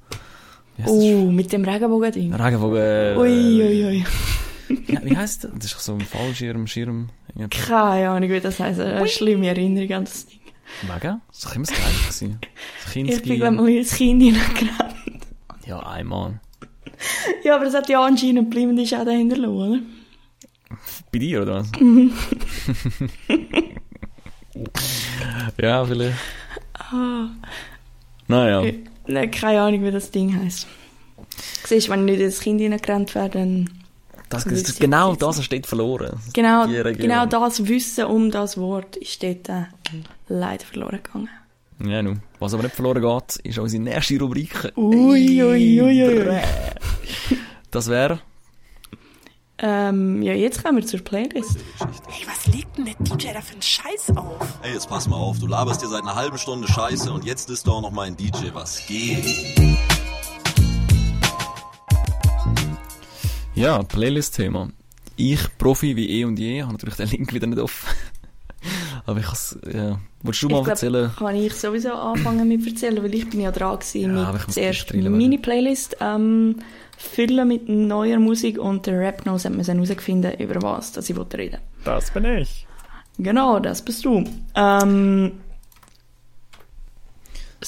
Oh, 0.85 1.31
mit 1.31 1.51
dem 1.53 1.63
Regenbogen-Ding. 1.65 2.33
Regenbogen... 2.33 3.17
Ui, 3.17 3.63
ui, 3.63 3.85
ui. 3.85 4.03
Ja, 4.87 4.99
wie 5.03 5.15
heisst 5.15 5.43
das? 5.43 5.51
Das 5.55 5.65
ist 5.65 5.83
so 5.83 5.93
ein 5.93 6.01
Fallschirm, 6.01 6.67
Schirm... 6.67 7.09
Keine 7.49 8.09
Ahnung, 8.09 8.29
wie 8.29 8.39
das 8.39 8.59
heisst. 8.59 8.79
Eine 8.79 9.07
schlimme 9.07 9.47
Erinnerung 9.47 9.91
an 9.91 10.05
das 10.05 10.25
Ding. 10.27 10.39
Wegen? 10.83 11.21
Das 11.31 11.45
war 11.45 11.55
immer 11.55 11.65
das 11.65 11.75
Gleiche. 11.75 11.99
gewesen. 11.99 12.39
Das 12.85 12.95
Ich 12.95 13.23
bin, 13.23 13.35
glaube 13.37 13.55
mal 13.55 13.77
als 13.77 13.95
Kind 13.95 14.21
hineingerannt. 14.21 14.95
Ja, 15.65 15.79
einmal. 15.79 16.39
Ja, 17.43 17.55
aber 17.55 17.65
es 17.65 17.73
hat 17.73 17.89
ja 17.89 18.03
anscheinend 18.05 18.49
bleibende 18.49 18.85
Schäden 18.85 19.17
hinterlassen, 19.17 19.55
oder? 19.55 19.79
Bei 21.11 21.19
dir, 21.19 21.41
oder 21.43 21.55
was? 21.61 21.71
ja, 25.61 25.85
vielleicht. 25.85 26.17
Ah. 26.73 27.27
Naja. 28.27 28.63
Ich- 28.63 28.79
Nein, 29.07 29.31
keine 29.31 29.61
Ahnung, 29.61 29.83
wie 29.83 29.91
das 29.91 30.11
Ding 30.11 30.39
heisst. 30.39 30.67
Siehst 31.65 31.87
du, 31.87 31.91
wenn 31.91 32.07
ich 32.07 32.17
nicht 32.17 32.21
ins 32.21 32.39
Kind 32.39 32.61
hineingerannt 32.61 33.15
werde, 33.15 33.39
dann... 33.39 33.69
Das, 34.29 34.45
Wüsste 34.45 34.63
das, 34.63 34.73
ich 34.73 34.79
genau 34.79 35.15
das 35.15 35.43
steht 35.43 35.67
verloren. 35.67 36.19
Genau, 36.33 36.65
genau 36.67 37.25
das 37.27 37.67
Wissen 37.67 38.05
um 38.05 38.31
das 38.31 38.57
Wort 38.57 38.95
ist 38.95 39.21
dort 39.21 39.47
äh, 39.49 39.65
leider 40.27 40.65
verloren 40.65 41.01
gegangen. 41.03 41.29
Ja, 41.85 42.01
nu. 42.01 42.15
Was 42.39 42.53
aber 42.53 42.63
nicht 42.63 42.75
verloren 42.75 43.01
geht, 43.01 43.35
ist 43.43 43.59
unsere 43.59 43.83
nächste 43.83 44.19
Rubrik. 44.19 44.71
Ui, 44.75 45.43
ui, 45.43 45.81
ui, 45.81 46.03
ui. 46.03 46.41
Das 47.69 47.89
wäre... 47.89 48.21
Ähm, 49.65 50.21
ja, 50.21 50.33
jetzt 50.33 50.61
kommen 50.61 50.79
wir 50.79 50.85
zur 50.85 50.99
Playlist. 50.99 51.57
Hey, 52.09 52.27
was 52.27 52.53
legt 52.53 52.77
denn 52.77 52.83
der 52.83 52.95
DJ 52.95 53.31
da 53.33 53.39
für 53.39 53.53
einen 53.53 53.61
Scheiß 53.61 54.11
auf? 54.17 54.45
Ey, 54.61 54.73
jetzt 54.73 54.89
pass 54.89 55.07
mal 55.07 55.15
auf, 55.15 55.39
du 55.39 55.47
laberst 55.47 55.81
dir 55.81 55.87
seit 55.87 56.01
einer 56.01 56.15
halben 56.15 56.37
Stunde 56.37 56.67
Scheiße 56.67 57.09
und 57.09 57.23
jetzt 57.23 57.49
ist 57.49 57.65
doch 57.65 57.81
noch 57.81 57.91
mal 57.91 58.07
ein 58.07 58.17
DJ, 58.17 58.49
was 58.51 58.85
geht? 58.85 59.23
Ja, 63.55 63.81
Playlist-Thema. 63.83 64.67
Ich, 65.15 65.57
Profi 65.57 65.95
wie 65.95 66.09
eh 66.09 66.25
und 66.25 66.37
je, 66.37 66.63
habe 66.63 66.73
natürlich 66.73 66.95
den 66.95 67.07
Link 67.07 67.33
wieder 67.33 67.47
nicht 67.47 67.59
offen. 67.59 67.87
aber 69.05 69.21
ich 69.21 69.31
has, 69.31 69.57
ja. 69.73 69.97
Wolltest 70.23 70.43
du 70.43 70.49
mal 70.49 70.61
ich 70.63 70.67
erzählen? 70.67 71.11
glaub, 71.15 71.27
kann 71.29 71.35
ich 71.37 71.53
sowieso 71.53 71.93
anfangen 71.93 72.49
mit 72.49 72.67
erzählen, 72.67 73.01
weil 73.01 73.15
ich 73.15 73.29
bin 73.29 73.39
ja 73.39 73.51
dran 73.51 73.79
gewesen 73.79 74.17
Ja, 74.17 74.33
mit 74.33 74.51
zuerst 74.51 74.93
meine 74.93 75.37
Playlist 75.37 75.95
ähm, 76.01 76.57
füllen 77.11 77.47
mit 77.47 77.69
neuer 77.69 78.19
Musik 78.19 78.57
und 78.57 78.85
der 78.85 78.99
Rap 78.99 79.25
Nose 79.25 79.49
hat 79.49 79.55
mir 79.55 79.63
dann 79.63 79.77
herausgefunden, 79.77 80.39
über 80.39 80.61
was 80.61 80.91
dass 80.91 81.09
ich 81.09 81.17
reden 81.17 81.33
will. 81.33 81.59
Das 81.83 82.11
bin 82.11 82.25
ich. 82.25 82.65
Genau, 83.17 83.59
das 83.59 83.81
bist 83.83 84.05
du. 84.05 84.23
Ähm, 84.55 85.33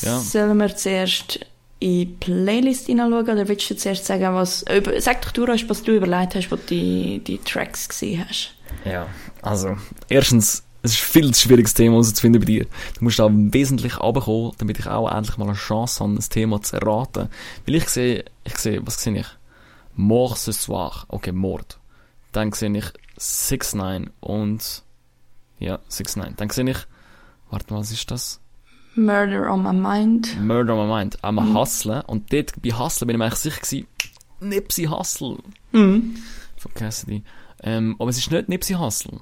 Ja. 0.02 0.19
Sollen 0.19 0.58
wir 0.58 0.76
zuerst 0.76 1.39
in 1.80 1.89
die 1.89 2.06
Playlist 2.06 2.88
hineinschauen 2.88 3.30
oder 3.30 3.48
willst 3.48 3.69
du 3.69 3.76
zuerst 3.78 4.06
sagen, 4.06 4.34
was... 4.36 4.63
Über, 4.63 5.00
sag 5.00 5.21
doch 5.21 5.32
du, 5.32 5.48
was 5.48 5.84
du 5.84 5.95
überlegt 5.95 6.36
hast, 6.36 6.52
wo 6.52 6.56
du 6.58 6.63
die, 6.69 7.19
die 7.19 7.38
Tracks 7.38 7.88
gesehen 7.88 8.26
hast. 8.28 8.56
Ja, 8.84 9.07
also, 9.41 9.78
erstens, 10.10 10.64
es 10.86 10.94
ist 10.94 11.02
ein 11.02 11.12
viel 11.12 11.34
zu 11.34 11.42
schwieriges 11.42 11.74
Thema 11.74 11.94
herauszufinden 11.94 12.40
bei 12.40 12.46
dir. 12.46 12.66
Du 12.98 13.04
musst 13.04 13.20
da 13.20 13.30
wesentlich 13.32 14.00
runterkommen, 14.00 14.54
damit 14.58 14.80
ich 14.80 14.88
auch 14.88 15.12
endlich 15.12 15.38
mal 15.38 15.48
eine 15.48 15.56
Chance 15.56 16.04
habe, 16.04 16.16
das 16.16 16.30
Thema 16.30 16.62
zu 16.62 16.78
erraten. 16.78 17.30
Weil 17.66 17.76
ich 17.76 17.90
sehe, 17.90 18.26
ich 18.44 18.58
sehe, 18.58 18.86
was 18.86 19.02
sehe 19.02 19.20
ich? 19.20 19.28
Mort 19.96 20.38
ce 20.38 20.52
soir. 20.52 21.06
Okay, 21.08 21.32
Mord. 21.32 21.80
Dann 22.32 22.52
sehe 22.52 22.76
ich 22.78 22.86
6 23.18 23.76
9 23.76 24.10
und, 24.20 24.84
ja, 25.60 25.80
6 25.88 26.18
9 26.18 26.34
Dann 26.36 26.50
sehe 26.50 26.70
ich, 26.70 26.78
warte 27.50 27.74
mal, 27.74 27.80
was 27.80 27.92
ist 27.92 28.12
das? 28.12 28.42
Murder 28.96 29.52
on 29.52 29.64
my 29.64 29.74
mind. 29.74 30.40
Murder 30.42 30.76
on 30.76 30.88
my 30.88 30.96
mind. 30.96 31.18
Am 31.24 31.54
Hustlen. 31.54 32.02
Und 32.02 32.32
dort, 32.32 32.62
bei 32.62 32.72
Hustlen 32.72 33.08
bin 33.08 33.16
ich 33.16 33.18
mir 33.20 33.26
eigentlich 33.26 33.40
sicher 33.40 33.62
gewesen, 33.62 33.88
Nipsey 34.40 34.86
Hustle. 34.86 35.38
Mhm. 35.72 36.16
Von 36.58 36.74
Cassidy. 36.74 37.24
Ähm, 37.64 37.96
aber 38.00 38.10
es 38.10 38.18
ist 38.18 38.32
nicht 38.32 38.50
Nipsey 38.50 38.76
Hustle. 38.76 39.20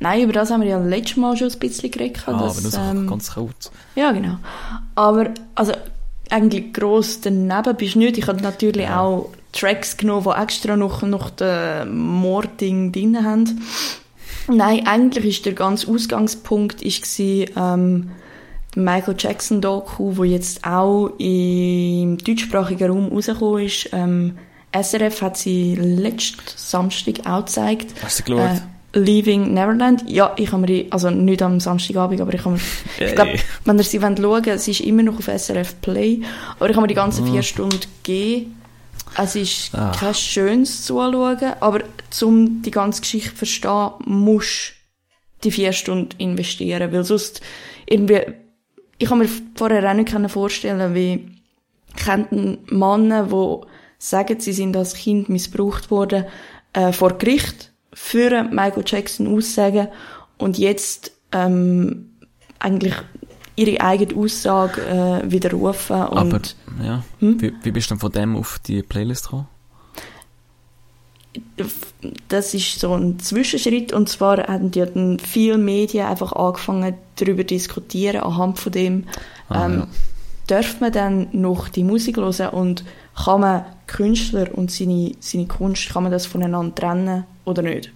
Nein, 0.00 0.22
über 0.22 0.32
das 0.32 0.50
haben 0.50 0.60
wir 0.62 0.68
ja 0.68 0.78
letztes 0.78 1.16
Mal 1.16 1.36
schon 1.36 1.50
ein 1.50 1.58
bisschen 1.58 1.90
geredet. 1.90 2.22
Ah, 2.26 2.32
dass, 2.32 2.40
aber 2.40 2.48
das 2.48 2.64
ist 2.64 2.78
ähm, 2.78 3.06
ganz 3.08 3.34
kurz. 3.34 3.70
Ja, 3.96 4.12
genau. 4.12 4.36
Aber, 4.94 5.30
also, 5.54 5.72
eigentlich 6.30 6.72
gross 6.72 7.20
daneben 7.20 7.74
bist 7.76 7.94
du 7.94 7.98
nicht. 8.00 8.18
Ich 8.18 8.26
habe 8.28 8.40
natürlich 8.42 8.84
Ja. 8.86 9.00
auch 9.00 9.30
Tracks 9.52 9.96
genommen, 9.96 10.24
die 10.28 10.40
extra 10.42 10.76
noch, 10.76 11.02
noch 11.02 11.30
den 11.30 11.96
Mording 11.96 12.92
drin 12.92 13.24
haben. 13.24 13.60
Nein, 14.48 14.86
eigentlich 14.86 15.24
ist 15.24 15.46
der 15.46 15.52
ganze 15.54 15.88
Ausgangspunkt 15.88 16.82
ist 16.82 17.02
gsi, 17.02 17.48
ähm, 17.56 18.10
Michael 18.76 19.16
Jackson 19.18 19.60
Doku, 19.60 20.16
wo 20.16 20.24
jetzt 20.24 20.64
auch 20.64 21.10
im 21.18 22.18
deutschsprachigen 22.18 22.90
Raum 22.90 23.08
rausgekommen 23.08 23.64
ist. 23.64 23.88
Ähm, 23.92 24.38
SRF 24.72 25.22
hat 25.22 25.36
sie 25.38 25.74
letzten 25.74 26.42
Samstag 26.56 27.26
auch 27.26 27.46
gezeigt. 27.46 27.94
Hast 28.02 28.20
du 28.20 28.24
geschaut? 28.24 28.58
Äh, 28.58 28.60
Leaving 28.94 29.52
Neverland. 29.52 30.04
Ja, 30.08 30.34
ich 30.38 30.50
habe 30.50 30.66
mir, 30.66 30.86
also 30.90 31.10
nicht 31.10 31.42
am 31.42 31.60
Samstagabend, 31.60 32.20
aber 32.20 32.32
ich 32.34 32.40
habe 32.44 32.54
mir, 32.54 32.60
Hey. 32.96 33.08
ich 33.08 33.14
glaube, 33.14 33.34
wenn 33.64 33.76
ihr 33.78 33.84
sie 33.84 34.00
wollt 34.02 34.18
schauen 34.18 34.58
sie 34.58 34.70
ist 34.70 34.80
immer 34.80 35.02
noch 35.02 35.18
auf 35.18 35.26
SRF 35.28 35.80
Play, 35.80 36.20
aber 36.56 36.70
ich 36.70 36.76
habe 36.76 36.82
mir 36.82 36.88
die 36.88 36.94
ganzen 36.94 37.26
vier 37.26 37.42
Stunden 37.42 37.80
gegeben. 38.02 38.54
Es 39.16 39.34
ist 39.36 39.74
Ah. 39.74 39.92
kein 39.98 40.14
schönes 40.14 40.84
Zuschauen, 40.84 41.38
aber 41.60 41.80
um 42.22 42.62
die 42.62 42.70
ganze 42.70 43.00
Geschichte 43.02 43.30
zu 43.30 43.36
verstehen, 43.36 43.90
musst 44.04 44.72
du 45.40 45.48
die 45.48 45.50
vier 45.52 45.72
Stunden 45.72 46.10
investieren, 46.18 46.92
weil 46.92 47.04
sonst 47.04 47.40
irgendwie, 47.86 48.20
ich 48.98 49.08
kann 49.08 49.18
mir 49.18 49.28
vorher 49.54 49.88
auch 49.88 49.94
nicht 49.94 50.10
vorstellen, 50.30 50.94
wie 50.94 51.28
könnten 52.04 52.58
Männer, 52.70 53.24
die 53.24 53.66
sagen, 53.98 54.40
sie 54.40 54.52
sind 54.52 54.76
als 54.76 54.94
Kind 54.94 55.28
missbraucht 55.28 55.90
worden, 55.90 56.24
äh, 56.72 56.92
vor 56.92 57.18
Gericht 57.18 57.67
für 58.00 58.44
Michael 58.44 58.84
Jackson 58.86 59.26
aussagen 59.36 59.88
und 60.38 60.56
jetzt 60.56 61.12
ähm, 61.32 62.10
eigentlich 62.58 62.94
ihre 63.56 63.80
eigene 63.80 64.16
Aussage 64.16 64.80
äh, 64.82 65.30
widerrufen 65.30 66.04
und 66.06 66.34
Aber, 66.34 66.40
ja. 66.82 67.04
Hm? 67.18 67.42
Wie, 67.42 67.52
wie 67.62 67.70
bist 67.72 67.90
du 67.90 67.94
denn 67.94 68.00
von 68.00 68.12
dem 68.12 68.36
auf 68.36 68.60
die 68.66 68.82
Playlist 68.82 69.24
gekommen? 69.24 69.48
das 72.28 72.54
ist 72.54 72.80
so 72.80 72.94
ein 72.94 73.18
Zwischenschritt 73.20 73.92
und 73.92 74.08
zwar 74.08 74.38
haben 74.48 74.72
ja 74.74 74.86
dann 74.86 75.18
viele 75.20 75.58
Medien 75.58 76.06
einfach 76.06 76.32
angefangen 76.32 76.94
darüber 77.16 77.42
zu 77.42 77.54
diskutieren 77.54 78.22
anhand 78.22 78.58
von 78.58 78.72
dem 78.72 79.04
Ah, 79.48 79.66
ähm, 79.66 79.78
ja. 79.78 79.86
darf 80.46 80.80
man 80.80 80.92
dann 80.92 81.28
noch 81.32 81.68
die 81.68 81.84
Musik 81.84 82.16
hören 82.16 82.48
und 82.50 82.84
kann 83.14 83.40
man 83.40 83.64
Künstler 83.86 84.48
und 84.52 84.70
seine, 84.70 85.12
seine 85.20 85.46
Kunst 85.46 85.90
kann 85.90 86.02
man 86.02 86.12
das 86.12 86.26
voneinander 86.26 86.74
trennen 86.74 87.24
oder 87.48 87.62
nicht 87.62 87.90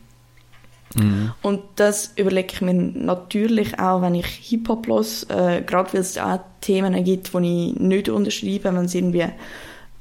Mhm. 0.94 1.32
und 1.40 1.60
das 1.76 2.12
überlege 2.16 2.52
ich 2.52 2.60
mir 2.60 2.74
natürlich 2.74 3.78
auch, 3.78 4.02
wenn 4.02 4.14
ich 4.14 4.26
Hip-Hop 4.26 4.86
los, 4.88 5.22
äh, 5.30 5.62
gerade 5.62 5.94
weil 5.94 6.02
es 6.02 6.18
auch 6.18 6.38
Themen 6.60 7.02
gibt, 7.02 7.32
die 7.32 7.70
ich 7.70 7.80
nicht 7.80 8.10
unterschreibe, 8.10 8.74
wenn 8.74 8.88
sie 8.88 8.98
irgendwie 8.98 9.20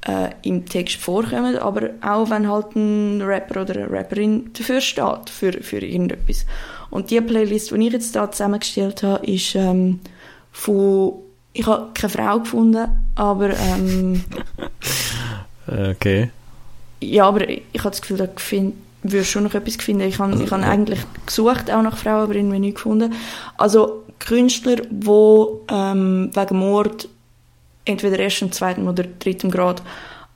äh, 0.06 0.30
im 0.42 0.66
Text 0.66 0.96
vorkommen, 0.96 1.56
aber 1.56 1.92
auch 2.02 2.28
wenn 2.28 2.46
halt 2.50 2.76
ein 2.76 3.22
Rapper 3.22 3.62
oder 3.62 3.74
eine 3.74 3.90
Rapperin 3.90 4.50
dafür 4.52 4.82
steht, 4.82 5.30
für, 5.30 5.52
für 5.62 5.78
irgendetwas. 5.78 6.44
Und 6.90 7.10
die 7.10 7.22
Playlist, 7.22 7.70
die 7.70 7.86
ich 7.86 7.92
jetzt 7.94 8.14
da 8.14 8.30
zusammengestellt 8.30 9.02
habe, 9.02 9.24
ist 9.24 9.54
ähm, 9.54 10.00
von, 10.50 11.14
ich 11.54 11.66
habe 11.66 11.88
keine 11.94 12.10
Frau 12.10 12.40
gefunden, 12.40 12.88
aber 13.14 13.50
ähm, 13.58 14.24
Äh, 15.68 15.90
Okay. 15.92 16.30
ja, 17.00 17.24
aber 17.26 17.48
ich, 17.48 17.62
habe 17.78 17.90
das 17.90 18.02
Gefühl, 18.02 18.28
ich 18.34 18.40
find, 18.42 18.74
würde 19.02 19.24
schon 19.24 19.44
noch 19.44 19.54
etwas 19.54 19.76
finden. 19.76 20.06
Ich 20.06 20.18
habe 20.18 20.42
ich 20.42 20.50
habe 20.50 20.62
eigentlich 20.62 21.00
gesucht, 21.26 21.70
auch 21.70 21.82
nach 21.82 21.96
Frauen, 21.96 22.24
aber 22.24 22.34
irgendwie 22.34 22.58
nicht 22.58 22.76
gefunden. 22.76 23.14
Also 23.56 24.04
Künstler, 24.18 24.76
die 24.76 25.44
ähm, 25.68 26.30
wegen 26.34 26.58
Mord 26.58 27.08
entweder 27.84 28.18
ersten, 28.18 28.52
zweiten 28.52 28.88
oder 28.88 29.04
dritten 29.04 29.50
Grad 29.50 29.82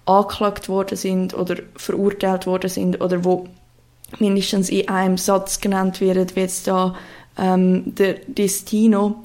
angeklagt 0.04 0.68
worden 0.68 0.96
sind 0.96 1.34
oder 1.34 1.56
verurteilt 1.76 2.46
worden 2.46 2.70
sind 2.70 3.00
oder 3.00 3.24
wo 3.24 3.48
mindestens 4.18 4.68
in 4.68 4.88
einem 4.88 5.18
Satz 5.18 5.60
genannt 5.60 6.00
werden, 6.00 6.26
wie 6.34 6.40
jetzt 6.40 6.66
da 6.66 6.94
ähm, 7.38 7.94
der 7.94 8.14
Destino. 8.26 9.24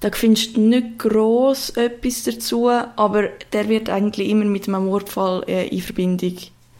Da 0.00 0.10
findest 0.12 0.56
du 0.56 0.60
nicht 0.60 0.98
gross 0.98 1.70
etwas 1.70 2.22
dazu, 2.22 2.68
aber 2.68 3.28
der 3.52 3.68
wird 3.68 3.90
eigentlich 3.90 4.28
immer 4.30 4.46
mit 4.46 4.66
einem 4.66 4.86
Mordfall 4.86 5.44
äh, 5.46 5.68
in 5.68 5.82
Verbindung 5.82 6.36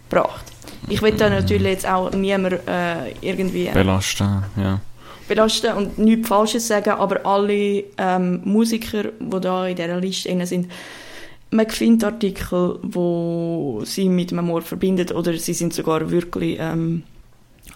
gebracht. 0.09 0.50
Ich 0.89 1.03
will 1.03 1.13
da 1.13 1.29
natürlich 1.29 1.67
jetzt 1.67 1.89
auch 1.89 2.13
niemand 2.13 2.67
äh, 2.67 3.13
irgendwie 3.21 3.69
Belasten, 3.69 4.45
ja. 4.57 4.81
belasten 5.29 5.77
und 5.77 5.99
nichts 5.99 6.29
Falsches 6.29 6.69
sagen, 6.69 6.91
aber 6.91 7.25
alle 7.25 7.85
ähm, 7.99 8.41
Musiker, 8.45 9.05
die 9.21 9.41
da 9.41 9.67
in 9.67 9.77
dieser 9.77 10.01
Liste 10.01 10.47
sind, 10.47 10.71
man 11.51 11.69
findet 11.69 12.05
Artikel, 12.05 12.79
wo 12.83 13.83
sie 13.85 14.09
mit 14.09 14.33
einem 14.33 14.47
Mord 14.47 14.65
verbindet 14.65 15.13
oder 15.13 15.37
sie 15.37 15.55
sind 15.55 15.75
sogar 15.75 16.11
wirklich 16.11 16.59
ähm, 16.61 17.03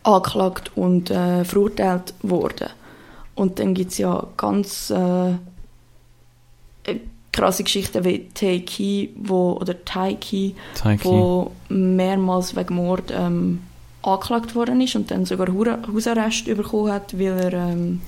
angeklagt 0.04 0.70
und 0.76 1.10
äh, 1.10 1.44
verurteilt 1.44 2.14
worden. 2.22 2.68
Und 3.34 3.58
dann 3.58 3.74
gibt 3.74 3.90
es 3.90 3.98
ja 3.98 4.26
ganz 4.36 4.90
äh, 4.90 5.30
äh, 5.30 5.34
krasse 7.34 7.64
Geschichten 7.64 8.04
wie 8.04 8.28
Taiki, 8.32 9.10
wo 9.16 9.52
oder 9.60 9.84
Taiki, 9.84 10.54
Taiki. 10.74 11.04
wo 11.04 11.50
mehrmals 11.68 12.54
wegen 12.54 12.76
Mord 12.76 13.12
ähm, 13.14 13.60
angeklagt 14.02 14.54
worden 14.54 14.80
ist 14.80 14.94
und 14.94 15.10
dann 15.10 15.24
sogar 15.24 15.48
Hausarrest 15.48 16.44
bekommen 16.44 16.92
hat, 16.92 17.18
weil 17.18 17.38
er 17.38 17.52
ähm, 17.52 18.00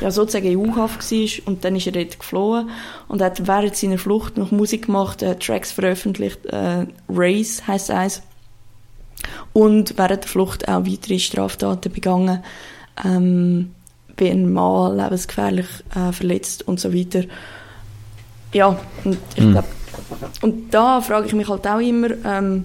ja, 0.00 0.10
sozusagen 0.10 0.46
in 0.46 0.56
U-Haft 0.56 1.10
war 1.10 1.46
und 1.46 1.64
dann 1.64 1.76
ist 1.76 1.86
er 1.86 1.92
dort 1.92 2.18
geflohen 2.18 2.70
und 3.08 3.22
hat 3.22 3.46
während 3.46 3.76
seiner 3.76 3.98
Flucht 3.98 4.36
noch 4.36 4.50
Musik 4.50 4.86
gemacht, 4.86 5.22
äh, 5.22 5.36
Tracks 5.36 5.72
veröffentlicht, 5.72 6.44
äh, 6.46 6.86
Race 7.08 7.66
heisst 7.66 7.90
eins 7.90 8.22
und 9.52 9.96
während 9.96 10.24
der 10.24 10.30
Flucht 10.30 10.68
auch 10.68 10.84
weitere 10.84 11.18
Straftaten 11.18 11.92
begangen, 11.92 12.42
ähm, 13.04 13.72
wie 14.16 14.30
ein 14.30 14.52
Mann 14.52 14.96
lebensgefährlich 14.96 15.68
äh, 15.94 16.12
verletzt 16.12 16.66
und 16.66 16.80
so 16.80 16.92
weiter. 16.92 17.24
Ja, 18.56 18.68
und 19.04 19.18
ich 19.34 19.44
Mhm. 19.44 19.52
glaube, 19.52 19.68
und 20.40 20.72
da 20.72 21.02
frage 21.02 21.26
ich 21.26 21.34
mich 21.34 21.46
halt 21.46 21.66
auch 21.66 21.78
immer, 21.78 22.08
ähm, 22.24 22.64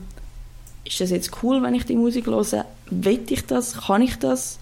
ist 0.85 1.01
das 1.01 1.09
jetzt 1.09 1.43
cool, 1.43 1.61
wenn 1.61 1.75
ich 1.75 1.85
die 1.85 1.97
Musik 1.97 2.27
höre? 2.27 2.65
Will 2.89 3.19
ich 3.27 3.45
das? 3.45 3.75
Kann 3.87 4.01
ich 4.01 4.17
das? 4.17 4.57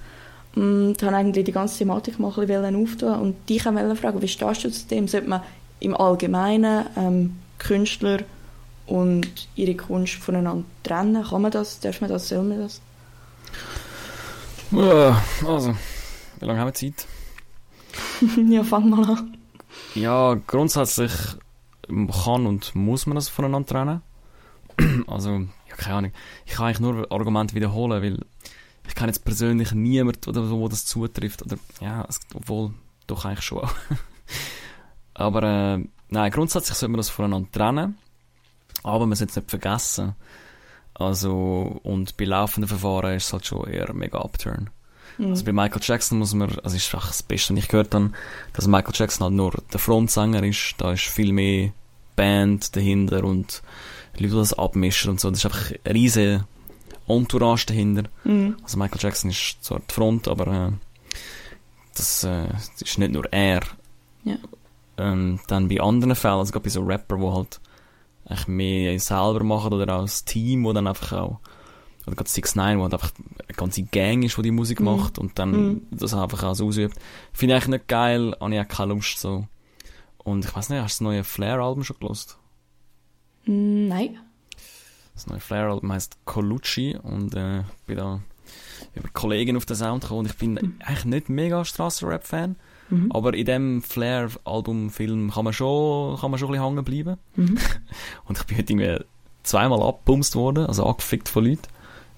Und 0.56 0.96
habe 1.04 1.16
eigentlich 1.16 1.46
die 1.46 1.52
ganze 1.52 1.78
Thematik 1.78 2.18
mal 2.18 2.34
ein 2.36 2.48
bisschen 2.48 2.76
auftun 2.76 3.20
und 3.20 3.48
dich 3.48 3.68
auch 3.68 3.96
fragen, 3.96 4.22
wie 4.24 4.28
stehst 4.28 4.64
du 4.64 4.72
zu 4.72 4.88
dem? 4.88 5.08
Sollte 5.08 5.30
man 5.30 5.42
im 5.80 5.96
Allgemeinen 5.96 6.88
ähm, 6.98 7.38
Künstler 7.60 8.22
und 8.88 9.48
ihre 9.56 9.76
Kunst 9.76 10.16
voneinander 10.16 10.66
trennen? 10.84 11.24
Kann 11.24 11.44
man 11.44 11.52
das? 11.52 11.80
Darf 11.80 12.02
man 12.02 12.10
das? 12.10 12.28
Soll 12.28 12.44
man 12.44 12.60
das? 12.60 12.82
Also, 15.46 15.76
wie 16.40 16.46
lange 16.46 16.60
haben 16.60 16.70
wir 16.70 16.74
Zeit? 16.74 17.06
ja, 18.50 18.64
fang 18.64 18.90
mal 18.90 19.06
an. 19.08 19.39
Ja, 19.96 20.36
grundsätzlich 20.48 21.12
kann 21.88 22.46
und 22.46 22.76
muss 22.76 23.06
man 23.06 23.16
das 23.16 23.30
voneinander 23.30 23.68
trennen. 23.68 24.02
Also, 25.08 25.32
ja, 25.32 25.76
keine 25.76 25.96
Ahnung. 25.96 26.12
Ich 26.46 26.54
kann 26.54 26.68
eigentlich 26.68 26.80
nur 26.80 27.12
Argumente 27.12 27.54
wiederholen, 27.56 28.02
weil 28.02 28.20
ich 28.88 28.96
kenne 28.96 29.08
jetzt 29.08 29.26
persönlich 29.26 29.74
niemand 29.74 30.28
oder 30.28 30.46
so, 30.46 30.60
wo 30.60 30.68
das 30.70 30.86
zutrifft. 30.86 31.42
Oder, 31.44 31.58
ja, 31.82 32.06
es, 32.08 32.20
obwohl, 32.34 32.74
doch 33.08 33.26
eigentlich 33.26 33.46
schon 33.46 33.60
auch. 33.60 33.74
Aber, 35.14 35.44
äh, 35.44 35.86
nein, 36.10 36.32
grundsätzlich 36.32 36.78
sollte 36.78 36.92
man 36.92 37.00
das 37.00 37.10
voneinander 37.10 37.52
trennen. 37.52 37.98
Aber 38.84 39.06
man 39.06 39.18
sollte 39.18 39.32
es 39.32 39.36
nicht 39.36 39.50
vergessen. 39.50 40.16
Also, 40.94 41.80
und 41.84 42.16
bei 42.18 42.26
laufenden 42.26 42.68
Verfahren 42.68 43.16
ist 43.16 43.28
es 43.28 43.34
halt 43.34 43.46
schon 43.46 43.68
eher 43.68 43.94
mega 43.94 44.20
Upturn. 44.20 44.70
Mhm. 45.20 45.32
Also 45.32 45.44
bei 45.44 45.52
Michael 45.52 45.82
Jackson 45.84 46.18
muss 46.18 46.34
man, 46.34 46.50
also 46.64 46.76
ist 46.76 46.94
einfach 46.96 47.08
das 47.08 47.22
Beste, 47.22 47.54
was 47.54 47.64
ich 47.64 47.68
gehört 47.68 47.94
habe, 47.94 48.12
dass 48.54 48.68
Michael 48.68 48.94
Jackson 48.96 49.26
halt 49.26 49.36
nur 49.36 49.54
der 49.72 49.80
Frontsänger 49.80 50.42
ist, 50.44 50.76
da 50.78 50.94
ist 50.94 51.04
viel 51.04 51.34
mehr 51.34 51.72
Band 52.16 52.76
dahinter 52.76 53.24
und 53.24 53.62
Leute, 54.14 54.34
die 54.34 54.40
das 54.40 54.58
abmischen 54.58 55.12
und 55.12 55.20
so, 55.20 55.30
das 55.30 55.40
ist 55.40 55.46
einfach 55.46 55.74
eine 55.84 55.94
riesige 55.94 56.46
Entourage 57.08 57.66
dahinter. 57.68 58.04
Mhm. 58.24 58.58
Also 58.64 58.78
Michael 58.78 59.00
Jackson 59.02 59.30
ist 59.30 59.58
zwar 59.62 59.80
die 59.80 59.94
Front, 59.94 60.28
aber 60.28 60.48
äh, 60.48 60.72
das, 61.96 62.24
äh, 62.24 62.48
das 62.48 62.82
ist 62.82 62.98
nicht 62.98 63.12
nur 63.12 63.32
er. 63.32 63.62
Ja. 64.24 64.36
Ähm, 64.98 65.40
dann 65.48 65.68
bei 65.68 65.82
anderen 65.82 66.16
Fällen, 66.16 66.40
also 66.40 66.52
gerade 66.52 66.64
bei 66.64 66.70
so 66.70 66.82
Rapper, 66.82 67.20
wo 67.20 67.34
halt 67.34 67.60
eigentlich 68.26 68.48
mehr 68.48 69.00
selber 69.00 69.44
machen 69.44 69.74
oder 69.74 69.96
auch 69.96 70.02
das 70.02 70.24
Team, 70.24 70.64
wo 70.64 70.72
dann 70.72 70.88
einfach 70.88 71.14
auch 71.14 71.40
oder 72.10 72.18
gerade 72.18 72.30
6 72.30 72.56
9 72.56 72.78
wo 72.78 72.84
halt 72.84 72.94
einfach 72.94 73.12
eine 73.18 73.56
ganze 73.56 73.84
Gang 73.84 74.24
ist, 74.24 74.38
die 74.38 74.42
die 74.42 74.52
Musik 74.52 74.80
Mhm. 74.80 74.86
macht 74.86 75.18
und 75.20 75.40
dann 75.40 75.52
Mhm. 75.52 75.82
das 75.92 76.14
einfach 76.14 76.54
so 76.56 76.68
ausübt. 76.68 76.96
Finde 77.34 77.56
ich 77.56 77.62
eigentlich 77.64 77.80
nicht 77.80 77.88
geil, 77.88 78.36
habe 78.40 78.54
ich 78.54 78.60
auch 78.62 78.68
keine 78.68 78.94
Lust 78.94 79.20
so. 79.20 79.48
Und 80.18 80.44
ich 80.46 80.54
weiß 80.56 80.70
nicht, 80.70 80.82
hast 80.82 81.00
du 81.00 81.06
das 81.06 81.12
neue 81.12 81.24
Flair-Album 81.24 81.84
schon 81.84 81.98
gelost? 82.00 82.38
Mm, 83.46 83.88
Nein. 83.88 84.18
Das 85.14 85.28
neue 85.28 85.40
Flair-Album 85.40 85.92
heisst 85.92 86.18
Colucci 86.26 86.96
und 87.02 87.36
äh, 87.36 87.60
ich 87.62 87.66
bin 87.88 87.98
da 87.98 88.20
über 88.96 89.10
Kollegen 89.10 89.58
auf 89.58 89.66
den 89.66 89.76
Sound 89.76 90.04
gekommen 90.04 90.22
und 90.22 90.26
ich 90.28 90.38
bin 90.38 90.58
eigentlich 90.80 91.06
nicht 91.06 91.30
mega 91.30 91.64
Strassenrap-Fan, 91.66 92.56
Mhm. 92.90 93.12
aber 93.12 93.34
in 93.36 93.46
dem 93.46 93.82
Flair-Album-Film 93.84 95.32
kann 95.32 95.44
man 95.44 95.54
schon, 95.54 96.18
kann 96.20 96.32
man 96.32 96.40
schon 96.40 96.50
ein 96.50 96.52
bisschen 96.54 96.66
hängen 96.66 96.84
bleiben. 96.86 97.20
Mhm. 97.36 97.58
Und 98.26 98.38
ich 98.40 98.46
bin 98.46 98.58
heute 98.58 98.74
irgendwie 98.74 99.06
zweimal 99.44 99.82
abbumst 99.84 100.36
worden, 100.36 100.66
also 100.66 100.86
angefickt 100.86 101.30
von 101.30 101.46
Leuten. 101.46 101.62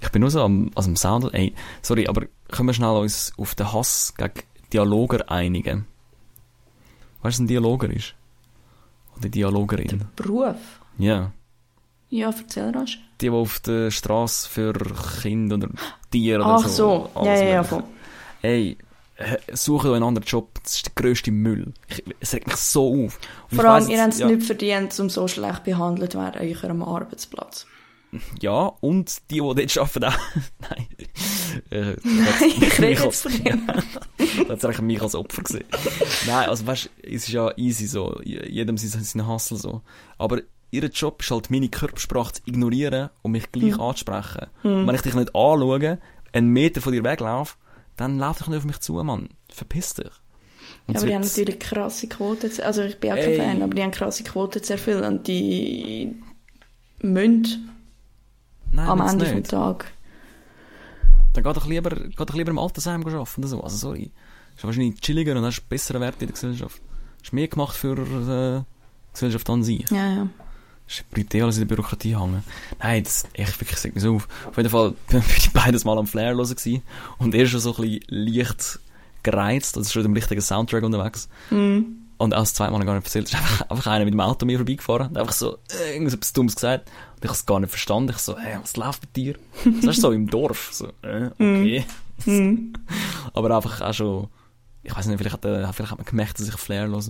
Ich 0.02 0.10
bin 0.10 0.22
nur 0.22 0.32
so 0.32 0.42
am, 0.42 0.72
also 0.76 0.90
am 0.90 0.96
Sound, 0.96 1.34
ey, 1.34 1.54
sorry, 1.82 2.08
aber 2.08 2.26
können 2.50 2.70
wir 2.70 2.74
schnell 2.74 2.90
uns 2.90 3.34
auf 3.38 3.56
den 3.56 3.72
Hass 3.72 4.14
gegen 4.18 4.34
Dialoger 4.74 5.30
einigen? 5.30 5.86
Weißt 7.22 7.38
du, 7.38 7.40
was 7.40 7.40
ein 7.40 7.48
Dialoger 7.48 7.90
ist? 7.90 8.16
Oder 9.18 9.30
Dialogerin? 9.30 10.06
Beruf? 10.16 10.56
Ja. 10.98 11.32
Ja, 12.10 12.30
erzähl 12.30 12.72
rasch. 12.72 13.00
Die, 13.22 13.26
die 13.26 13.30
auf 13.30 13.60
der 13.60 13.92
Straße 13.92 14.50
für 14.50 14.74
Kinder 15.22 15.56
oder 15.56 15.70
Tiere 16.10 16.42
oder 16.42 16.56
Ach 16.56 16.68
so, 16.68 17.10
ja, 17.16 17.36
ja, 17.36 17.44
ja, 17.46 17.64
voll. 17.64 17.84
Ey, 18.42 18.78
suche 19.54 19.94
einen 19.94 20.04
anderen 20.04 20.28
Job. 20.28 20.50
Das 20.64 20.76
ist 20.76 20.86
der 20.88 20.94
grösste 20.96 21.32
Müll. 21.32 21.74
Ich, 21.88 22.04
es 22.20 22.34
regt 22.34 22.48
mich 22.48 22.56
so 22.58 23.06
auf. 23.06 23.20
Und 23.50 23.58
Vor 23.58 23.66
allem, 23.66 23.84
weiss 23.84 23.90
ihr 23.90 24.02
habt 24.02 24.14
es 24.14 24.20
ja, 24.20 24.28
nicht 24.28 24.44
verdient, 24.44 25.00
um 25.00 25.10
so 25.10 25.28
schlecht 25.28 25.64
behandelt 25.64 26.12
zu 26.14 26.20
werden 26.20 26.42
an 26.42 26.48
eurem 26.48 26.84
Arbeitsplatz. 26.84 27.66
Ja, 28.42 28.74
und 28.82 29.18
die, 29.32 29.36
die 29.36 29.40
dort 29.40 29.78
arbeiten 29.78 30.04
auch. 30.06 30.18
Nein. 30.70 30.88
Äh, 31.70 31.94
ich 32.62 32.80
rede 32.82 33.04
jetzt 33.04 33.22
von 33.24 33.32
dir. 33.32 33.44
dem. 33.44 33.68
Da 34.48 34.54
hat 34.54 34.66
eigentlich 34.66 34.82
mich 34.82 35.02
als 35.02 35.16
Opfer 35.16 35.42
gesehen. 35.44 35.66
Nein, 36.28 36.48
also 36.50 36.66
weißt 36.68 36.90
es 37.04 37.10
ist 37.10 37.30
ja 37.30 37.52
easy 37.58 37.86
so. 37.88 38.20
Je- 38.24 38.48
Jedem 38.50 38.78
sein, 38.78 39.04
sein 39.04 39.28
Hustle 39.28 39.58
so. 39.58 39.82
Aber 40.18 40.42
ihr 40.72 40.84
Job 40.86 41.22
ist 41.22 41.32
halt 41.32 41.50
meine 41.52 41.68
Körpersprache 41.70 42.34
zu 42.34 42.42
ignorieren 42.46 43.10
und 43.22 43.32
mich 43.32 43.52
gleich 43.52 43.74
Hm. 43.74 43.82
anzusprechen. 43.82 44.48
Und 44.64 44.88
wenn 44.88 44.96
ich 44.96 45.02
dich 45.02 45.14
nicht 45.16 45.36
anschaue, 45.36 46.00
einen 46.34 46.48
Meter 46.50 46.80
von 46.82 46.94
dir 46.94 47.04
weglaufe, 47.04 47.56
dann 47.98 48.18
lauf 48.20 48.38
dich 48.38 48.48
nicht 48.48 48.58
auf 48.60 48.66
mich 48.66 48.80
zu, 48.80 48.94
Mann. 49.04 49.30
Verpiss 49.50 49.94
dich. 49.96 50.06
Und 50.88 50.94
Ja, 50.96 51.00
aber 51.02 51.08
die 51.08 51.16
haben 51.16 51.22
natürlich 51.24 51.60
krasse 51.60 52.08
Quoten. 52.08 52.52
zu- 52.52 52.66
Also 52.66 52.84
ich 52.84 52.98
bin 53.00 53.12
auch 53.12 53.16
kein 53.18 53.30
Ey. 53.30 53.38
Fan, 53.38 53.62
aber 53.62 53.74
die 53.74 53.84
haben 53.84 53.92
krasse 53.92 54.24
Quoten 54.24 54.64
zu 54.64 54.74
erfüllen 54.74 55.04
und 55.04 55.28
die 55.28 56.16
müssen 57.02 57.70
Nein, 58.72 58.88
am 58.88 59.02
Ende 59.02 59.26
vom 59.26 59.36
nicht. 59.36 59.50
Tag. 59.50 59.92
Dann 61.34 61.44
geh 61.44 61.54
doch 61.54 61.68
lieber, 61.68 61.90
geh 61.90 62.26
doch 62.26 62.36
lieber 62.36 62.52
im 62.52 62.60
Altersheim 62.60 63.06
arbeiten 63.06 63.42
oder 63.42 63.48
so. 63.48 63.62
Also, 63.62 63.78
sorry. 63.78 64.12
Ist 64.56 64.64
wahrscheinlich 64.64 65.00
chilliger 65.00 65.36
und 65.36 65.46
hast 65.46 65.68
besseren 65.70 66.02
Wert 66.02 66.16
in 66.20 66.28
der 66.28 66.34
Gesellschaft. 66.34 66.82
Ist 67.24 67.34
mehr 67.34 67.48
gemacht 67.48 67.76
für 67.76 67.94
äh, 67.94 68.60
die 68.60 69.14
Gesellschaft 69.14 69.50
an 69.50 69.64
sich. 69.64 69.90
Ja, 69.90 70.08
ja. 70.08 70.28
Es 70.88 71.04
bleibt 71.04 71.34
eh 71.34 71.42
alles 71.42 71.58
in 71.58 71.68
der 71.68 71.74
Bürokratie 71.74 72.18
hängen. 72.18 72.44
Nein, 72.80 73.04
das, 73.04 73.26
echt, 73.34 73.62
wirklich, 73.62 73.80
sag 73.80 73.96
mir 73.96 74.02
so 74.02 74.16
auf. 74.16 74.28
Auf 74.50 74.58
jeden 74.58 74.70
Fall 74.70 74.94
bin 75.08 75.24
ich 75.38 75.52
beides 75.52 75.86
mal 75.86 75.98
am 75.98 76.08
Flair 76.08 76.36
hören 76.36 76.50
gewesen. 76.50 76.82
Und 77.18 77.34
er 77.34 77.44
ist 77.44 77.52
schon 77.52 77.62
so 77.62 77.76
ein 77.76 77.82
bisschen 77.82 78.02
leicht 78.10 78.80
gereizt. 79.24 79.78
Das 79.78 79.88
ist 79.88 79.94
schon 79.94 80.04
im 80.04 80.14
richtigen 80.14 80.42
Soundtrack 80.42 80.84
unterwegs. 80.84 81.30
Hm. 81.50 82.01
Und 82.22 82.36
auch 82.36 82.42
das 82.42 82.54
zweite 82.54 82.72
Mal 82.72 82.86
gar 82.86 82.94
nicht 82.94 83.06
erzählt. 83.06 83.26
Es 83.26 83.34
ist 83.34 83.40
einfach, 83.40 83.68
einfach 83.68 83.88
einer 83.88 84.06
mit 84.06 84.14
dem 84.14 84.20
Auto 84.20 84.46
mir 84.46 84.60
vorbeigefahren. 84.60 85.08
Und 85.08 85.18
einfach 85.18 85.34
so, 85.34 85.58
äh, 85.72 85.94
irgendwas 85.94 86.34
Dummes 86.34 86.54
gesagt. 86.54 86.88
Und 87.16 87.24
ich 87.24 87.30
habe 87.30 87.34
es 87.34 87.46
gar 87.48 87.60
nicht 87.60 87.72
verstanden. 87.72 88.12
Ich 88.12 88.18
so, 88.20 88.38
hey, 88.38 88.60
was 88.62 88.78
läuft 88.78 89.02
mit 89.02 89.16
dir? 89.16 89.36
Das 89.82 89.98
ist 89.98 90.02
so 90.02 90.12
im 90.12 90.28
Dorf. 90.28 90.70
So, 90.72 90.90
äh, 91.02 91.26
okay. 91.34 91.84
Hm. 92.26 92.74
Aber 93.34 93.56
einfach 93.56 93.82
auch 93.82 93.94
schon, 93.94 94.28
ich 94.84 94.96
weiß 94.96 95.08
nicht, 95.08 95.18
vielleicht 95.18 95.34
hat, 95.34 95.46
er, 95.46 95.74
vielleicht 95.74 95.92
hat 95.94 95.98
man 95.98 96.06
gemerkt, 96.06 96.40
dass 96.40 96.48
ich 96.48 96.56
Flair 96.58 96.88
höre. 96.88 97.02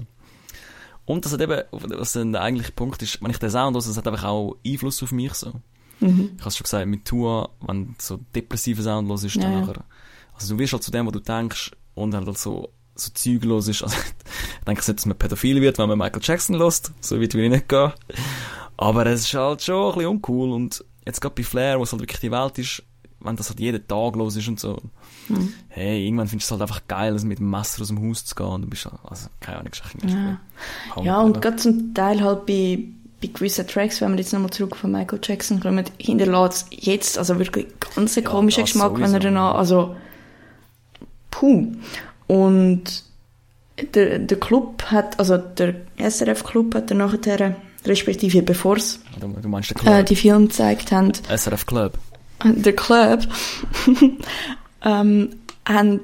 Und 1.03 1.25
das 1.25 1.33
hat 1.33 1.41
eben, 1.41 1.61
was 1.71 2.13
der 2.13 2.41
eigentliche 2.41 2.71
Punkt 2.71 3.01
ist, 3.01 3.21
wenn 3.21 3.31
ich 3.31 3.37
den 3.37 3.49
Sound 3.49 3.75
höre, 3.75 3.83
das 3.83 3.97
hat 3.97 4.07
einfach 4.07 4.23
auch 4.23 4.55
Einfluss 4.65 5.03
auf 5.03 5.11
mich 5.11 5.33
so. 5.33 5.51
Mhm. 5.99 6.31
Ich 6.37 6.41
habe 6.41 6.51
schon 6.51 6.63
gesagt, 6.63 6.87
mit 6.87 7.03
Tua, 7.03 7.49
wenn 7.59 7.95
so 7.99 8.17
depressiven 8.33 8.81
Sound 8.85 9.09
los 9.09 9.25
ist, 9.25 9.35
dann 9.35 9.51
ja. 9.51 9.59
nachher, 9.59 9.83
also 10.33 10.53
du 10.53 10.59
wirst 10.59 10.71
halt 10.71 10.83
zu 10.83 10.91
dem, 10.91 11.05
was 11.05 11.11
du 11.11 11.19
denkst, 11.19 11.71
und 11.95 12.15
halt 12.15 12.37
so, 12.37 12.71
so 12.95 13.11
Zeug 13.13 13.43
los 13.45 13.67
ist. 13.67 13.83
Also, 13.83 13.95
ich 13.97 14.65
denke 14.65 14.81
nicht, 14.81 14.97
dass 14.97 15.05
man 15.05 15.17
pädophil 15.17 15.61
wird, 15.61 15.77
wenn 15.77 15.89
man 15.89 15.97
Michael 15.97 16.21
Jackson 16.23 16.55
lost. 16.55 16.91
So 17.01 17.19
weit 17.21 17.33
will 17.33 17.45
ich 17.45 17.49
nicht 17.51 17.69
gehen. 17.69 17.91
Aber 18.77 19.05
es 19.05 19.21
ist 19.21 19.33
halt 19.33 19.61
schon 19.63 19.89
ein 19.91 19.93
bisschen 19.95 20.09
uncool. 20.11 20.51
Und 20.51 20.83
jetzt 21.05 21.21
gerade 21.21 21.35
bei 21.35 21.43
Flair, 21.43 21.79
wo 21.79 21.83
es 21.83 21.91
halt 21.91 22.01
wirklich 22.01 22.19
die 22.19 22.31
Welt 22.31 22.57
ist, 22.57 22.83
wenn 23.19 23.35
das 23.35 23.49
halt 23.49 23.59
jeden 23.59 23.87
Tag 23.87 24.15
los 24.15 24.35
ist 24.35 24.47
und 24.47 24.59
so. 24.59 24.81
Mhm. 25.29 25.53
Hey, 25.69 26.03
irgendwann 26.05 26.27
findest 26.27 26.49
du 26.49 26.55
es 26.55 26.59
halt 26.59 26.69
einfach 26.69 26.87
geil, 26.87 27.13
also 27.13 27.27
mit 27.27 27.37
dem 27.39 27.49
Messer 27.49 27.81
aus 27.81 27.89
dem 27.89 28.07
Haus 28.09 28.25
zu 28.25 28.33
gehen. 28.35 28.47
Und 28.47 28.61
du 28.63 28.67
bist, 28.67 28.85
halt- 28.85 28.95
also, 29.03 29.27
keine 29.39 29.59
Ahnung, 29.59 29.71
ist 29.71 29.83
echt 29.85 30.11
Ja. 30.11 30.39
Ja, 31.03 31.21
und 31.21 31.39
gerade 31.41 31.57
zum 31.57 31.93
Teil 31.93 32.21
halt 32.21 32.45
bei, 32.47 32.79
bei 33.21 33.27
gewissen 33.27 33.67
Tracks, 33.67 34.01
wenn 34.01 34.11
wir 34.13 34.17
jetzt 34.19 34.33
nochmal 34.33 34.49
zurück 34.49 34.75
von 34.75 34.91
Michael 34.91 35.19
Jackson 35.21 35.59
kommen, 35.59 35.85
hinterlässt 35.99 36.65
jetzt 36.71 37.19
also 37.19 37.37
wirklich 37.37 37.67
ganz 37.95 38.17
ein 38.17 38.23
Ja, 38.23 38.29
komischer 38.29 38.63
Geschmack, 38.63 38.93
wenn 38.95 39.03
er 39.03 39.07
sowieso. 39.09 39.23
danach, 39.25 39.55
also 39.55 39.95
puh. 41.29 41.71
Und 42.31 43.03
der, 43.93 44.19
der 44.19 44.39
Club 44.39 44.83
hat, 44.83 45.19
also 45.19 45.35
der 45.35 45.75
SRF-Club 45.97 46.75
hat 46.75 46.89
dann 46.89 46.99
nachher, 46.99 47.57
respektive 47.85 48.41
bevor 48.41 48.77
Club? 49.75 49.93
äh, 49.93 50.03
die 50.05 50.15
Filme 50.15 50.47
gezeigt 50.47 50.93
haben, 50.93 51.11
SRF 51.13 51.65
Club. 51.65 51.97
der 52.45 52.73
Club, 52.73 53.27
ähm, 54.85 55.29
haben, 55.67 55.99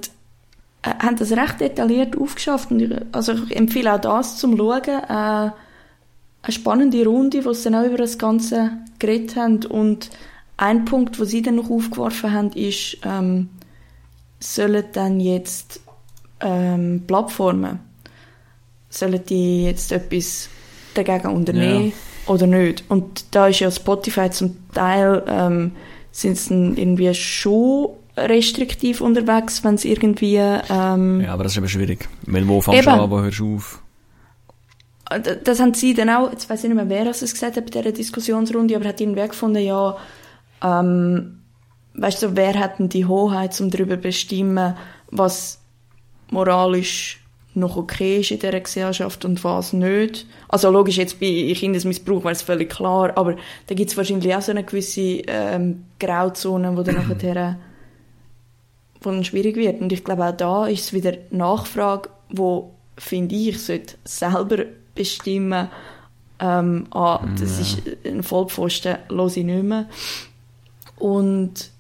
äh, 0.82 0.90
haben 1.00 1.16
das 1.16 1.32
recht 1.32 1.62
detailliert 1.62 2.18
aufgeschafft. 2.18 2.72
Und 2.72 2.82
ich, 2.82 2.92
also 3.14 3.32
ich 3.32 3.56
empfehle 3.56 3.94
auch 3.94 4.02
das 4.02 4.38
zum 4.38 4.58
Schauen. 4.58 4.82
Äh, 4.84 5.08
eine 5.10 5.54
spannende 6.50 7.06
Runde, 7.06 7.46
wo 7.46 7.54
sie 7.54 7.70
dann 7.70 7.76
auch 7.76 7.88
über 7.88 8.00
das 8.00 8.18
Ganze 8.18 8.72
geredet 9.00 9.38
haben. 9.38 9.66
Und 9.66 10.10
ein 10.58 10.84
Punkt, 10.84 11.22
wo 11.22 11.24
sie 11.24 11.42
dann 11.42 11.56
noch 11.56 11.70
aufgeworfen 11.70 12.34
haben, 12.34 12.52
ist, 12.52 12.98
ähm, 13.06 13.48
sollen 14.42 14.84
dann 14.92 15.22
jetzt 15.22 15.80
ähm, 16.42 17.04
Plattformen, 17.08 17.80
sollen 18.90 19.22
die 19.28 19.66
jetzt 19.66 19.92
etwas 19.92 20.50
dagegen 20.94 21.28
unternehmen 21.30 21.94
oder 22.28 22.48
nicht? 22.48 22.84
Und 22.90 23.36
da 23.36 23.48
ist 23.48 23.60
ja 23.60 23.72
Spotify 23.72 24.30
zum 24.30 24.58
Teil, 24.74 25.24
ähm, 25.28 25.72
sind 26.12 26.38
sie 26.38 26.74
irgendwie 26.76 27.14
schon 27.14 27.90
restriktiv 28.16 29.02
unterwegs, 29.02 29.64
wenn 29.64 29.76
es 29.76 29.86
irgendwie 29.86 30.38
ähm, 30.38 31.22
Ja, 31.22 31.34
aber 31.34 31.44
das 31.44 31.52
ist 31.54 31.58
eben 31.60 31.70
schwierig. 31.70 32.10
Weil 32.26 32.48
wo 32.48 32.62
fängst 32.62 32.88
du 32.88 32.92
an, 32.92 33.12
wo 33.12 33.20
hörst 33.20 33.40
du 33.40 33.56
auf? 33.56 33.84
D- 35.24 35.38
das 35.44 35.60
haben 35.60 35.74
sie 35.74 35.94
dann 35.94 36.10
auch, 36.10 36.32
jetzt 36.32 36.50
weiß 36.50 36.64
ich 36.64 36.70
nicht 36.70 36.76
mehr, 36.76 36.90
wer 36.90 37.06
das 37.06 37.22
es 37.22 37.34
gesagt 37.34 37.56
hat 37.58 37.66
bei 37.66 37.72
dieser 37.72 37.92
Diskussionsrunde, 37.92 38.76
aber 38.76 38.86
hat 38.90 39.00
irgendwie 39.00 39.28
gefunden, 39.28 39.62
ja, 39.64 39.96
ähm, 40.64 41.40
weißt 41.94 42.24
du, 42.24 42.36
wer 42.36 42.60
hat 42.60 42.80
denn 42.80 42.90
die 42.90 43.06
Hoheit, 43.06 43.60
um 43.62 43.70
darüber 43.70 43.96
zu 43.96 44.02
bestimmen, 44.02 44.76
was 45.12 45.60
moralisch 46.32 47.22
noch 47.58 47.76
okay 47.76 48.20
ist 48.20 48.32
in 48.32 48.40
dieser 48.40 48.60
Gesellschaft 48.60 49.26
und 49.26 49.44
was 49.44 49.74
nicht. 49.74 50.26
Also 50.48 50.70
logisch, 50.70 50.98
jetzt 50.98 51.20
bei 51.20 51.54
Kindesmissbrauch 51.56 52.24
wäre 52.24 52.34
es 52.34 52.44
völlig 52.44 52.70
klar, 52.70 53.12
aber 53.16 53.36
da 53.66 53.76
gibt 53.76 53.90
es 53.90 53.98
wahrscheinlich 53.98 54.34
auch 54.36 54.42
so 54.42 54.52
eine 54.52 54.64
gewisse 54.64 55.22
ähm, 55.28 55.86
Grauzone, 56.00 56.78
wo 56.78 56.84
dann 56.84 56.96
nachher 57.10 57.58
wo 59.02 59.12
dann 59.12 59.24
schwierig 59.24 59.56
wird. 59.56 59.82
Und 59.82 59.92
ich 59.92 60.04
glaube, 60.04 60.26
auch 60.26 60.38
da 60.38 60.68
ist 60.68 60.86
es 60.86 60.94
wieder 60.94 61.14
Nachfrage, 61.32 62.10
wo, 62.30 62.74
finde 62.98 63.36
ich, 63.36 63.62
sollte 63.62 63.96
selber 64.04 64.66
bestimmen, 64.96 65.70
ähm, 66.40 66.88
ah, 66.92 67.24
das 67.40 67.60
ist 67.60 67.82
ein 68.06 68.22
Vollpfosten, 68.22 68.98
los 69.10 69.38
ich 69.38 69.46
nicht 69.46 69.64
mehr. 69.64 69.88
Und 70.98 71.72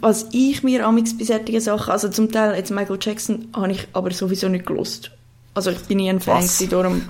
was 0.00 0.28
ich 0.32 0.62
mir 0.62 0.86
amix 0.86 1.16
bei 1.16 1.24
solchen 1.24 1.60
Sachen, 1.60 1.90
also 1.90 2.08
zum 2.08 2.30
Teil 2.30 2.56
jetzt 2.56 2.70
Michael 2.70 2.98
Jackson, 3.00 3.48
habe 3.54 3.72
ich 3.72 3.86
aber 3.92 4.10
sowieso 4.12 4.48
nicht 4.48 4.66
gelost. 4.66 5.10
Also 5.54 5.70
ich 5.70 5.80
bin 5.80 5.98
nie 5.98 6.10
ein 6.10 6.20
Fan 6.20 6.38
gewesen, 6.42 6.68
darum 6.68 7.02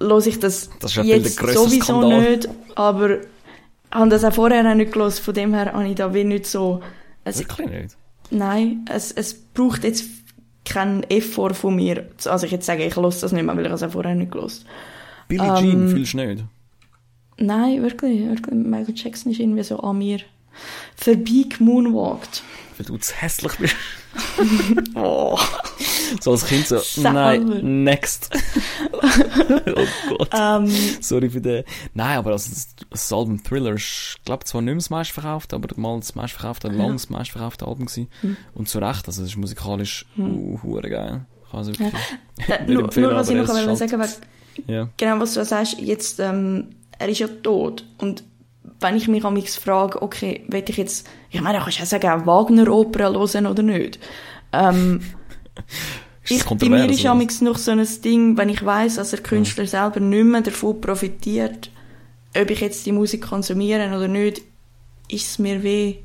los 0.00 0.26
ich 0.26 0.40
das, 0.40 0.70
Das 0.80 0.94
jetzt 0.96 1.36
sowieso 1.38 1.80
Skandal. 2.00 2.30
nicht, 2.30 2.48
aber 2.74 3.18
habe 3.90 4.10
das 4.10 4.24
auch 4.24 4.32
vorher 4.32 4.68
auch 4.68 4.74
nicht 4.74 4.92
gelost, 4.92 5.20
von 5.20 5.34
dem 5.34 5.54
her 5.54 5.72
habe 5.72 5.86
ich 5.88 5.94
da 5.94 6.12
wie 6.12 6.24
nicht 6.24 6.46
so, 6.46 6.82
es, 7.24 7.38
Wirklich 7.38 7.70
nicht. 7.70 7.96
Nein, 8.30 8.84
es, 8.90 9.12
es 9.12 9.34
braucht 9.34 9.84
jetzt 9.84 10.04
keinen 10.64 11.04
Effort 11.04 11.54
von 11.54 11.76
mir. 11.76 12.08
Also 12.24 12.46
ich 12.46 12.52
jetzt 12.52 12.66
sage, 12.66 12.84
ich 12.84 12.96
lasse 12.96 13.20
das 13.20 13.32
nicht 13.32 13.44
mehr, 13.44 13.56
weil 13.56 13.66
ich 13.66 13.72
es 13.72 13.82
auch 13.82 13.90
vorher 13.90 14.14
nicht 14.14 14.32
gelost. 14.32 14.64
Billie 15.28 15.46
Ähm, 15.46 15.56
Jean 15.56 15.88
fühlst 15.88 16.14
du 16.14 16.16
nicht. 16.16 16.44
Nein, 17.36 17.82
wirklich, 17.82 18.26
wirklich. 18.28 18.54
Michael 18.54 18.94
Jackson 18.96 19.32
ist 19.32 19.40
irgendwie 19.40 19.62
so 19.62 19.78
an 19.80 19.98
mir 19.98 20.20
vorbeigemoonwalkt. 20.96 22.42
Weil 22.76 22.86
du 22.86 22.96
zu 22.96 23.14
hässlich 23.14 23.52
bist. 23.58 23.76
Oh. 24.94 25.36
So 26.20 26.30
als 26.32 26.46
Kind 26.46 26.68
so, 26.68 26.78
Selber. 26.78 27.12
nein, 27.12 27.82
next. 27.82 28.30
oh 28.92 29.86
Gott. 30.16 30.28
Ähm, 30.32 30.68
Sorry 31.00 31.30
für 31.30 31.40
den. 31.40 31.64
Nein, 31.94 32.18
aber 32.18 32.30
also 32.30 32.48
das, 32.50 32.68
das 32.90 33.12
Album 33.12 33.42
Thriller 33.42 33.72
ist, 33.74 34.14
ich 34.18 34.24
glaube 34.24 34.44
zwar 34.44 34.60
nicht 34.62 34.70
mehr 34.70 34.76
das 34.76 34.90
meistverkaufte, 34.90 35.56
aber 35.56 35.68
mal 35.76 35.98
das 35.98 36.14
meistverkaufte, 36.14 36.68
Ja. 36.68 36.74
lang 36.74 36.92
das 36.92 37.10
meistverkaufte 37.10 37.66
Album 37.66 37.86
gewesen. 37.86 38.08
Hm. 38.20 38.36
Und 38.54 38.68
zu 38.68 38.78
Recht, 38.78 39.06
also 39.08 39.22
es 39.22 39.30
ist 39.30 39.36
musikalisch 39.36 40.06
uh, 40.16 40.60
hure 40.62 40.88
geil. 40.88 41.26
Also 41.52 41.72
Ja. 41.72 41.90
äh, 42.54 42.64
nur, 42.72 42.88
nur 42.96 43.14
was 43.16 43.28
ich 43.28 43.36
noch 43.36 43.48
wollte 43.48 43.74
sagen 43.76 43.98
weil 43.98 44.08
Ja. 44.68 44.88
genau 44.96 45.18
was 45.18 45.34
du 45.34 45.44
sagst, 45.44 45.80
jetzt, 45.80 46.20
ähm, 46.20 46.68
er 47.00 47.08
ist 47.08 47.18
ja 47.18 47.26
tot. 47.26 47.84
Und 47.98 48.22
wenn 48.80 48.96
ich 48.96 49.08
mich 49.08 49.24
amigs 49.24 49.56
frage, 49.56 50.00
okay, 50.02 50.44
will 50.48 50.64
ich 50.66 50.76
jetzt, 50.76 51.06
ich 51.30 51.40
meine, 51.40 51.58
du 51.58 51.64
kannst 51.64 51.78
ja 51.78 51.86
sagen, 51.86 52.08
auch 52.08 52.26
Wagner-Opera 52.26 53.10
hören 53.12 53.46
oder 53.46 53.62
nicht. 53.62 53.98
Ähm, 54.52 55.00
ich, 56.28 56.44
bei 56.44 56.68
mir 56.68 56.88
ist 56.88 57.00
oder? 57.00 57.10
amix 57.12 57.40
noch 57.40 57.58
so 57.58 57.70
ein 57.72 57.86
Ding, 58.02 58.36
wenn 58.36 58.48
ich 58.48 58.64
weiss, 58.64 58.96
dass 58.96 59.10
der 59.10 59.20
Künstler 59.20 59.66
selber 59.66 60.00
nicht 60.00 60.24
mehr 60.24 60.40
davon 60.40 60.80
profitiert, 60.80 61.70
ob 62.36 62.50
ich 62.50 62.60
jetzt 62.60 62.84
die 62.86 62.92
Musik 62.92 63.22
konsumiere 63.22 63.86
oder 63.94 64.08
nicht, 64.08 64.42
ist 65.08 65.28
es 65.28 65.38
mir 65.38 65.62
wie, 65.62 65.98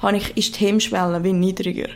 habe 0.00 0.16
ich, 0.16 0.36
ist 0.36 0.58
die 0.58 0.66
Hemmschwelle 0.66 1.22
wie 1.22 1.32
niedriger. 1.32 1.88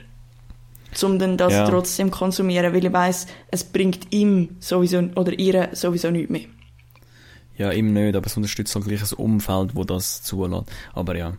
Um 1.03 1.19
dann 1.19 1.37
das 1.37 1.53
Ja. 1.53 1.69
trotzdem 1.69 2.11
konsumieren, 2.11 2.73
weil 2.73 2.85
ich 2.85 2.93
weiss, 2.93 3.27
es 3.51 3.65
bringt 3.65 4.13
ihm 4.13 4.57
sowieso, 4.59 4.99
oder 5.17 5.39
ihr 5.39 5.69
sowieso 5.73 6.11
nichts 6.11 6.31
mehr. 6.31 6.43
Ja, 7.59 7.73
ihm 7.73 7.93
nicht, 7.93 8.15
aber 8.17 8.27
es 8.27 8.37
unterstützt 8.37 8.75
halt 8.75 8.87
gleich 8.87 9.03
ein 9.03 9.19
Umfeld, 9.19 9.75
wo 9.75 9.85
das 9.85 10.23
zulässt. 10.23 10.71
Aber 10.95 11.17
ja. 11.17 11.35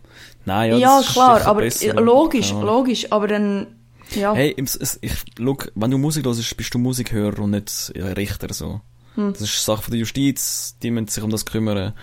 Nein, 0.45 0.71
ja, 0.71 0.77
Ja, 0.77 1.01
klar, 1.01 1.45
aber 1.45 1.61
besser. 1.61 1.93
logisch, 2.01 2.51
Ja. 2.51 2.61
logisch, 2.61 3.11
aber 3.11 3.27
dann, 3.27 3.67
ja. 4.11 4.33
Hey, 4.33 4.53
ich, 4.57 5.11
look, 5.37 5.71
wenn 5.75 5.91
du 5.91 5.97
Musik 5.97 6.25
hörst, 6.25 6.57
bist 6.57 6.73
du 6.73 6.77
Musikhörer 6.77 7.39
und 7.39 7.51
nicht 7.51 7.93
ja, 7.95 8.07
Richter, 8.07 8.53
so. 8.53 8.81
Hm. 9.15 9.31
Das 9.33 9.41
ist 9.41 9.63
Sache 9.63 9.81
von 9.83 9.91
der 9.91 9.99
Justiz, 10.01 10.75
die 10.83 10.91
müssen 10.91 11.07
sich 11.07 11.23
um 11.23 11.29
das 11.29 11.45
kümmern. 11.45 11.93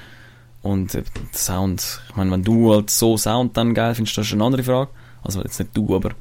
Und 0.63 0.95
äh, 0.95 1.05
Sound, 1.35 2.01
ich 2.09 2.17
meine, 2.17 2.31
wenn 2.31 2.43
du 2.43 2.73
halt 2.73 2.91
so 2.91 3.17
Sound 3.17 3.57
dann 3.57 3.75
geil 3.75 3.95
findest, 3.95 4.17
das 4.19 4.27
ist 4.27 4.33
eine 4.33 4.45
andere 4.45 4.65
Frage. 4.65 4.91
Also 5.23 5.43
jetzt 5.43 5.59
nicht 5.59 5.77
du, 5.77 5.95
aber 5.95 6.13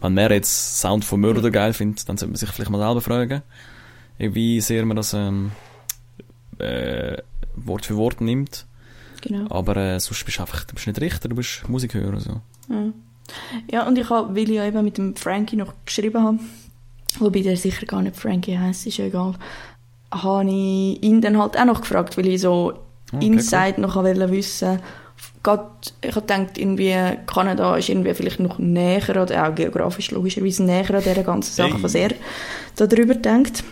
wenn 0.00 0.14
wer 0.16 0.30
jetzt 0.32 0.80
Sound 0.80 1.04
von 1.04 1.20
Mörder 1.20 1.50
geil 1.50 1.72
findet, 1.72 2.08
dann 2.08 2.16
sollte 2.16 2.30
man 2.30 2.36
sich 2.36 2.50
vielleicht 2.50 2.70
mal 2.70 2.78
selber 2.78 3.00
fragen, 3.00 3.42
wie 4.18 4.60
sehr 4.60 4.84
man 4.84 4.96
das 4.96 5.14
ähm, 5.14 5.52
äh, 6.58 7.16
Wort 7.66 7.86
für 7.86 7.96
Wort 7.96 8.20
nimmt. 8.20 8.66
genau. 9.20 9.46
Aber 9.50 9.76
äh, 9.76 10.00
sonst 10.00 10.24
bist 10.24 10.38
du 10.38 10.42
einfach, 10.42 10.64
du 10.64 10.74
bist 10.74 10.86
nicht 10.86 11.00
Richter, 11.00 11.28
du 11.28 11.36
bist 11.36 11.68
Musikhörer, 11.68 12.20
so. 12.20 12.40
Ja. 12.68 12.92
ja, 13.70 13.86
und 13.86 13.98
ich 13.98 14.08
habe, 14.10 14.34
weil 14.34 14.44
ich 14.44 14.56
ja 14.56 14.66
eben 14.66 14.84
mit 14.84 14.98
dem 14.98 15.16
Frankie 15.16 15.56
noch 15.56 15.72
geschrieben 15.84 16.22
habe, 16.22 16.38
wobei 17.18 17.42
der 17.42 17.56
sicher 17.56 17.86
gar 17.86 18.02
nicht 18.02 18.16
Frankie 18.16 18.58
heisst, 18.58 18.86
ist 18.86 18.98
ja 18.98 19.06
egal, 19.06 19.34
habe 20.10 20.48
ich 20.48 21.02
ihn 21.02 21.20
dann 21.20 21.38
halt 21.38 21.58
auch 21.58 21.64
noch 21.64 21.80
gefragt, 21.80 22.16
weil 22.16 22.28
ich 22.28 22.40
so 22.40 22.74
Okay, 23.12 23.24
Inside 23.26 23.80
noch 23.80 23.96
wollte 23.96 24.30
wissen 24.30 24.80
Gerade, 25.42 25.70
ich 26.02 26.14
habe 26.14 26.26
gedacht, 26.26 26.58
irgendwie 26.58 26.94
Kanada 27.26 27.76
ist 27.76 27.88
irgendwie 27.88 28.12
vielleicht 28.14 28.40
noch 28.40 28.58
näher 28.58 29.08
oder 29.10 29.48
auch 29.48 29.54
geografisch 29.54 30.10
logischerweise 30.10 30.62
näher 30.64 30.94
an 30.94 31.02
dieser 31.02 31.22
ganzen 31.22 31.54
Sache, 31.54 31.74
Hey. 31.74 31.82
was 31.82 31.94
er 31.94 32.10
darüber 32.76 33.14
denkt. 33.14 33.64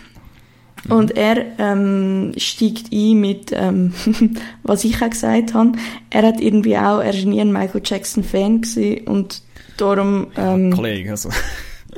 Und 0.89 1.17
er 1.17 1.45
ähm, 1.57 2.33
steigt 2.37 2.93
ein 2.93 3.19
mit, 3.19 3.51
ähm, 3.53 3.93
was 4.63 4.83
ich 4.83 5.01
auch 5.01 5.09
gesagt 5.09 5.53
habe. 5.53 5.73
Er 6.09 6.23
hat 6.23 6.39
irgendwie 6.39 6.77
auch, 6.77 6.99
er 6.99 7.13
ist 7.13 7.25
nie 7.25 7.41
ein 7.41 7.51
Michael 7.51 7.81
Jackson 7.83 8.23
Fan 8.23 8.61
und 9.05 9.41
darum, 9.77 10.27
ähm, 10.37 10.73
Kollege, 10.73 11.11
also. 11.11 11.29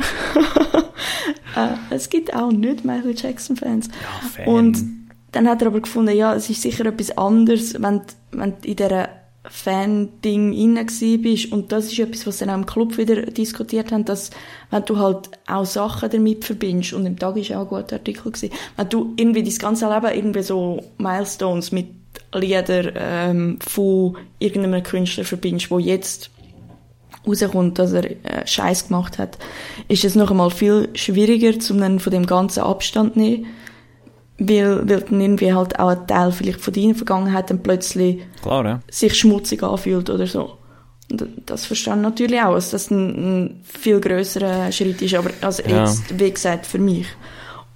äh, 1.56 1.70
es 1.90 2.10
gibt 2.10 2.34
auch 2.34 2.52
nicht 2.52 2.86
Michael 2.86 3.16
Jackson 3.16 3.56
Fans. 3.56 3.88
Ja, 3.88 4.30
Fan. 4.30 4.48
Und 4.48 4.84
dann 5.32 5.48
hat 5.48 5.62
er 5.62 5.68
aber 5.68 5.82
gefunden, 5.82 6.16
ja, 6.16 6.34
es 6.34 6.50
ist 6.50 6.62
sicher 6.62 6.86
etwas 6.86 7.16
anderes, 7.18 7.76
wenn, 7.80 8.02
wenn 8.32 8.54
in 8.64 8.76
dieser 8.76 9.10
Fan-Ding 9.50 10.54
inne 10.54 10.86
bist. 11.18 11.52
Und 11.52 11.72
das 11.72 11.92
ist 11.92 12.00
etwas, 12.00 12.28
was 12.28 12.38
dann 12.38 12.50
auch 12.50 12.56
im 12.56 12.66
Club 12.66 12.98
wieder 12.98 13.24
diskutiert 13.24 13.92
haben, 13.92 14.06
dass, 14.06 14.30
wenn 14.72 14.86
du 14.86 14.98
halt 14.98 15.30
auch 15.48 15.66
Sachen 15.66 16.10
damit 16.10 16.46
verbindest, 16.46 16.94
und 16.94 17.06
im 17.06 17.18
Tag 17.18 17.38
ist 17.38 17.52
auch 17.52 17.62
ein 17.62 17.68
guter 17.68 17.98
Artikel 17.98 18.32
gewesen, 18.32 18.54
wenn 18.78 18.90
du 18.90 19.14
irgendwie 19.18 19.44
dein 19.44 19.56
ganze 19.56 19.90
Leben 19.90 20.16
irgendwie 20.16 20.44
so 20.44 20.82
Milestones 20.98 21.72
mit 21.72 21.88
Liedern 22.34 22.92
ähm, 22.96 23.60
von 23.62 24.18
irgendeinem 24.38 24.84
Künstler 24.84 25.26
verbindest, 25.26 25.72
wo 25.72 25.80
jetzt 25.80 26.30
rauskommt, 27.28 27.80
dass 27.80 27.94
er 27.94 28.06
äh, 28.06 28.46
Scheiß 28.46 28.88
gemacht 28.88 29.18
hat, 29.18 29.38
ist 29.88 30.06
es 30.06 30.16
noch 30.16 30.32
einmal 30.32 30.52
viel 30.52 30.90
schwieriger, 30.94 31.54
um 31.72 31.80
dann 31.80 32.00
von 32.00 32.12
dem 32.12 32.26
ganzen 32.26 32.62
Abstand 32.62 33.14
zu 33.14 33.20
nehmen, 33.20 33.46
weil, 34.40 34.90
weil 34.90 35.02
dann 35.02 35.22
irgendwie 35.22 35.54
halt 35.54 35.80
auch 35.80 35.90
ein 35.90 36.08
Teil 36.08 36.32
vielleicht 36.32 36.62
von 36.62 36.74
deiner 36.74 36.96
Vergangenheit 36.96 37.50
dann 37.50 37.62
plötzlich 37.62 38.22
Klar, 38.42 38.66
ja. 38.66 38.80
sich 38.90 39.14
schmutzig 39.16 39.62
anfühlt 39.64 40.10
oder 40.10 40.26
so. 40.28 40.58
Und 41.12 41.28
das 41.46 41.66
verstehe 41.66 41.96
ich 41.96 42.02
natürlich 42.02 42.42
auch, 42.42 42.54
dass 42.54 42.72
das 42.72 42.92
ein, 42.92 43.10
ein 43.10 43.62
viel 43.64 44.00
grösserer 44.00 44.72
Schritt 44.72 45.02
ist, 45.02 45.16
aber 45.16 45.32
also 45.42 45.64
Ja. 45.64 45.82
jetzt, 45.82 46.20
wie 46.20 46.32
gesagt, 46.32 46.66
für 46.66 46.80
mich. 46.80 47.08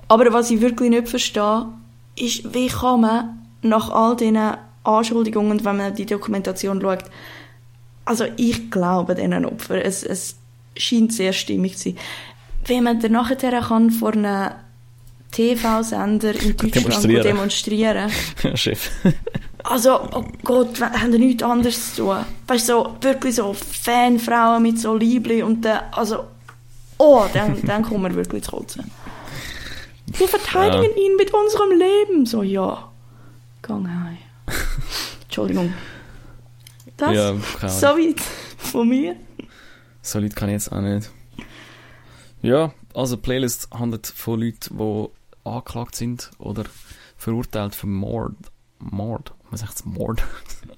Aber 0.07 0.31
was 0.31 0.51
ich 0.51 0.61
wirklich 0.61 0.89
nicht 0.89 1.09
verstehe, 1.09 1.65
ist, 2.15 2.53
wie 2.53 2.67
kann 2.67 3.01
man 3.01 3.39
nach 3.61 3.89
all 3.89 4.15
diesen 4.15 4.39
Anschuldigungen, 4.83 5.63
wenn 5.65 5.77
man 5.77 5.95
die 5.95 6.05
Dokumentation 6.05 6.79
schaut, 6.81 7.05
also 8.05 8.25
ich 8.37 8.69
glaube 8.69 9.15
diesen 9.15 9.45
Opfern, 9.45 9.77
es, 9.77 10.03
es 10.03 10.35
scheint 10.77 11.13
sehr 11.13 11.33
stimmig 11.33 11.77
zu 11.77 11.89
sein. 11.89 11.97
Wie 12.65 12.81
man 12.81 12.99
dann 12.99 13.13
nachher 13.13 13.61
kann 13.61 13.91
vor 13.91 14.13
einem 14.13 14.51
TV-Sender 15.33 16.31
in 16.41 16.55
Deutschland 16.55 16.75
Demonstrieren. 16.75 17.23
demonstrieren. 17.23 18.11
ja, 18.43 18.57
Chef. 18.57 18.89
Also, 19.65 19.97
oh 20.11 20.25
Gott, 20.43 20.77
wir 20.77 20.91
haben 20.91 21.11
nichts 21.11 21.41
anderes 21.41 21.95
zu 21.95 22.03
tun. 22.03 22.17
Weißt 22.47 22.67
du, 22.67 22.73
so, 22.73 22.97
wirklich 22.99 23.35
so 23.35 23.53
Fanfrauen 23.53 24.61
mit 24.61 24.77
so 24.77 24.93
Liebli 24.93 25.41
und 25.41 25.61
dann, 25.63 25.83
also, 25.93 26.25
oh, 26.97 27.23
dann, 27.33 27.61
dann 27.65 27.81
kommen 27.81 28.03
wir 28.03 28.13
wirklich 28.25 28.43
zu 28.43 28.51
kotzen. 28.51 28.91
Wir 30.17 30.27
verteidigen 30.27 30.83
Ja. 30.97 31.01
ihn 31.05 31.15
mit 31.15 31.33
unserem 31.33 31.69
Leben. 31.79 32.25
So, 32.25 32.43
ja. 32.43 32.91
Gang 33.61 33.87
heim. 33.87 34.17
Entschuldigung. 35.23 35.73
Das, 36.97 37.13
Ja, 37.15 37.33
so 37.69 37.87
weit 37.87 38.19
von 38.57 38.89
mir. 38.89 39.15
So 40.01 40.19
Leute 40.19 40.35
kann 40.35 40.49
ich 40.49 40.53
jetzt 40.55 40.73
auch 40.73 40.81
nicht. 40.81 41.09
Ja, 42.41 42.73
also 42.93 43.15
Playlist 43.15 43.69
handelt 43.71 44.07
von 44.07 44.41
Leuten, 44.41 44.77
die 44.77 45.09
angeklagt 45.43 45.95
sind 45.95 46.31
oder 46.37 46.63
verurteilt 47.17 47.75
für 47.75 47.87
Mord. 47.87 48.35
Mord? 48.79 49.33
Was 49.49 49.61
sagt 49.61 49.75
es? 49.75 49.85
Mord? 49.85 50.23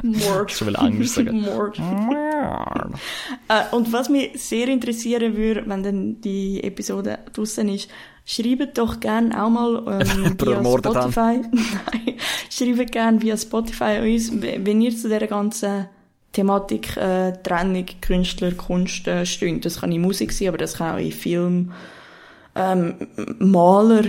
Mord. 0.03 0.51
Schon 0.51 0.67
will 0.67 0.75
Englisch 0.75 1.11
sagen. 1.11 1.41
Mord. 1.41 1.79
Mord. 1.79 2.93
Äh, 3.47 3.75
und 3.75 3.93
was 3.93 4.09
mich 4.09 4.41
sehr 4.41 4.67
interessieren 4.67 5.35
würde, 5.35 5.63
wenn 5.67 5.83
dann 5.83 6.21
die 6.21 6.63
Episode 6.63 7.19
draussen 7.31 7.69
ist, 7.69 7.89
schreibt 8.25 8.77
doch 8.77 8.99
gerne 8.99 9.43
auch 9.43 9.49
mal 9.49 10.01
ähm, 10.01 10.35
via. 10.39 10.63
Spotify. 10.63 11.41
Nein, 11.51 12.15
schreibt 12.49 12.91
gerne 12.91 13.21
via 13.21 13.37
Spotify 13.37 13.99
uns, 14.01 14.31
wenn 14.41 14.81
ihr 14.81 14.91
zu 14.91 15.09
dieser 15.09 15.27
ganzen 15.27 15.87
Thematik 16.33 16.97
äh, 16.97 17.33
Trennung, 17.43 17.85
Künstler, 18.01 18.51
Kunst 18.51 19.07
äh, 19.07 19.25
steht. 19.25 19.63
Das 19.63 19.79
kann 19.81 19.91
in 19.91 20.01
Musik 20.01 20.31
sein, 20.31 20.49
aber 20.49 20.57
das 20.57 20.75
kann 20.77 20.95
auch 20.95 20.99
in 20.99 21.11
Film, 21.11 21.71
ähm, 22.55 22.95
Maler. 23.39 24.03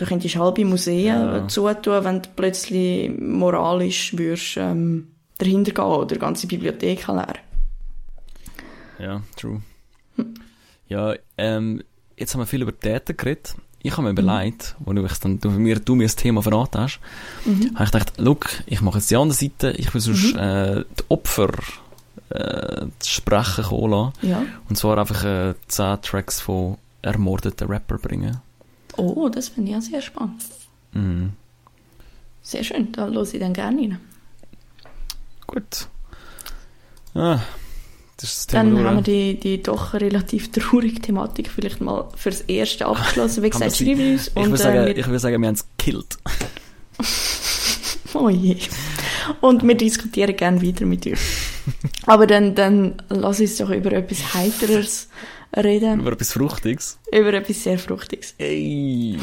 Da 0.00 0.06
könntest 0.06 0.34
du 0.34 0.38
halbe 0.38 0.64
Museen 0.64 1.04
Ja. 1.04 1.46
zutun, 1.46 2.02
wenn 2.04 2.22
du 2.22 2.28
plötzlich 2.34 3.10
moralisch 3.20 4.16
würdest, 4.16 4.56
ähm, 4.56 5.08
dahinter 5.36 5.72
gehen 5.72 5.84
oder 5.84 6.16
ganze 6.16 6.46
Bibliotheken 6.46 7.16
leer. 7.16 7.34
Ja, 8.98 9.20
true. 9.36 9.60
Ja, 10.88 11.14
ähm, 11.36 11.82
jetzt 12.16 12.32
haben 12.32 12.40
wir 12.40 12.46
viel 12.46 12.62
über 12.62 12.78
Täter 12.78 13.12
geredet. 13.12 13.54
Ich 13.82 13.92
habe 13.92 14.04
mir 14.04 14.10
überlegt, 14.18 14.74
wo 14.78 14.94
du, 14.94 15.06
dann, 15.22 15.38
du, 15.38 15.50
mir, 15.50 15.78
du 15.80 15.94
mir 15.94 16.04
das 16.04 16.16
Thema 16.16 16.42
verraten 16.42 16.80
hast, 16.80 17.00
habe 17.74 17.84
ich 17.84 17.90
gedacht, 17.90 18.12
look, 18.16 18.48
ich 18.64 18.80
mache 18.80 18.96
jetzt 18.98 19.10
die 19.10 19.16
andere 19.16 19.36
Seite, 19.36 19.72
ich 19.72 19.92
will 19.92 20.00
sonst 20.00 20.34
äh, 20.34 20.82
die 20.98 21.04
Opfer 21.10 21.50
äh, 22.30 22.86
zu 23.00 23.10
sprechen 23.10 23.64
kommen 23.64 23.90
lassen. 23.90 24.12
Ja. 24.22 24.42
Und 24.70 24.76
zwar 24.76 24.96
einfach 24.96 25.24
äh, 25.24 25.54
10 25.68 26.00
Tracks 26.00 26.40
von 26.40 26.78
ermordeten 27.02 27.68
Rapper 27.68 27.98
bringen. 27.98 28.38
Oh, 29.00 29.28
das 29.28 29.48
finde 29.48 29.72
ich 29.72 29.76
auch 29.76 29.82
sehr 29.82 30.02
spannend. 30.02 30.42
Mhm. 30.92 31.32
Sehr 32.42 32.64
schön, 32.64 32.92
da 32.92 33.08
höre 33.08 33.22
ich 33.22 33.38
dann 33.38 33.52
gerne 33.52 33.80
rein. 33.80 34.00
Gut. 35.46 35.88
Ah, 37.14 37.40
das 38.16 38.30
ist 38.30 38.38
das 38.38 38.46
Dann 38.48 38.74
Thema 38.74 38.88
haben 38.88 38.96
wir 38.96 39.02
die, 39.02 39.40
die 39.40 39.62
doch 39.62 39.94
relativ 39.94 40.52
traurige 40.52 41.00
Thematik 41.00 41.50
vielleicht 41.50 41.80
mal 41.80 42.08
fürs 42.16 42.42
Erste 42.42 42.86
abgeschlossen. 42.86 43.42
Wie 43.42 43.50
gesagt, 43.50 43.76
schreibe 43.76 44.12
uns. 44.12 44.28
Ich 44.28 44.36
Und, 44.36 44.50
würde 44.50 44.56
sagen, 44.58 44.78
äh, 44.78 44.90
ich 44.90 44.96
wir, 44.98 45.06
würde 45.06 45.18
sagen, 45.18 45.40
wir 45.40 45.48
haben 45.48 45.54
es 45.54 45.66
gekillt. 45.76 46.18
oh 48.14 48.28
je. 48.28 48.56
Und 49.40 49.66
wir 49.66 49.74
diskutieren 49.74 50.36
gerne 50.36 50.62
weiter 50.62 50.86
mit 50.86 51.06
euch. 51.06 51.18
Aber 52.06 52.26
dann, 52.26 52.54
dann 52.54 53.02
lass 53.08 53.40
uns 53.40 53.56
doch 53.56 53.70
über 53.70 53.92
etwas 53.92 54.34
Heiteres 54.34 55.08
reden. 55.56 56.00
Über 56.00 56.12
etwas 56.12 56.32
Fruchtiges. 56.32 56.98
Über 57.12 57.34
etwas 57.34 57.62
sehr 57.62 57.78
Fruchtiges. 57.78 58.34
Ey. 58.38 59.18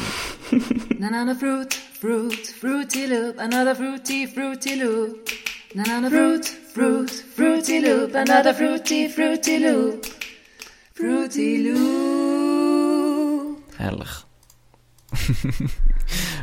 Banana 0.98 1.34
fruit, 1.34 1.74
fruit, 1.74 2.46
fruity 2.60 3.06
loop, 3.06 3.38
another 3.38 3.74
fruity, 3.74 4.26
fruity 4.26 4.74
loop. 4.76 5.28
Banana 5.74 6.08
fruit, 6.08 6.46
fruit, 6.46 7.10
fruity 7.10 7.80
loop, 7.80 8.14
another 8.14 8.54
fruity, 8.54 9.08
fruity 9.08 9.58
loop. 9.58 10.06
Fruity 10.94 11.70
loop. 11.70 13.62
Herrlich. 13.76 14.24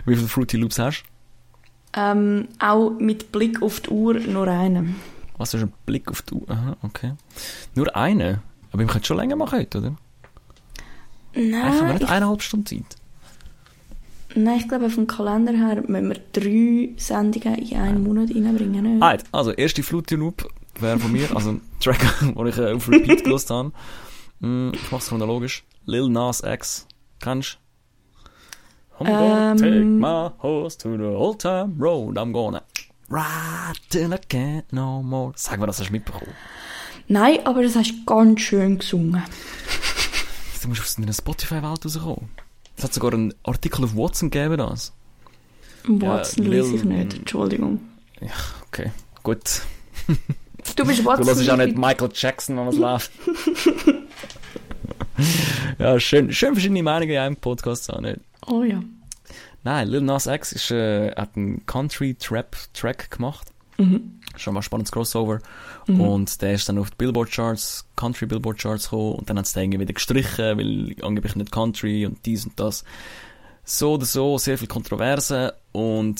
Wie 0.06 0.16
viele 0.16 0.28
Fruity 0.28 0.58
Loops 0.58 0.80
hast 0.80 1.04
du? 1.04 2.00
Ähm, 2.00 2.48
auch 2.60 2.92
mit 2.92 3.32
Blick 3.32 3.62
auf 3.62 3.80
die 3.80 3.90
Uhr 3.90 4.20
nur 4.20 4.48
einen. 4.48 4.96
Was 5.38 5.54
ist 5.54 5.64
ein 5.64 5.74
Blick 5.86 6.10
auf 6.10 6.22
die 6.22 6.34
Uhr? 6.36 6.50
Aha, 6.50 6.78
okay. 6.82 7.14
Nur 7.74 7.96
eine? 7.96 8.42
Aber 8.76 8.84
wir 8.84 8.88
können 8.92 9.06
schon 9.06 9.16
länger 9.16 9.38
machen 9.38 9.58
heute, 9.58 9.78
oder? 9.78 9.96
Eigentlich 11.34 11.56
haben 11.56 11.76
wir 11.76 11.82
Nein, 11.84 11.94
nicht 11.94 12.10
eineinhalb 12.10 12.42
Stunden 12.42 12.66
Zeit. 12.66 12.98
Nein, 14.36 14.58
ich 14.60 14.68
glaube, 14.68 14.90
vom 14.90 15.08
Kalender 15.08 15.54
her 15.54 15.82
müssen 15.88 16.10
wir 16.10 16.20
drei 16.34 16.94
Sendungen 16.98 17.58
in 17.58 17.78
einen 17.78 18.04
Monat 18.04 18.32
reinbringen. 18.32 18.96
Nicht? 18.96 19.02
Alright, 19.02 19.24
also, 19.32 19.52
erste 19.54 19.82
Loop 20.18 20.46
wäre 20.78 21.00
von 21.00 21.10
mir, 21.14 21.34
also 21.34 21.52
ein 21.52 21.62
Track, 21.80 22.02
den 22.20 22.48
ich 22.48 22.58
äh, 22.58 22.74
auf 22.74 22.90
Repeat 22.90 23.24
gelost 23.24 23.50
habe. 23.50 23.72
Mm, 24.42 24.72
ich 24.74 24.92
mach's 24.92 25.08
chronologisch. 25.08 25.64
Lil 25.86 26.10
Nas 26.10 26.42
X. 26.44 26.86
Kennst 27.22 27.58
du? 29.00 29.06
I'm 29.06 29.08
gonna 29.08 29.52
Ähm. 29.52 29.58
take 29.58 29.86
my 29.86 30.32
horse 30.40 30.78
to 30.80 30.98
the 30.98 31.04
old 31.16 31.40
time 31.40 31.76
road. 31.80 32.18
I'm 32.18 32.34
gonna 32.34 32.62
ride 33.08 33.80
till 33.90 34.12
I 34.14 34.18
can't 34.18 34.66
no 34.72 35.02
more. 35.02 35.32
Sag 35.38 35.62
mir, 35.62 35.68
das 35.68 35.80
hast 35.80 35.88
du 35.88 35.94
mitbekommen. 35.94 36.34
Nein, 37.08 37.40
aber 37.46 37.62
das 37.64 37.76
hast 37.76 37.92
du 37.92 38.06
ganz 38.06 38.42
schön 38.42 38.80
gesungen. 38.80 39.22
Du 40.62 40.70
musst 40.70 40.82
aus 40.82 40.96
deiner 40.96 41.14
Spotify-Welt 41.14 41.86
rauskommen. 41.86 42.28
Es 42.76 42.84
hat 42.84 42.92
sogar 42.92 43.14
einen 43.14 43.36
Artikel 43.44 43.84
auf 43.84 43.96
Watson 43.96 44.32
gegeben, 44.32 44.58
das. 44.58 44.94
Watson 45.88 46.46
Ja, 46.46 46.50
lese 46.50 46.76
ich 46.78 46.84
nicht, 46.84 47.14
Entschuldigung. 47.20 47.80
Okay, 48.70 48.90
gut. 49.22 49.62
Du 50.76 50.84
bist 50.86 51.00
Du 51.02 51.06
Watson. 51.06 51.28
hörst 51.28 51.48
auch 51.52 51.58
nicht 51.58 51.74
ich- 51.74 51.78
Michael 51.78 52.10
Jackson, 52.12 52.58
wenn 52.58 52.66
was 52.66 52.78
läuft. 52.78 53.12
ja, 55.80 56.00
schön, 56.00 56.32
schön 56.34 56.54
verschiedene 56.54 56.82
Meinungen 56.84 57.12
in 57.12 57.18
einem 57.20 57.36
Podcast 57.38 57.92
auch 57.94 58.02
nicht. 58.02 58.20
Oh 58.48 58.64
ja. 58.64 58.82
Nein, 59.64 59.88
Lil 59.88 60.02
Nas 60.02 60.26
X 60.28 60.52
ist, 60.52 60.72
äh, 60.72 61.12
hat 61.16 61.36
einen 61.36 61.64
Country-Trap-Track 61.68 63.12
gemacht. 63.12 63.48
Mhm. 63.78 64.20
Schon 64.38 64.54
mal 64.54 64.60
ein 64.60 64.64
spannendes 64.64 64.92
Crossover. 64.92 65.40
Und 65.88 66.42
der 66.42 66.54
ist 66.54 66.68
dann 66.68 66.78
auf 66.78 66.90
die 66.90 66.96
Billboard-Charts, 66.98 67.86
Country-Billboard-Charts 67.96 68.86
gekommen 68.86 69.14
und 69.14 69.30
dann 69.30 69.38
hat 69.38 69.46
es 69.46 69.54
den 69.54 69.64
irgendwie 69.64 69.82
wieder 69.82 69.94
gestrichen, 69.94 70.58
weil 70.58 70.96
angeblich 71.02 71.36
nicht 71.36 71.52
Country 71.52 72.06
und 72.06 72.26
dies 72.26 72.46
und 72.46 72.60
das. 72.60 72.84
So 73.64 73.94
oder 73.94 74.06
so, 74.06 74.38
sehr 74.38 74.58
viel 74.58 74.68
Kontroverse 74.68 75.56
und 75.72 76.20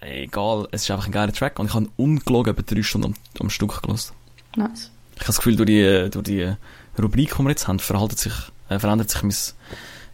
egal, 0.00 0.68
es 0.70 0.82
ist 0.82 0.90
einfach 0.90 1.06
ein 1.06 1.12
geiler 1.12 1.32
Track 1.32 1.58
und 1.58 1.66
ich 1.66 1.74
habe 1.74 1.88
ungelogen 1.96 2.52
etwa 2.52 2.62
drei 2.62 2.82
Stunden 2.82 3.08
am, 3.08 3.14
am 3.40 3.50
Stück 3.50 3.82
gelost. 3.82 4.12
Nice. 4.56 4.90
Ich 5.14 5.20
habe 5.20 5.26
das 5.26 5.36
Gefühl, 5.38 5.56
durch 5.56 5.66
die, 5.66 5.80
äh, 5.80 6.10
durch 6.10 6.24
die 6.24 6.52
Rubrik, 7.00 7.34
die 7.36 7.42
wir 7.42 7.50
jetzt 7.50 7.68
haben, 7.68 7.78
verhaltet 7.78 8.18
sich, 8.18 8.32
äh, 8.68 8.78
verändert 8.78 9.10
sich 9.10 9.22
mein 9.22 9.34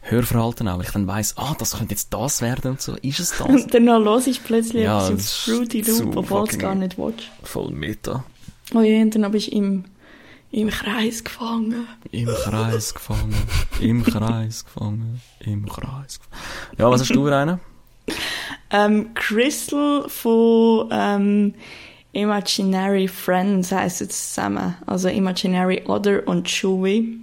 Hörverhalten 0.02 0.66
auch, 0.68 0.78
weil 0.78 0.86
ich 0.86 0.92
dann 0.92 1.06
weiss, 1.06 1.36
ah, 1.36 1.54
das 1.58 1.76
könnte 1.76 1.92
jetzt 1.92 2.12
das 2.12 2.40
werden 2.40 2.72
und 2.72 2.80
so. 2.80 2.94
Ist 2.96 3.20
es 3.20 3.30
das? 3.30 3.40
Und 3.48 3.74
dann 3.74 3.84
los 3.84 4.26
ist 4.26 4.42
plötzlich 4.44 4.84
Ja, 4.84 5.06
etwas 5.06 5.36
Fruity 5.36 5.82
Loop, 5.82 6.16
obwohl 6.16 6.48
es 6.48 6.58
gar 6.58 6.74
nicht 6.74 6.96
willst. 6.98 7.24
Voll 7.42 7.70
Meta. 7.70 8.24
Oh 8.74 8.80
ja, 8.80 9.02
und 9.02 9.14
dann 9.14 9.30
bist 9.30 9.48
du 9.48 9.56
im, 9.56 9.84
im 10.52 10.70
Kreis 10.70 11.24
gefangen. 11.24 11.86
Im 12.12 12.28
Kreis 12.28 12.94
gefangen, 12.94 13.34
im 13.80 14.04
Kreis 14.04 14.64
gefangen, 14.64 15.20
im 15.40 15.66
Kreis 15.66 16.20
gefangen. 16.20 16.76
Ja, 16.78 16.90
was 16.90 17.00
hast 17.00 17.14
du 17.14 17.26
für 17.26 17.36
einen? 17.36 17.60
Ähm, 18.72 19.14
Crystal 19.14 20.08
von 20.08 20.88
ähm, 20.92 21.54
Imaginary 22.12 23.08
Friends 23.08 23.72
heisst 23.72 24.00
es 24.00 24.34
zusammen. 24.34 24.76
Also 24.86 25.08
Imaginary 25.08 25.82
Other 25.86 26.26
und 26.26 26.46
Chewy. 26.46 27.20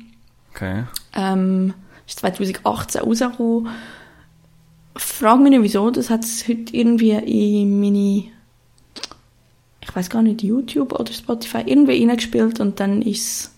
Okay. 0.53 0.84
Ähm, 1.15 1.73
ist 2.08 2.20
2018 2.20 3.01
rausgekommen. 3.01 3.68
Frag 4.95 5.39
mich 5.39 5.51
nicht 5.51 5.62
wieso, 5.62 5.91
das 5.91 6.10
hat 6.10 6.24
es 6.24 6.47
heute 6.47 6.76
irgendwie 6.76 7.12
in 7.12 7.80
meine, 7.80 8.24
ich 9.82 9.95
weiß 9.95 10.10
gar 10.10 10.24
nicht, 10.24 10.41
YouTube 10.41 10.93
oder 10.93 11.14
Spotify 11.14 11.62
irgendwie 11.66 11.99
reingespielt 11.99 12.60
und 12.60 12.80
dann 12.80 13.01
ist 13.03 13.28
es 13.28 13.55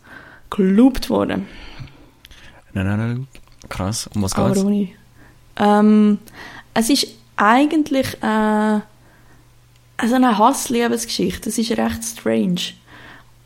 geloopt 0.50 1.10
worden. 1.10 1.47
Nein, 2.74 2.86
nein, 2.86 2.97
nein. 2.97 3.28
Krass. 3.70 4.10
Um 4.14 4.22
was 4.22 4.34
Aber 4.34 4.54
geht's? 4.54 4.66
ohne. 4.66 4.89
Ähm, 5.58 6.20
es 6.74 6.89
ist 6.89 7.08
eigentlich 7.36 8.18
äh, 8.22 8.80
also 9.97 10.16
eine 10.16 10.38
Hass-Liebesgeschichte. 10.38 11.50
Es 11.50 11.58
ist 11.58 11.72
recht 11.72 12.04
strange. 12.04 12.74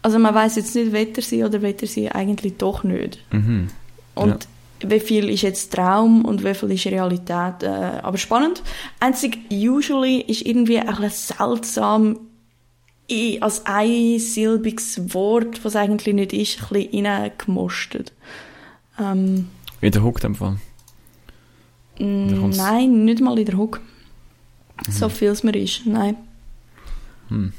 Also 0.02 0.20
man 0.20 0.36
weiß 0.36 0.56
jetzt 0.58 0.76
nicht, 0.76 0.92
will 0.92 1.14
er 1.16 1.22
sie 1.22 1.44
oder 1.44 1.62
will 1.62 1.76
er 1.80 1.88
sie 1.88 2.12
eigentlich 2.12 2.58
doch 2.58 2.84
nicht. 2.84 3.20
Mhm. 3.32 3.68
Und 4.16 4.48
wie 4.90 5.00
viel 5.00 5.30
ist 5.30 5.42
jetzt 5.42 5.74
Traum 5.74 6.26
und 6.26 6.44
wie 6.44 6.54
viel 6.54 6.72
ist 6.72 6.86
Realität. 6.86 7.64
Äh, 7.64 8.00
aber 8.02 8.18
spannend. 8.18 8.62
Einzig, 9.00 9.40
usually 9.52 10.22
ist 10.22 10.42
irgendwie 10.46 10.80
ein 10.80 10.88
bisschen 10.88 11.36
seltsam 11.38 12.20
in- 13.08 13.42
als 13.42 13.66
einsilbiges 13.66 15.14
Wort, 15.14 15.64
was 15.66 15.76
eigentlich 15.76 16.14
nicht 16.16 16.34
ist, 16.34 16.60
ein 16.72 16.84
bisschen 16.90 17.06
reingemostet. 17.06 18.14
Ähm, 19.00 19.50
Wie 19.82 19.92
der 19.92 20.04
Hook 20.04 20.18
in 20.24 20.34
dem 20.34 20.36
Fall. 20.36 20.58
Mm, 22.00 22.50
Nein, 22.50 23.06
nicht 23.06 23.22
mal 23.22 23.38
in 23.38 23.46
der 23.46 23.58
Hook. 23.58 23.82
So 24.90 25.10
viel 25.10 25.30
es 25.30 25.44
mir 25.44 25.56
ist, 25.56 25.86
nein. 25.86 26.18
Hm. 27.30 27.54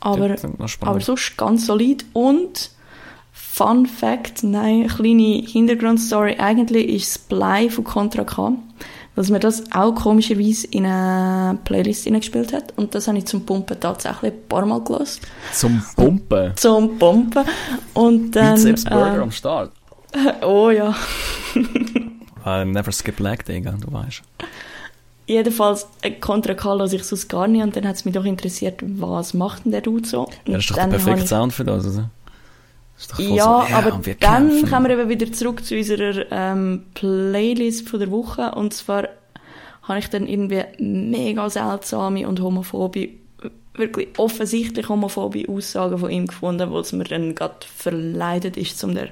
Aber, 0.00 0.36
aber 0.80 1.00
sonst 1.00 1.36
ganz 1.36 1.66
solid. 1.66 2.04
Und 2.12 2.70
Fun 3.56 3.86
Fact, 3.86 4.42
nein, 4.42 4.80
eine 4.80 4.86
kleine 4.86 5.42
Hintergrundstory. 5.46 6.36
Eigentlich 6.38 6.88
ist 6.90 7.08
es 7.08 7.18
Blei 7.18 7.70
von 7.70 7.84
Contra 7.84 8.22
K, 8.22 8.52
dass 9.14 9.30
mir 9.30 9.40
das 9.40 9.64
auch 9.72 9.94
komischerweise 9.94 10.66
in 10.66 10.84
eine 10.84 11.58
Playlist 11.64 12.04
hineingespielt 12.04 12.52
hat. 12.52 12.74
Und 12.76 12.94
das 12.94 13.08
habe 13.08 13.16
ich 13.16 13.24
zum 13.24 13.46
Pumpen 13.46 13.80
tatsächlich 13.80 14.34
ein 14.34 14.46
paar 14.46 14.66
Mal 14.66 14.84
gelassen. 14.84 15.22
Zum 15.54 15.82
Pumpen. 15.96 16.54
Zum 16.56 16.98
Pumpen. 16.98 17.46
Und 17.94 18.32
dann... 18.32 18.56
Bizeps 18.56 18.84
Burger 18.84 19.16
äh, 19.16 19.22
am 19.22 19.30
Start. 19.30 19.72
oh 20.42 20.68
ja. 20.68 20.94
Uh, 22.44 22.62
never 22.66 22.92
skip 22.92 23.18
leg 23.20 23.42
day, 23.46 23.62
du 23.62 23.90
weißt. 23.90 24.20
Jedenfalls, 25.28 25.86
äh, 26.02 26.10
Contra 26.10 26.52
K 26.52 26.74
lasse 26.74 26.96
ich 26.96 27.04
sonst 27.04 27.28
gar 27.28 27.48
nicht 27.48 27.62
und 27.62 27.74
dann 27.74 27.88
hat 27.88 27.96
es 27.96 28.04
mich 28.04 28.12
doch 28.12 28.26
interessiert, 28.26 28.82
was 28.82 29.32
macht 29.32 29.64
denn 29.64 29.72
der 29.72 29.80
Dude 29.80 30.06
so? 30.06 30.28
Ja, 30.44 30.56
das 30.56 30.64
ist 30.64 30.70
doch 30.72 30.76
der 30.76 30.88
perfekte 30.88 31.26
Sound 31.26 31.54
für 31.54 31.64
das, 31.64 31.86
oder? 31.86 31.86
Das 31.86 31.92
ist 31.92 31.96
doch 31.96 32.02
voll 32.02 32.10
Ja, 33.18 33.66
so, 33.68 33.74
aber 33.74 33.94
und 33.94 34.06
wir 34.06 34.14
dann 34.14 34.48
kämpfen. 34.48 34.70
kommen 34.70 34.88
wir 34.88 34.98
eben 34.98 35.08
wieder 35.10 35.30
zurück 35.32 35.64
zu 35.64 35.76
unserer 35.76 36.24
ähm, 36.30 36.84
Playlist 36.94 37.88
von 37.88 38.00
der 38.00 38.10
Woche 38.10 38.52
und 38.54 38.72
zwar 38.72 39.08
habe 39.82 39.98
ich 39.98 40.08
dann 40.08 40.26
irgendwie 40.26 40.62
mega 40.78 41.48
seltsame 41.50 42.26
und 42.26 42.40
homophobe, 42.40 43.08
wirklich 43.74 44.08
offensichtlich 44.16 44.88
homophobe 44.88 45.44
Aussagen 45.48 45.98
von 45.98 46.10
ihm 46.10 46.26
gefunden, 46.26 46.70
wo 46.70 46.78
es 46.80 46.92
mir 46.92 47.04
dann 47.04 47.34
gerade 47.34 47.54
verleidet 47.76 48.56
ist, 48.56 48.82
um 48.82 48.94
der 48.94 49.08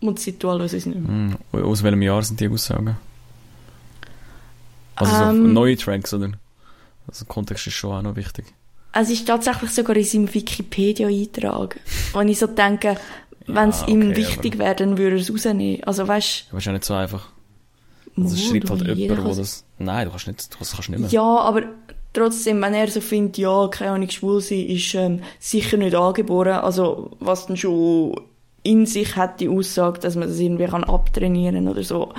und 0.00 0.18
sie 0.18 0.32
tun 0.32 0.50
alles 0.50 0.72
nicht 0.72 0.86
mehr. 0.86 0.96
Hm, 0.96 1.36
Aus 1.52 1.82
welchem 1.84 2.02
Jahr 2.02 2.22
sind 2.24 2.40
die 2.40 2.48
Aussagen? 2.48 2.96
Also 4.96 5.16
so 5.16 5.22
Ähm, 5.30 5.52
neue 5.52 5.76
Tracks, 5.76 6.12
oder? 6.12 6.32
Also 7.06 7.24
Kontext 7.24 7.68
ist 7.68 7.74
schon 7.74 7.92
auch 7.92 8.02
noch 8.02 8.16
wichtig. 8.16 8.46
Es 8.94 9.08
ist 9.10 9.26
tatsächlich 9.26 9.70
sogar 9.70 9.96
in 9.96 10.04
seinem 10.04 10.34
Wikipedia-Eintrag. 10.34 11.80
Wenn 12.12 12.28
ich 12.28 12.38
so 12.38 12.46
denke, 12.46 12.96
wenn 13.46 13.70
es 13.70 13.82
ihm 13.86 14.10
okay, 14.10 14.16
wichtig 14.16 14.58
wäre, 14.58 14.74
dann 14.76 14.98
würde 14.98 15.16
er 15.16 15.20
es 15.22 15.32
rausnehmen. 15.32 15.82
Also 15.84 16.06
weißt 16.06 16.46
ja 16.60 16.72
nicht 16.72 16.84
so 16.84 16.94
einfach. 16.94 17.28
du, 18.16 18.22
Also 18.22 18.34
es 18.34 18.44
schreibt 18.44 18.68
halt 18.70 18.86
jemand, 18.96 19.20
wo 19.20 19.24
kann's- 19.24 19.36
das... 19.38 19.64
Nein, 19.78 20.04
du 20.04 20.10
kannst 20.10 20.26
nicht, 20.26 20.60
das 20.60 20.72
kannst 20.72 20.88
du 20.88 20.92
nicht 20.92 21.00
mehr. 21.00 21.10
Ja, 21.10 21.22
aber 21.38 21.62
trotzdem, 22.12 22.60
wenn 22.60 22.74
er 22.74 22.88
so 22.88 23.00
findet, 23.00 23.38
ja, 23.38 23.66
keine 23.68 23.92
Ahnung, 23.92 24.10
schwul 24.10 24.40
sein 24.42 24.66
ist 24.66 24.94
ähm, 24.94 25.22
sicher 25.40 25.78
nicht 25.78 25.94
angeboren, 25.96 26.52
also 26.58 27.10
was 27.18 27.46
dann 27.46 27.56
schon 27.56 28.14
in 28.62 28.84
sich 28.86 29.16
hat, 29.16 29.40
die 29.40 29.48
Aussage, 29.48 29.98
dass 30.00 30.14
man 30.16 30.28
das 30.28 30.38
irgendwie 30.38 30.66
kann 30.66 30.84
abtrainieren 30.84 31.66
oder 31.66 31.82
so, 31.82 32.12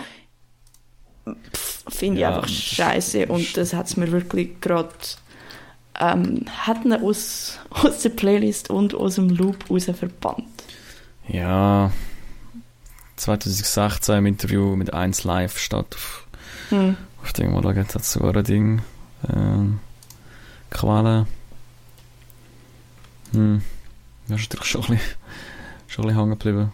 finde 1.88 2.16
ich 2.16 2.22
Ja, 2.22 2.30
einfach 2.30 2.42
das- 2.48 2.52
scheiße 2.52 3.28
und 3.28 3.56
das 3.56 3.74
hat 3.74 3.86
es 3.86 3.96
mir 3.98 4.12
wirklich 4.12 4.60
gerade 4.60 4.90
ähm, 6.00 6.46
hat 6.50 6.86
ihn 6.86 6.94
aus, 6.94 7.60
aus 7.70 8.00
der 8.02 8.10
Playlist 8.10 8.70
und 8.70 8.96
aus 8.96 9.16
dem 9.16 9.30
Loop 9.30 9.70
raus 9.70 9.86
verbannt. 9.86 10.48
Ja. 11.28 11.92
2016 13.16 14.16
im 14.18 14.26
Interview 14.26 14.76
mit 14.76 14.94
1 14.94 15.24
Live 15.24 15.58
statt 15.58 15.88
auf, 15.94 16.28
Hm. 16.70 16.98
auf 17.22 17.34
Ding, 17.34 17.52
mal 17.54 17.62
hat 17.76 18.04
sogar 18.06 18.36
ein 18.36 18.44
Ding. 18.44 18.82
Ähm, 19.34 19.80
Quelle. 20.72 21.28
Hm. 23.32 23.62
Das 24.28 24.42
ist 24.42 24.50
natürlich 24.52 24.68
schon 24.70 24.82
ein 24.86 24.88
bisschen, 24.88 25.16
schon 25.88 26.06
ein 26.06 26.08
bisschen 26.08 26.20
hängen 26.20 26.40
geblieben. 26.40 26.72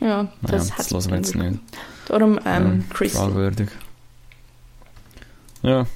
Ja, 0.00 0.06
Naja, 0.08 0.30
das 0.42 0.72
hat 0.72 0.78
das 0.78 0.90
hören 0.90 1.10
wir 1.10 1.16
jetzt 1.18 1.34
nicht. 1.34 1.60
Darum, 2.06 2.38
ähm, 2.44 2.84
Ja, 2.88 2.94
Crystal. 2.94 3.24
Fragwürdig. 3.26 3.68
Ja, 5.62 5.86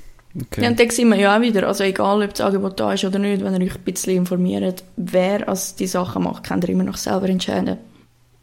okay. 0.41 0.62
Ja, 0.62 0.68
und 0.68 0.78
dann 0.78 0.91
sehen 0.91 1.09
wir 1.09 1.16
ja 1.16 1.37
auch 1.37 1.41
wieder, 1.41 1.66
also 1.66 1.85
egal, 1.85 2.22
ob 2.22 2.30
das 2.30 2.41
Angebot 2.41 2.78
da 2.78 2.93
ist 2.93 3.05
oder 3.05 3.18
nicht, 3.18 3.43
wenn 3.43 3.61
ihr 3.61 3.66
euch 3.66 3.76
ein 3.76 3.85
bisschen 3.85 4.16
informiert, 4.16 4.85
wer 4.97 5.49
als 5.49 5.74
die 5.74 5.87
Sachen 5.87 6.24
macht, 6.24 6.45
könnt 6.45 6.64
ihr 6.64 6.70
immer 6.70 6.85
noch 6.85 6.97
selber 6.97 7.28
entscheiden, 7.28 7.78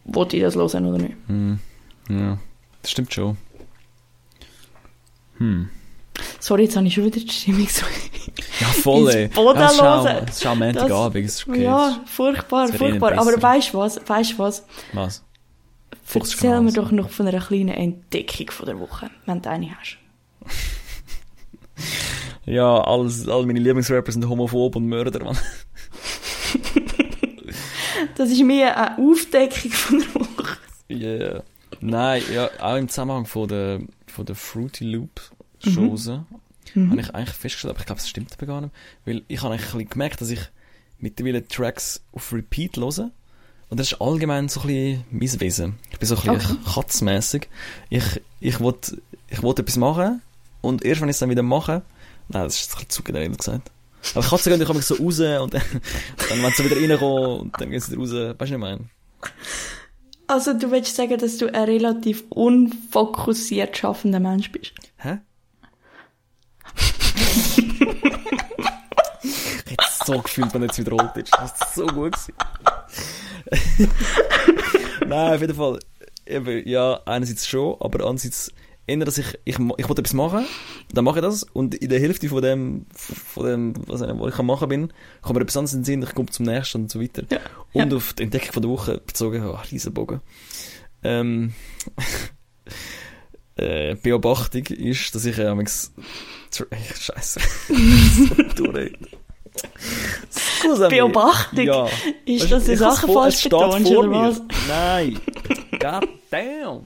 wollt 0.05 0.33
ihr 0.33 0.43
das 0.43 0.55
hören 0.55 0.85
oder 0.85 0.97
nicht. 0.97 1.15
Hm. 1.27 1.59
Ja, 2.09 2.37
das 2.81 2.91
stimmt 2.91 3.13
schon. 3.13 3.37
Hm. 5.37 5.69
Sorry, 6.39 6.63
jetzt 6.63 6.75
habe 6.75 6.87
ich 6.87 6.93
schon 6.93 7.05
wieder 7.05 7.19
die 7.19 7.29
Stimmung 7.29 7.67
so... 7.67 7.85
Ja, 8.59 8.67
voll, 8.67 9.09
ey. 9.09 9.27
Boden 9.29 9.59
ja, 9.59 9.81
hören. 9.81 10.25
Es 10.27 10.37
ist 10.37 10.47
auch 10.47 10.55
Montagabend, 10.55 11.25
es 11.25 11.35
ist 11.35 11.47
okay. 11.47 11.63
Ja, 11.63 12.01
furchtbar, 12.05 12.67
Das 12.67 12.75
eh 12.75 12.77
furchtbar. 12.77 13.17
Aber 13.17 13.41
weißt 13.41 13.73
du 13.73 13.77
was, 13.77 13.99
weißt 14.05 14.33
du 14.33 14.39
was? 14.39 14.65
Was? 14.93 15.23
Erzähl 16.13 16.59
mir 16.61 16.73
doch 16.73 16.91
noch 16.91 17.09
von 17.09 17.27
einer 17.27 17.39
kleinen 17.39 17.69
Entdeckung 17.69 18.51
von 18.51 18.65
der 18.65 18.79
Woche, 18.79 19.09
wenn 19.25 19.41
du 19.41 19.49
eine 19.49 19.77
hast. 19.77 19.97
Ja, 22.45 22.81
alles, 22.81 23.27
all 23.27 23.45
meine 23.45 23.59
Lieblingsrapper 23.59 24.11
sind 24.11 24.27
homophob 24.27 24.75
und 24.75 24.87
Mörder, 24.87 25.23
Mann. 25.23 25.37
Das 28.15 28.29
ist 28.29 28.41
mehr 28.43 28.77
eine 28.97 28.97
Aufdeckung 28.97 29.71
von 29.71 29.99
der 29.99 30.15
Woche. 30.15 30.57
Yeah. 30.89 31.43
Nein, 31.81 32.21
ja, 32.33 32.49
auch 32.59 32.75
im 32.77 32.87
Zusammenhang 32.87 33.25
von 33.25 33.47
der, 33.47 33.79
von 34.07 34.25
der 34.25 34.35
Fruity 34.35 34.85
Loop 34.85 35.21
Chose 35.63 36.25
Mhm. 36.75 36.91
habe 36.91 37.01
ich 37.01 37.15
eigentlich 37.15 37.35
festgestellt, 37.35 37.71
aber 37.71 37.79
ich 37.79 37.85
glaube, 37.87 37.99
es 37.99 38.07
stimmt 38.07 38.31
aber 38.37 38.45
gar 38.45 38.61
nicht. 38.61 38.73
Weil 39.03 39.23
ich 39.27 39.41
habe 39.41 39.53
eigentlich 39.53 39.65
ein 39.73 39.77
bisschen 39.79 39.89
gemerkt, 39.89 40.21
dass 40.21 40.29
ich 40.29 40.39
mittlerweile 40.99 41.47
Tracks 41.47 42.03
auf 42.13 42.31
Repeat 42.31 42.77
höre. 42.77 43.09
Und 43.69 43.79
das 43.79 43.91
ist 43.93 44.01
allgemein 44.01 44.49
so 44.49 44.61
ein 44.61 44.67
bisschen 44.67 45.05
mein 45.09 45.41
Wesen. 45.41 45.79
Ich 45.91 45.97
bin 45.97 46.07
so 46.07 46.15
ein 46.15 46.37
bisschen 46.37 46.63
katzmässig. 46.63 47.49
Ich, 47.89 48.21
ich 48.39 48.59
wollte, 48.59 49.01
ich 49.29 49.41
wollte 49.41 49.63
etwas 49.63 49.77
machen 49.77 50.21
und 50.61 50.83
erst 50.83 51.01
wenn 51.01 51.09
ich 51.09 51.15
es 51.15 51.19
dann 51.19 51.29
wieder 51.29 51.43
mache, 51.43 51.83
nein, 52.27 52.43
das 52.43 52.55
ist 52.55 52.71
ein 52.71 52.75
bisschen 52.75 52.89
zu 52.89 53.03
generell 53.03 53.29
gesagt. 53.29 53.71
Aber 54.15 54.25
Katzen 54.25 54.57
gehen, 54.57 54.65
kommen 54.65 54.81
so 54.81 54.95
raus 54.95 55.19
und 55.19 55.53
dann, 55.53 55.61
dann 56.29 56.43
wenn 56.43 56.53
sie 56.53 56.65
wieder 56.65 56.77
reinkommen 56.77 57.39
und 57.41 57.61
dann 57.61 57.69
gehen 57.69 57.79
sie 57.79 57.91
wieder 57.91 58.01
raus. 58.01 58.11
Weißt 58.11 58.33
du, 58.33 58.39
was 58.39 58.49
ich 58.49 58.57
meine? 58.57 58.89
Also 60.27 60.53
du 60.53 60.71
willst 60.71 60.95
sagen, 60.95 61.17
dass 61.17 61.37
du 61.37 61.47
ein 61.53 61.63
relativ 61.63 62.23
unfokussiert 62.29 63.77
schaffender 63.77 64.19
Mensch 64.19 64.51
bist? 64.51 64.73
Hä? 64.97 65.17
ich 67.57 67.79
hätte 69.71 69.85
so 70.05 70.19
gefühlt, 70.19 70.53
wenn 70.53 70.61
du 70.61 70.67
jetzt 70.67 70.77
wiederholt 70.77 71.17
ist. 71.17 71.33
Das 71.33 71.51
ist 71.59 71.75
so 71.75 71.87
gut 71.87 72.13
gewesen. 72.13 72.33
Nein, 75.07 75.33
auf 75.33 75.41
jeden 75.41 75.55
Fall. 75.55 75.79
Eben, 76.25 76.67
ja, 76.67 76.99
einerseits 77.05 77.47
schon, 77.47 77.75
aber 77.79 78.05
andererseits 78.05 78.51
eher, 78.89 79.05
dass 79.05 79.17
ich, 79.17 79.27
ich, 79.45 79.55
ich 79.55 79.59
wollte 79.87 80.01
etwas 80.01 80.13
machen, 80.13 80.45
dann 80.93 81.05
mache 81.05 81.19
ich 81.19 81.23
das 81.23 81.43
und 81.43 81.75
in 81.75 81.89
der 81.89 81.99
Hälfte 81.99 82.27
von 82.29 82.41
dem, 82.41 82.85
von 82.93 83.45
dem, 83.45 83.73
was, 83.87 84.01
ich- 84.01 84.07
was 84.19 84.33
ich 84.33 84.39
am 84.39 84.45
machen 84.47 84.67
bin, 84.69 84.93
kommt 85.21 85.37
mir 85.37 85.43
etwas 85.43 85.57
anderes 85.57 85.73
in 85.73 85.79
den 85.81 85.85
Sinn, 85.85 86.01
ich 86.03 86.13
komme 86.15 86.29
zum 86.29 86.45
nächsten 86.45 86.81
und 86.81 86.91
so 86.91 86.99
weiter. 87.01 87.23
Ja. 87.29 87.39
Und 87.73 87.91
Ja. 87.91 87.97
auf 87.97 88.13
die 88.13 88.23
Entdeckung 88.23 88.51
von 88.53 88.61
der 88.63 88.71
Woche 88.71 89.01
bezogen, 89.05 89.45
oh, 89.45 89.57
Riesenbogen. 89.71 90.21
Ähm, 91.03 91.53
äh, 93.55 93.95
Beobachtung 93.95 94.63
ist, 94.65 95.13
dass 95.15 95.25
ich 95.25 95.37
äh, 95.37 95.53
manchmal- 95.53 96.05
Scheiße. 96.51 97.39
so. 100.75 100.89
Beobachtung? 100.89 101.65
Ja. 101.65 101.87
Ist, 102.25 102.51
dass 102.51 102.65
du 102.65 102.73
Ich 102.73 102.79
hab's 102.81 102.95
Sachen 102.97 103.11
vor- 103.13 103.23
falsch 103.23 103.47
vor 103.49 103.69
oder 103.69 104.11
was? 104.11 104.41
Nein. 104.67 105.19
God 105.79 106.07
damn. 106.29 106.85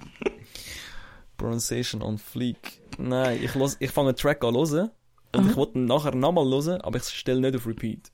Pronunciation 1.44 2.02
on 2.02 2.18
fleek. 2.18 2.80
Nein, 2.98 3.44
ich, 3.44 3.54
los, 3.56 3.76
ich 3.80 3.92
fange 3.92 4.10
einen 4.10 4.18
Track 4.18 4.46
an 4.46 4.56
hören 4.56 4.92
und 5.36 5.50
ich 5.50 5.58
wollte 5.58 5.78
ihn 5.78 5.86
nachher 5.86 6.16
nochmal 6.16 6.46
hören, 6.46 6.80
aber 6.80 6.98
ich 6.98 7.04
stelle 7.04 7.42
nicht 7.42 7.54
auf 7.58 7.68
Repeat. 7.68 8.14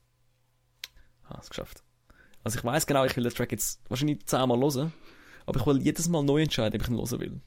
Ah, 1.28 1.38
es 1.40 1.48
geschafft. 1.48 1.84
Also 2.44 2.58
ich 2.58 2.66
weiß 2.66 2.88
genau, 2.88 3.06
ich 3.06 3.16
will 3.16 3.24
den 3.24 3.32
Track 3.32 3.52
jetzt 3.52 3.82
wahrscheinlich 3.88 4.26
zehnmal 4.26 4.58
hören, 4.60 4.94
aber 5.46 5.60
ich 5.60 5.66
will 5.68 5.80
jedes 5.80 6.10
Mal 6.10 6.24
neu 6.24 6.42
entscheiden, 6.42 6.82
ob 6.82 6.88
ich 6.88 6.90
ihn 6.90 6.98
hören 6.98 7.20
will. 7.20 7.42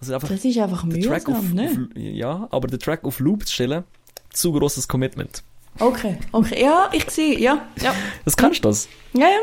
Also 0.00 0.14
einfach 0.14 0.28
Das 0.28 0.44
ist 0.44 0.58
einfach 0.58 0.82
Track 0.82 1.28
auf, 1.28 1.42
mühsam, 1.42 1.54
ne? 1.54 1.88
auf, 1.94 2.02
ja, 2.02 2.48
aber 2.50 2.66
den 2.66 2.80
Track 2.80 3.04
auf 3.04 3.20
Loop 3.20 3.46
zu 3.46 3.54
stellen, 3.54 3.84
zu 4.30 4.52
grosses 4.52 4.88
Commitment. 4.88 5.44
Okay, 5.78 6.18
okay. 6.32 6.60
Ja, 6.60 6.90
ich 6.92 7.08
sehe, 7.08 7.38
ja, 7.38 7.68
ja. 7.80 7.94
Das 8.24 8.36
kannst 8.36 8.64
du 8.64 8.68
das? 8.68 8.88
Ja, 9.12 9.28
ja. 9.28 9.38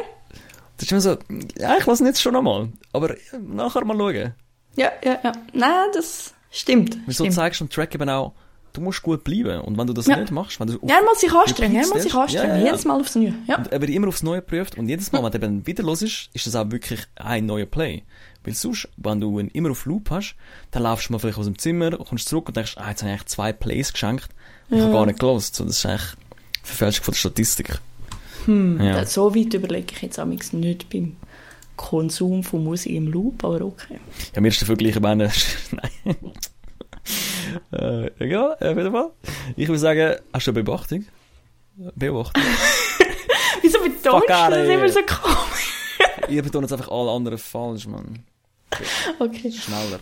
Das 0.75 0.83
ist 0.83 0.91
immer 0.91 0.99
so, 0.99 1.17
ja, 1.57 1.77
ich 1.77 1.85
lasse 1.85 2.03
ihn 2.03 2.07
jetzt 2.07 2.21
schon 2.21 2.33
nochmal, 2.33 2.73
aber 2.91 3.15
nachher 3.39 3.85
mal 3.85 3.97
schauen. 3.97 4.33
Ja, 4.75 4.91
ja, 5.03 5.19
ja. 5.23 5.31
Nein, 5.53 5.87
das 5.93 6.33
stimmt. 6.51 6.95
Weil 7.05 7.13
so 7.13 7.23
stimmt. 7.25 7.35
zeigst 7.35 7.59
du 7.61 7.65
dem 7.65 7.69
Track 7.71 7.95
eben 7.95 8.09
auch, 8.09 8.33
du 8.73 8.81
musst 8.81 9.01
gut 9.01 9.23
bleiben. 9.23 9.61
Und 9.61 9.77
wenn 9.77 9.87
du 9.87 9.93
das 9.93 10.05
Ja. 10.07 10.17
nicht 10.17 10.31
machst, 10.31 10.59
wenn 10.59 10.67
du 10.67 10.75
auf, 10.75 10.89
Ja, 10.89 10.97
er 10.97 11.03
muss 11.03 11.19
sich 11.19 11.33
anstrengen, 11.33 11.75
er 11.75 11.87
muss 11.87 12.03
sich 12.03 12.13
anstrengen. 12.13 12.47
ja, 12.49 12.55
ja, 12.55 12.59
ja. 12.59 12.65
Jedes 12.67 12.85
Mal 12.85 12.99
aufs 12.99 13.15
Neue. 13.15 13.33
Ja. 13.47 13.57
und 13.57 13.71
er 13.71 13.81
wird 13.81 13.91
immer 13.91 14.07
aufs 14.07 14.23
Neue 14.23 14.39
geprüft 14.41 14.77
und 14.77 14.87
jedes 14.87 15.11
Mal, 15.11 15.23
wenn 15.23 15.31
du 15.31 15.37
eben 15.47 15.67
wieder 15.67 15.83
los 15.83 16.01
ist, 16.01 16.29
ist 16.33 16.47
das 16.47 16.55
auch 16.55 16.69
wirklich 16.71 17.01
ein 17.15 17.45
neuer 17.45 17.65
Play. 17.65 18.03
Weil 18.43 18.53
sonst, 18.53 18.87
wenn 18.95 19.19
du 19.19 19.37
ihn 19.39 19.49
immer 19.49 19.71
auf 19.71 19.85
Loop 19.85 20.11
hast, 20.11 20.35
dann 20.71 20.83
laufst 20.83 21.09
du 21.09 21.13
mal 21.13 21.19
vielleicht 21.19 21.37
aus 21.39 21.45
dem 21.45 21.57
Zimmer, 21.57 21.91
kommst 21.97 22.29
zurück 22.29 22.47
und 22.47 22.55
denkst, 22.55 22.75
ah, 22.77 22.89
jetzt 22.89 23.01
habe 23.01 23.11
ich 23.11 23.17
eigentlich 23.17 23.27
zwei 23.27 23.51
Plays 23.51 23.91
geschenkt 23.91 24.29
und 24.69 24.77
ich 24.77 24.83
habe 24.83 24.93
gar 24.93 25.05
nicht 25.05 25.19
gelost. 25.19 25.55
So, 25.55 25.65
das 25.65 25.77
ist 25.77 25.85
eigentlich 25.85 26.13
Verfälschung 26.63 27.03
von 27.05 27.11
der 27.13 27.19
Statistik. 27.19 27.79
Hm, 28.45 28.79
So 29.05 29.35
weit 29.35 29.53
überlege 29.53 29.93
ich 29.93 30.01
jetzt 30.01 30.19
amigs 30.19 30.53
nicht 30.53 30.89
beim 30.89 31.17
Konsum 31.79 32.43
von 32.43 32.61
Musik 32.61 32.91
im 32.91 33.07
Loop, 33.07 33.41
aber 33.41 33.61
okay. 33.61 33.99
Ja, 34.35 34.41
mir 34.41 34.49
ist 34.49 34.59
der 34.59 34.65
Vergleich 34.65 34.97
eben 34.97 35.03
Nein. 35.17 35.31
äh, 37.71 38.11
egal, 38.19 38.57
auf 38.59 38.77
jeden 38.77 38.91
Fall. 38.91 39.11
Ich 39.55 39.65
würde 39.69 39.79
sagen, 39.79 40.15
hast 40.33 40.45
du 40.45 40.51
eine 40.51 40.61
Beobachtung? 40.61 41.05
Beobachtung? 41.95 42.43
Wieso 43.61 43.79
betonst 43.79 44.03
du 44.03 44.27
das 44.27 44.67
immer 44.67 44.89
so 44.89 44.99
komisch? 45.03 45.73
Ihr 46.27 46.43
betont 46.43 46.63
jetzt 46.63 46.73
einfach 46.73 46.91
alle 46.91 47.11
anderen 47.11 47.37
falsch, 47.37 47.87
Mann. 47.87 48.25
Okay. 49.17 49.49
Schneller. 49.49 49.99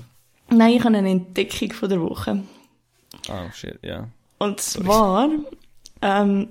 Nein, 0.49 0.73
ich 0.73 0.83
habe 0.83 0.97
eine 0.97 1.11
Entdeckung 1.11 1.73
von 1.73 1.89
der 1.89 2.01
Woche. 2.01 2.41
Oh, 3.29 3.51
shit, 3.53 3.77
ja. 3.83 4.07
Und 4.39 4.59
zwar, 4.61 5.29
ähm, 6.01 6.47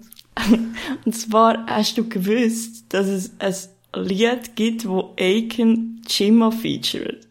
und 1.04 1.12
zwar 1.16 1.66
hast 1.66 1.98
du 1.98 2.08
gewusst, 2.08 2.84
dass 2.90 3.08
es 3.08 3.32
ein 3.40 3.54
Lied 3.94 4.56
gibt, 4.56 4.86
wo 4.88 5.14
Aiken 5.18 6.02
Chima 6.06 6.50
featured. 6.50 7.26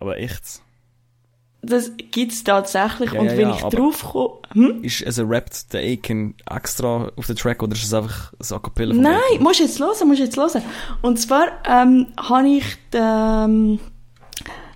Aber 0.00 0.18
echt? 0.18 0.60
Das 1.62 1.92
gibt's 2.10 2.44
tatsächlich. 2.44 3.12
Ja, 3.12 3.20
und 3.20 3.26
ja, 3.26 3.32
wenn 3.38 3.48
ja, 3.48 3.56
ich 3.56 3.64
aber- 3.64 3.76
drauf 3.76 4.02
komme, 4.02 4.38
hm? 4.52 4.84
Ist 4.84 5.04
also 5.06 5.24
rappt 5.24 5.72
der 5.72 5.80
Aiken 5.80 6.34
extra 6.50 7.10
auf 7.16 7.26
den 7.26 7.36
Track 7.36 7.62
oder 7.62 7.72
ist 7.72 7.84
es 7.84 7.94
einfach 7.94 8.32
ein 8.34 8.54
A 8.56 8.58
Cappella 8.58 8.92
von 8.92 9.02
Nein, 9.02 9.14
Aiken? 9.32 9.42
musst 9.42 9.60
jetzt 9.60 9.80
hören, 9.80 10.08
musst 10.08 10.20
jetzt 10.20 10.36
hören. 10.36 10.62
Und 11.00 11.18
zwar 11.18 11.46
ähm, 11.66 12.08
habe 12.18 12.48
ich 12.48 12.64
ähm, 12.92 13.80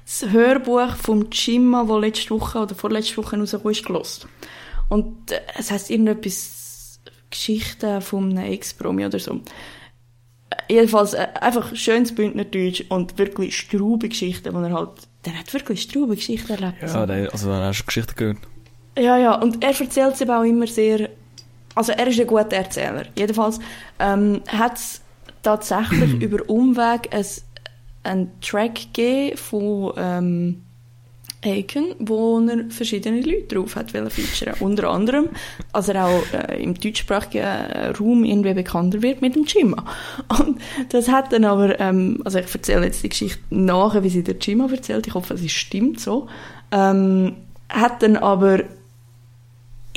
das 0.04 0.30
Hörbuch 0.30 0.96
vom 0.96 1.28
Chima, 1.28 1.84
das 1.84 2.00
letzte 2.00 2.30
Woche 2.30 2.58
oder 2.60 2.74
vorletzte 2.74 3.18
Woche 3.18 3.36
rausgekommen 3.38 3.72
ist, 3.72 3.84
gelost. 3.84 4.26
Und 4.88 5.30
äh, 5.30 5.40
es 5.58 5.70
heisst 5.70 5.90
irgendetwas 5.90 7.00
Geschichten 7.30 8.00
von 8.00 8.30
einem 8.30 8.50
Ex-Promi 8.50 9.04
oder 9.04 9.18
so. 9.18 9.42
Jedenfalls 10.68 11.14
äh, 11.14 11.26
einfach 11.40 11.74
schönes 11.74 12.14
Bündnerdeutsch 12.14 12.84
und 12.88 13.18
wirklich 13.18 13.56
straube 13.56 14.09
Geschichten, 14.09 14.54
wo 14.54 14.61
er 14.61 14.72
halt, 14.72 14.90
der 15.24 15.38
hat 15.38 15.52
wirklich 15.52 15.82
straube 15.82 16.16
Geschichten 16.16 16.52
erlebt. 16.52 16.82
Ja, 16.82 17.06
der, 17.06 17.32
also 17.32 17.48
dann 17.48 17.62
hast 17.62 17.80
du 17.80 17.86
Geschichte 17.86 18.14
gehört. 18.14 18.38
Ja, 18.98 19.16
ja, 19.16 19.34
und 19.34 19.62
er 19.62 19.78
erzählt 19.78 20.14
es 20.14 20.20
eben 20.20 20.30
auch 20.30 20.42
immer 20.42 20.66
sehr, 20.66 21.11
also 21.74 21.92
er 21.92 22.06
ist 22.09 22.20
ein 22.20 22.26
guter 22.26 22.56
Erzähler. 22.56 23.04
Jedenfalls 23.16 23.61
ähm, 23.98 24.42
hat 24.48 24.76
es 24.76 25.00
tatsächlich 25.42 26.14
über 26.20 26.48
Umweg 26.50 27.09
ein, 27.14 27.24
einen 28.02 28.40
Track 28.40 28.74
gegeben 28.92 29.36
von 29.36 29.92
ähm, 29.96 30.64
Aiken, 31.45 31.95
wo 31.99 32.41
er 32.41 32.68
verschiedene 32.70 33.20
Leute 33.20 33.55
drauf 33.55 33.76
hat 33.76 33.93
featuren. 33.93 34.55
Unter 34.61 34.91
anderem, 34.91 35.28
als 35.72 35.89
er 35.89 36.07
auch 36.07 36.22
äh, 36.32 36.62
im 36.62 36.74
deutschsprachigen 36.74 37.45
äh, 37.45 37.89
Raum 37.91 38.24
irgendwie 38.24 38.55
bekannter 38.55 39.03
wird 39.03 39.22
mit 39.22 39.36
dem 39.36 39.45
Chima. 39.45 39.84
Und 40.28 40.61
das 40.89 41.09
hat 41.09 41.32
dann 41.32 41.45
aber, 41.45 41.78
ähm, 41.78 42.20
also 42.24 42.39
ich 42.39 42.53
erzähle 42.53 42.86
jetzt 42.86 43.03
die 43.05 43.09
Geschichte 43.09 43.41
nachher, 43.51 44.03
wie 44.03 44.09
sie 44.09 44.24
der 44.24 44.39
Chima 44.39 44.68
erzählt. 44.70 45.07
Ich 45.07 45.14
hoffe, 45.14 45.34
es 45.34 45.51
stimmt 45.51 46.01
so. 46.01 46.28
Ähm, 46.72 47.36
hat 47.68 48.03
dann 48.03 48.16
aber 48.16 48.64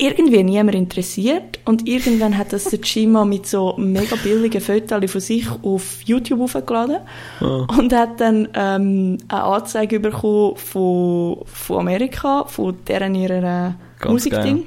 irgendwie 0.01 0.43
niemand 0.43 0.75
interessiert 0.75 1.59
und 1.65 1.87
irgendwann 1.87 2.35
hat 2.35 2.53
das 2.53 2.63
der 2.65 2.81
Chima 2.81 3.23
mit 3.23 3.45
so 3.45 3.75
mega 3.77 4.15
billigen 4.15 4.59
Fotos 4.59 5.11
von 5.11 5.21
sich 5.21 5.47
auf 5.61 6.01
YouTube 6.03 6.39
hochgeladen 6.39 6.97
und 7.39 7.93
hat 7.93 8.19
dann 8.19 8.47
ähm, 8.55 9.19
eine 9.27 9.43
Anzeige 9.43 9.99
bekommen 9.99 10.55
von, 10.55 11.37
von 11.45 11.79
Amerika, 11.79 12.45
von 12.45 12.75
deren 12.87 13.13
ihrer 13.13 13.75
Ganz 13.99 14.11
Musikding. 14.11 14.63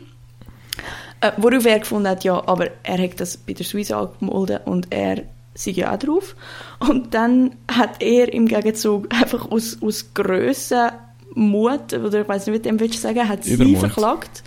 Äh, 1.20 1.32
worauf 1.38 1.66
er 1.66 1.80
gefunden 1.80 2.08
hat, 2.08 2.22
ja, 2.22 2.40
aber 2.46 2.68
er 2.84 3.02
hat 3.02 3.18
das 3.18 3.36
bei 3.36 3.54
der 3.54 3.66
Swiss 3.66 3.90
angemeldet 3.90 4.62
und 4.66 4.86
er 4.90 5.22
sei 5.54 5.72
ja 5.72 5.92
auch 5.92 5.98
drauf. 5.98 6.36
Und 6.78 7.14
dann 7.14 7.56
hat 7.68 8.02
er 8.02 8.32
im 8.32 8.46
Gegenzug 8.46 9.12
einfach 9.12 9.50
aus, 9.50 9.78
aus 9.82 10.12
Grösse 10.14 10.92
Mut, 11.34 11.92
oder 11.92 12.20
ich 12.20 12.28
weiß 12.28 12.46
nicht, 12.46 12.54
wie 12.54 12.62
dem 12.62 12.78
willst 12.78 12.96
du 12.96 12.98
sagen, 13.00 13.28
hat 13.28 13.42
sie 13.42 13.54
Übermut. 13.54 13.78
verklagt. 13.78 14.44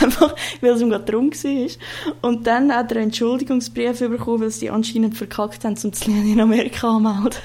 Einfach, 0.00 0.34
weil 0.60 0.70
es 0.72 0.80
ihm 0.80 0.90
gerade 0.90 1.10
drum 1.10 1.30
war. 1.30 1.70
Und 2.22 2.46
dann 2.46 2.74
hat 2.74 2.90
er 2.92 2.98
einen 2.98 3.04
Entschuldigungsbrief 3.06 3.98
bekommen, 4.00 4.42
weil 4.42 4.50
sie 4.50 4.70
anscheinend 4.70 5.16
verkackt 5.16 5.64
haben, 5.64 5.76
um 5.82 5.90
das 5.90 6.06
Lied 6.06 6.26
in 6.26 6.40
Amerika 6.40 6.96
anzumelden. 6.96 7.38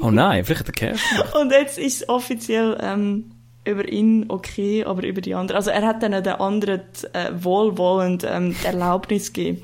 Oh 0.00 0.10
nein, 0.10 0.44
vielleicht 0.44 0.60
hat 0.60 0.68
der 0.68 0.90
Cash. 0.90 1.00
Und 1.40 1.50
jetzt 1.50 1.78
ist 1.78 2.02
es 2.02 2.08
offiziell 2.08 2.78
ähm, 2.80 3.30
über 3.64 3.88
ihn 3.88 4.26
okay, 4.28 4.84
aber 4.84 5.04
über 5.04 5.20
die 5.20 5.34
anderen. 5.34 5.56
Also 5.56 5.70
er 5.70 5.82
hat 5.82 6.02
dann 6.02 6.12
den 6.12 6.26
anderen 6.28 6.82
äh, 7.12 7.30
wohlwollend 7.34 8.24
ähm, 8.28 8.54
die 8.60 8.66
Erlaubnis 8.66 9.32
gegeben, 9.32 9.62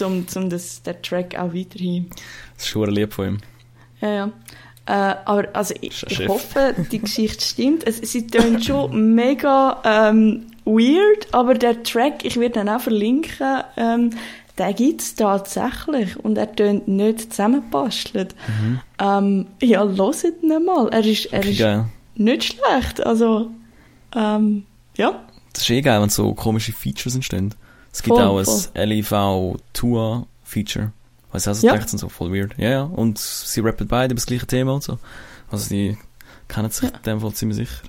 um, 0.00 0.26
um 0.34 0.50
das, 0.50 0.82
der 0.82 1.00
Track 1.02 1.38
auch 1.38 1.54
weiterhin. 1.54 2.10
Das 2.54 2.64
ist 2.64 2.68
schon 2.68 2.90
lieb 2.90 3.12
von 3.12 3.28
ihm. 3.28 3.38
Ja, 4.00 4.10
ja. 4.10 4.32
Äh, 4.86 5.16
aber 5.24 5.48
also 5.52 5.74
ich, 5.80 6.02
ich 6.08 6.28
hoffe, 6.28 6.74
die 6.90 7.00
Geschichte 7.00 7.44
stimmt. 7.44 7.86
Es, 7.86 7.98
sie 7.98 8.26
tönt 8.26 8.64
schon 8.64 9.14
mega 9.14 9.82
ähm, 9.84 10.46
weird, 10.68 11.32
aber 11.32 11.54
der 11.54 11.82
Track, 11.82 12.24
ich 12.24 12.38
werde 12.38 12.60
ihn 12.60 12.68
auch 12.68 12.80
verlinken, 12.80 13.62
ähm, 13.76 14.10
den 14.58 14.74
gibt's 14.74 15.14
tatsächlich 15.14 16.16
und 16.18 16.36
er 16.36 16.54
tönt 16.54 16.88
nicht 16.88 17.30
zusammengebastelt. 17.32 18.34
Ähm, 18.98 19.46
ja, 19.62 19.84
hört 19.86 20.24
ihn 20.42 20.64
mal. 20.64 20.88
Er 20.90 21.04
ist, 21.04 21.26
er 21.26 21.44
ist 21.46 21.58
geil. 21.58 21.84
nicht 22.16 22.44
schlecht. 22.44 23.04
Also, 23.06 23.50
ähm, 24.14 24.64
ja. 24.96 25.22
Das 25.52 25.62
ist 25.62 25.70
eh 25.70 25.80
geil, 25.80 26.00
wenn 26.02 26.08
so 26.08 26.34
komische 26.34 26.72
Features 26.72 27.14
entstehen. 27.14 27.54
Es 27.92 28.02
gibt 28.02 28.16
Voll, 28.16 28.24
auch 28.24 28.42
voll. 28.44 28.60
ein 28.74 28.88
LIV-Tour-Feature. 28.88 30.92
Weißt 31.32 31.46
du, 31.46 31.50
also 31.50 31.66
Ja. 31.66 31.74
ja. 31.74 31.86
sind 31.86 31.98
so 31.98 32.08
voll 32.08 32.32
weird. 32.32 32.54
Ja, 32.58 32.70
ja. 32.70 32.82
Und 32.82 33.18
sie 33.18 33.60
rappen 33.60 33.86
beide 33.86 34.12
über 34.12 34.18
das 34.18 34.26
gleiche 34.26 34.46
Thema 34.46 34.72
und 34.74 34.82
so. 34.82 34.98
Also 35.50 35.68
die 35.68 35.96
kennen 36.48 36.70
sich 36.70 36.84
in 36.90 37.02
dem 37.04 37.20
Fall 37.20 37.32
ziemlich 37.32 37.58
sicher. 37.58 37.82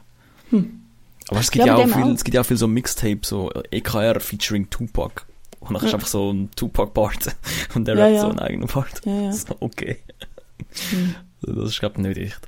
Aber 1.30 1.39
es 1.39 1.51
gibt 1.51 1.65
Ja, 1.65 1.75
auch 1.75 1.86
viel, 1.88 2.03
auch. 2.03 2.07
es 2.09 2.23
gibt 2.23 2.36
ja 2.36 2.41
auch 2.41 2.45
viel 2.45 2.57
so 2.57 2.67
Mixtape, 2.67 3.19
so 3.23 3.51
EKR 3.71 4.19
featuring 4.19 4.69
Tupac. 4.69 5.25
Und 5.59 5.73
dann 5.73 5.84
ist 5.84 5.89
Ja. 5.91 5.95
einfach 5.95 6.07
so 6.07 6.32
ein 6.32 6.49
Tupac-Part. 6.55 7.36
Und 7.75 7.86
der 7.88 7.95
Ja, 7.95 8.03
rappt 8.05 8.15
ja. 8.15 8.21
so 8.21 8.30
einen 8.30 8.39
eigenen 8.39 8.67
Part. 8.67 9.01
Ja. 9.05 9.32
So, 9.32 9.55
okay. 9.59 9.97
Hm. 10.89 11.15
Das 11.41 11.69
ist, 11.69 11.80
glaube 11.80 11.95
ich, 12.01 12.07
nicht 12.07 12.17
echt. 12.17 12.41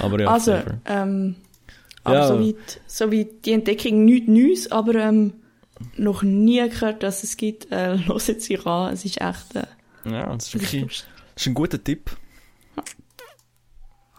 Aber 0.00 0.20
ja, 0.20 0.28
also, 0.28 0.60
ähm, 0.84 1.36
aber 2.04 2.28
soweit, 2.28 2.80
soweit 2.86 3.44
die 3.44 3.52
Entdeckung 3.52 4.04
nichts 4.04 4.28
Neues, 4.28 4.70
aber 4.72 4.94
ähm, 4.96 5.32
noch 5.96 6.22
nie 6.22 6.60
gehört, 6.68 7.02
dass 7.02 7.24
es 7.24 7.36
gibt. 7.36 7.70
Äh, 7.72 7.98
hört 8.06 8.20
sich 8.22 8.66
an, 8.66 8.92
es 8.92 9.04
ist 9.04 9.20
echt... 9.20 9.56
Äh, 9.56 9.66
ja, 10.04 10.26
das 10.34 10.46
ist 10.48 10.54
es 10.54 10.62
ist 10.62 10.72
wirklich, 10.72 11.04
das 11.34 11.42
ist 11.42 11.46
ein 11.48 11.54
guter 11.54 11.82
Tipp. 11.82 12.10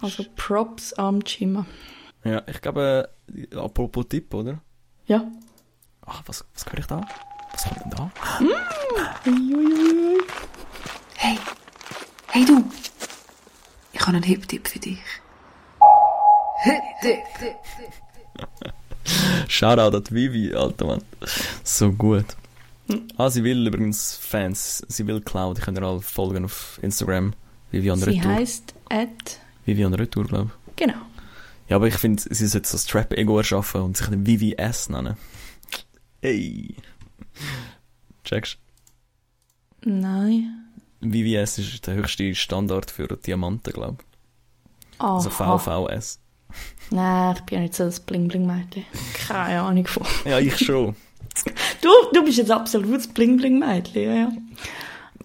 Also 0.01 0.23
Props 0.35 0.93
am 0.93 1.23
Chima. 1.23 1.65
Ja, 2.29 2.43
ich 2.47 2.61
glaube, 2.61 3.09
äh, 3.33 3.55
apropos 3.55 4.07
Tipp, 4.07 4.31
oder? 4.33 4.59
Ja. 5.07 5.23
Ach, 6.05 6.21
was, 6.27 6.45
was 6.53 6.65
höre 6.65 6.79
ich 6.79 6.85
da? 6.85 7.01
Was 7.51 7.63
kommt 7.63 7.81
denn 7.85 7.89
da? 7.91 8.11
Uiuiui. 9.25 10.21
Hey, 11.17 11.37
hey 12.27 12.45
du! 12.45 12.63
Ich 13.93 13.99
habe 14.01 14.11
einen 14.11 14.23
Hip-Tipp 14.23 14.67
für 14.67 14.79
dich. 14.79 14.99
Hip-Tipp! 16.63 17.55
Shoutout 19.47 19.97
an 19.97 20.03
Vivi, 20.11 20.53
alter 20.53 20.85
Mann. 20.85 21.01
So 21.63 21.91
gut. 21.91 22.25
Ah, 23.17 23.29
sie 23.29 23.43
will 23.43 23.65
übrigens 23.65 24.15
Fans, 24.21 24.83
sie 24.87 25.05
will 25.07 25.21
Cloud. 25.21 25.57
Ich 25.57 25.63
kann 25.65 25.75
ihr 25.75 25.83
alle 25.83 26.01
folgen 26.01 26.45
auf 26.45 26.79
Instagram. 26.83 27.33
Vivian 27.71 27.97
Sie 27.99 28.05
Retour. 28.11 28.31
heisst 28.31 28.73
Ed. 28.89 29.39
Vivian 29.65 29.93
Retour, 29.93 30.25
glaube 30.25 30.51
ich. 30.67 30.75
Genau. 30.75 30.97
Ja, 31.69 31.75
aber 31.75 31.87
ich 31.87 31.95
finde, 31.95 32.21
sie 32.29 32.47
sollte 32.47 32.71
das 32.71 32.85
Trap-Ego 32.85 33.37
erschaffen 33.37 33.81
und 33.81 33.97
sich 33.97 34.07
den 34.07 34.25
VVS 34.25 34.89
nennen. 34.89 35.15
Hey. 36.21 36.75
Checkst 38.23 38.57
Nein. 39.85 40.65
VVS 41.01 41.59
ist 41.59 41.87
der 41.87 41.93
höchste 41.93 42.35
Standard 42.35 42.91
für 42.91 43.07
Diamanten, 43.07 43.71
glaube 43.71 43.97
ich. 43.99 45.01
Also 45.01 45.29
VVS. 45.29 46.19
Nein, 46.89 47.35
ich 47.37 47.41
bin 47.43 47.55
ja 47.55 47.61
nicht 47.61 47.75
so 47.75 47.85
das 47.85 48.01
Bling-Bling-Mädchen. 48.01 48.85
Keine 49.27 49.61
Ahnung 49.61 49.87
von. 49.87 50.05
Ja, 50.25 50.39
ich 50.39 50.57
schon. 50.57 50.95
Du, 51.81 51.89
du 52.13 52.25
bist 52.25 52.37
jetzt 52.37 52.51
absolut 52.51 52.97
das 52.97 53.07
Bling-Bling-Mädchen, 53.07 54.03
ja, 54.03 54.13
ja. 54.13 54.31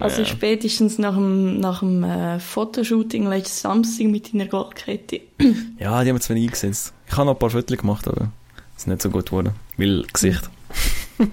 Also 0.00 0.22
Ja. 0.22 0.26
spätestens 0.26 0.98
nach 0.98 1.14
dem, 1.14 1.60
nach 1.60 1.80
dem 1.80 2.02
äh, 2.02 2.40
Fotoshooting 2.40 3.26
letzten 3.28 3.60
Samstag 3.60 4.06
mit 4.08 4.32
deiner 4.34 4.46
Goldkette. 4.46 5.20
Ja, 5.78 6.02
die 6.02 6.08
haben 6.10 6.16
wir 6.16 6.20
zu 6.20 6.30
wenig 6.34 6.48
eingesetzt. 6.48 6.92
Ich 7.06 7.12
habe 7.12 7.26
noch 7.26 7.34
ein 7.34 7.38
paar 7.38 7.50
Fotos 7.50 7.76
gemacht, 7.78 8.08
aber 8.08 8.30
es 8.76 8.82
ist 8.82 8.86
nicht 8.88 9.02
so 9.02 9.10
gut 9.10 9.26
geworden. 9.26 9.52
Weil 9.76 10.04
Gesicht. 10.12 10.50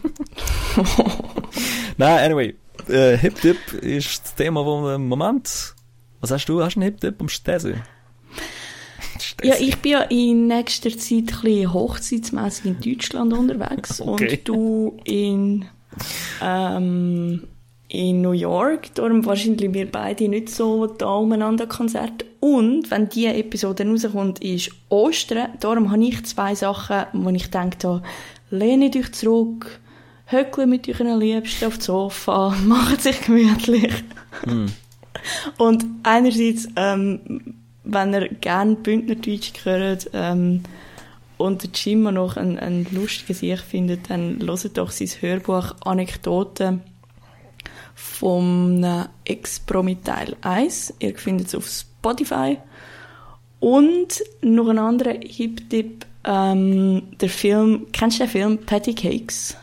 Nein, 1.98 2.20
anyway. 2.32 2.56
Äh, 2.88 3.18
Hip-Tip 3.18 3.74
ist 3.82 4.24
das 4.24 4.36
Thema, 4.36 4.96
im 4.96 5.08
Moment... 5.08 5.76
Was 6.20 6.30
hast 6.30 6.46
du? 6.46 6.62
Hast 6.64 6.76
du 6.76 6.82
einen 6.82 6.92
Hip-Tip 6.92 7.20
am 7.20 7.30
Stesi? 7.30 7.74
Ja, 9.44 9.56
ich 9.60 9.76
bin 9.78 9.92
ja 9.94 10.02
in 10.04 10.48
nächster 10.48 10.92
Zeit 10.92 11.12
ein 11.12 11.26
bisschen 11.26 11.74
hochzeitsmässig 11.74 12.66
in 12.66 12.80
Deutschland 12.80 13.34
unterwegs 13.34 14.00
Okay. 14.02 14.38
und 14.38 14.48
du 14.48 14.98
in, 15.04 15.66
ähm, 16.42 17.44
in 17.92 18.22
New 18.22 18.32
York. 18.32 18.96
Darum 18.96 19.26
wahrscheinlich 19.26 19.74
wir 19.74 19.92
beide 19.92 20.30
nicht 20.30 20.50
so 20.50 20.88
da 20.88 21.16
umeinander 21.16 21.68
Konzert. 21.68 22.26
Und 22.40 22.90
wenn 22.90 23.10
diese 23.10 23.34
Episode 23.34 23.86
rauskommt, 23.86 24.42
ist 24.42 24.72
Ostern. 24.90 25.50
Darum 25.60 25.92
habe 25.92 26.04
ich 26.06 26.24
zwei 26.26 26.56
Sachen, 26.56 27.06
wo 27.14 27.30
ich 27.30 27.52
denke, 27.52 27.78
da, 27.80 28.02
lehnt 28.50 28.96
euch 28.96 29.12
zurück, 29.12 29.82
höckle 30.26 30.68
mit 30.68 30.88
euren 30.88 31.20
Liebsten 31.20 31.66
auf 31.66 31.78
das 31.78 31.86
Sofa, 31.86 32.56
macht 32.66 33.02
sich 33.02 33.22
gemütlich. 33.22 33.94
Und 35.58 35.86
einerseits, 36.04 36.70
ähm, 36.78 37.56
wenn 37.84 38.14
ihr 38.14 38.30
gerne 38.30 38.76
Bündnerdeutsch 38.76 39.66
hört 39.66 40.10
ähm, 40.14 40.64
und 41.38 41.64
der 41.64 41.70
Jimma 41.74 42.12
noch 42.12 42.38
ein, 42.38 42.58
ein 42.58 42.88
lustiges 42.92 43.40
Sieg 43.40 43.60
findet, 43.60 44.10
dann 44.10 44.40
hört 44.40 44.78
doch 44.78 44.92
sein 44.92 45.10
Hörbuch 45.20 45.76
Anekdoten 45.82 46.82
vom 47.96 48.84
äh, 48.84 49.06
Ex-Promi 49.26 49.98
Teil 50.02 50.36
1. 50.42 50.94
Ihr 51.00 51.16
findet 51.18 51.48
es 51.48 51.56
auf 51.56 51.68
Spotify. 51.68 52.58
Und 53.60 54.24
noch 54.42 54.70
ein 54.70 54.80
anderer 54.80 55.14
Hip-Tipp, 55.24 56.06
ähm, 56.24 57.04
der 57.20 57.30
Film, 57.30 57.88
kennst 57.92 58.20
du 58.20 58.24
den 58.24 58.30
Film 58.30 58.58
Patty 58.66 58.94
Cakes? 58.96 59.56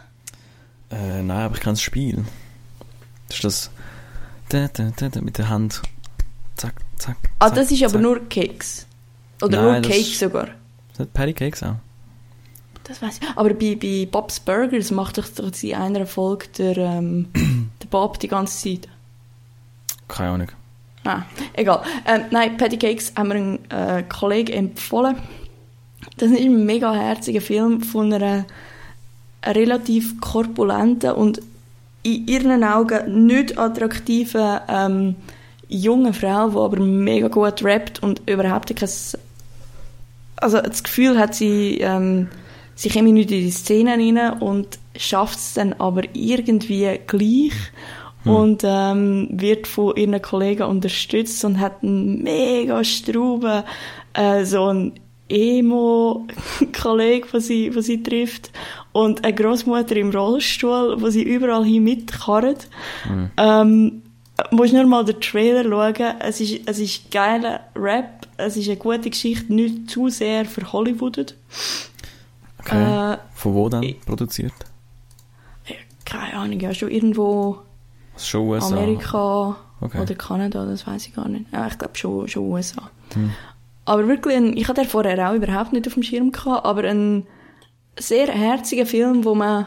Äh, 0.91 1.23
nein, 1.23 1.31
aber 1.31 1.57
ich 1.57 1.61
kann 1.61 1.75
das 1.75 1.83
Spiel. 1.83 2.25
Das 3.29 3.37
ist 3.37 3.45
das... 3.45 3.71
Da, 4.51 4.67
da, 4.69 4.91
da, 4.97 5.09
da, 5.11 5.21
mit 5.21 5.37
der 5.37 5.49
Hand. 5.51 5.83
Zack, 6.57 6.75
zack. 6.97 7.17
Ah, 7.39 7.49
zack, 7.49 7.57
das 7.57 7.71
ist 7.71 7.83
aber 7.83 7.93
zack. 7.93 8.01
nur 8.03 8.29
Cakes. 8.29 8.87
Oder 9.43 9.57
Nein, 9.63 9.65
nur 9.65 9.81
das 9.83 9.91
Cake 9.91 10.01
ist- 10.01 10.19
sogar. 10.19 10.49
Sind 10.97 11.13
Patty 11.13 11.33
Cakes 11.35 11.63
auch? 11.63 11.75
Das 12.85 13.03
weiß 13.03 13.19
ich. 13.21 13.29
Aber 13.37 13.53
bei, 13.53 13.75
bei 13.77 14.09
Bob's 14.11 14.41
Burgers 14.41 14.91
macht 14.91 15.19
doch 15.19 15.27
in 15.63 15.75
einer 15.75 16.07
Folge 16.07 16.47
der, 16.57 16.77
ähm, 16.79 17.29
der 17.35 17.43
Bob 17.91 18.19
die 18.19 18.29
ganze 18.29 18.71
Zeit. 18.71 18.89
Keine 20.09 20.31
Ahnung. 20.31 20.49
Ah, 21.05 21.23
egal. 21.55 21.83
Ähm, 22.07 22.23
nein, 22.31 22.57
Patty 22.57 22.77
Cakes 22.77 23.13
haben 23.17 23.29
wir 23.29 23.37
einen 23.37 23.71
äh, 23.71 24.03
Kollegen 24.03 24.53
empfohlen. 24.53 25.17
Das 26.17 26.31
ist 26.31 26.41
ein 26.41 26.67
mega 26.67 26.93
herziger 26.93 27.41
Film 27.41 27.81
von 27.81 28.13
einer 28.13 28.45
relativ 29.45 30.21
korpulenten 30.21 31.13
und 31.13 31.41
in 32.03 32.27
ihren 32.27 32.65
Augen 32.65 33.27
nicht 33.27 33.59
attraktiven 33.59 34.61
ähm, 34.69 35.17
jungen 35.69 36.15
Frau, 36.15 36.51
die 36.51 36.57
aber 36.57 36.81
mega 36.81 37.29
gut 37.29 37.63
rappt 37.65 38.03
und 38.03 38.23
überhaupt 38.29 38.75
kein... 38.75 38.89
Also 40.37 40.61
das 40.61 40.85
Gefühl 40.85 41.19
hat 41.19 41.35
sie, 41.35 41.79
ähm, 41.81 42.29
sie 42.79 42.89
kommt 42.91 43.13
nicht 43.13 43.31
in 43.33 43.43
die 43.43 43.51
Szene 43.51 43.93
rein 43.93 44.41
und 44.41 44.79
schafft 44.97 45.39
es 45.39 45.55
dann 45.55 45.73
aber 45.75 46.03
irgendwie 46.15 47.01
gleich 47.07 47.53
und 48.25 48.63
ähm, 48.65 49.29
wird 49.33 49.67
von 49.67 49.97
ihren 49.97 50.23
Kollegen 50.23 50.63
unterstützt 50.63 51.45
und 51.45 51.59
hat 51.59 51.83
einen 51.83 52.23
mega 52.23 52.85
Strauben, 52.85 53.65
äh, 54.13 54.45
so 54.45 54.67
ein 54.67 54.93
Emo-Kollege, 55.29 57.27
den 57.33 57.41
sie, 57.41 57.71
den 57.71 57.83
sie 57.83 58.01
trifft 58.03 58.53
und 58.93 59.25
eine 59.25 59.35
Großmutter 59.35 59.97
im 59.97 60.11
Rollstuhl, 60.11 61.01
wo 61.01 61.11
sie 61.11 61.25
überall 61.25 61.65
hin 61.65 61.83
mitkarrt. 61.83 62.69
Ähm, 63.37 64.03
musst 64.53 64.73
nur 64.73 64.87
mal 64.87 65.05
den 65.05 65.21
Trailer 65.21 65.65
schauen. 65.65 66.15
Es 66.21 66.41
ist, 66.41 66.61
es 66.65 66.79
ist 66.79 67.11
geiler 67.11 67.61
Rap, 67.75 68.29
es 68.37 68.57
ist 68.57 68.69
eine 68.69 68.77
gute 68.77 69.11
Geschichte, 69.11 69.53
nicht 69.53 69.91
zu 69.91 70.09
sehr 70.09 70.45
verhollywoodet. 70.45 71.35
Okay. 72.71 73.13
Äh, 73.15 73.19
Von 73.35 73.55
wo 73.55 73.69
dann 73.69 73.83
ich- 73.83 74.01
produziert? 74.01 74.53
keine 76.05 76.35
Ahnung, 76.39 76.59
ja, 76.59 76.73
schon 76.73 76.91
irgendwo 76.91 77.59
schon 78.17 78.49
USA. 78.49 78.69
Amerika 78.75 79.57
Okay. 79.81 80.01
oder 80.01 80.15
Kanada, 80.15 80.65
das 80.65 80.87
weiß 80.87 81.07
ich 81.07 81.15
gar 81.15 81.29
nicht. 81.29 81.53
Ja, 81.53 81.67
ich 81.67 81.77
glaube 81.79 81.97
schon, 81.99 82.27
schon 82.29 82.45
USA. 82.51 82.91
Aber 83.85 84.09
wirklich, 84.09 84.37
ein, 84.37 84.57
ich 84.57 84.67
hatte 84.69 84.81
den 84.83 84.91
vorher 84.91 85.31
auch 85.31 85.35
überhaupt 85.35 85.73
nicht 85.75 85.87
auf 85.87 85.95
dem 85.95 86.03
Schirm 86.03 86.33
gehabt, 86.33 86.65
aber 86.65 86.85
ein 86.85 87.27
sehr 87.99 88.27
herziger 88.29 88.87
Film, 88.87 89.25
wo 89.25 89.35
man, 89.35 89.67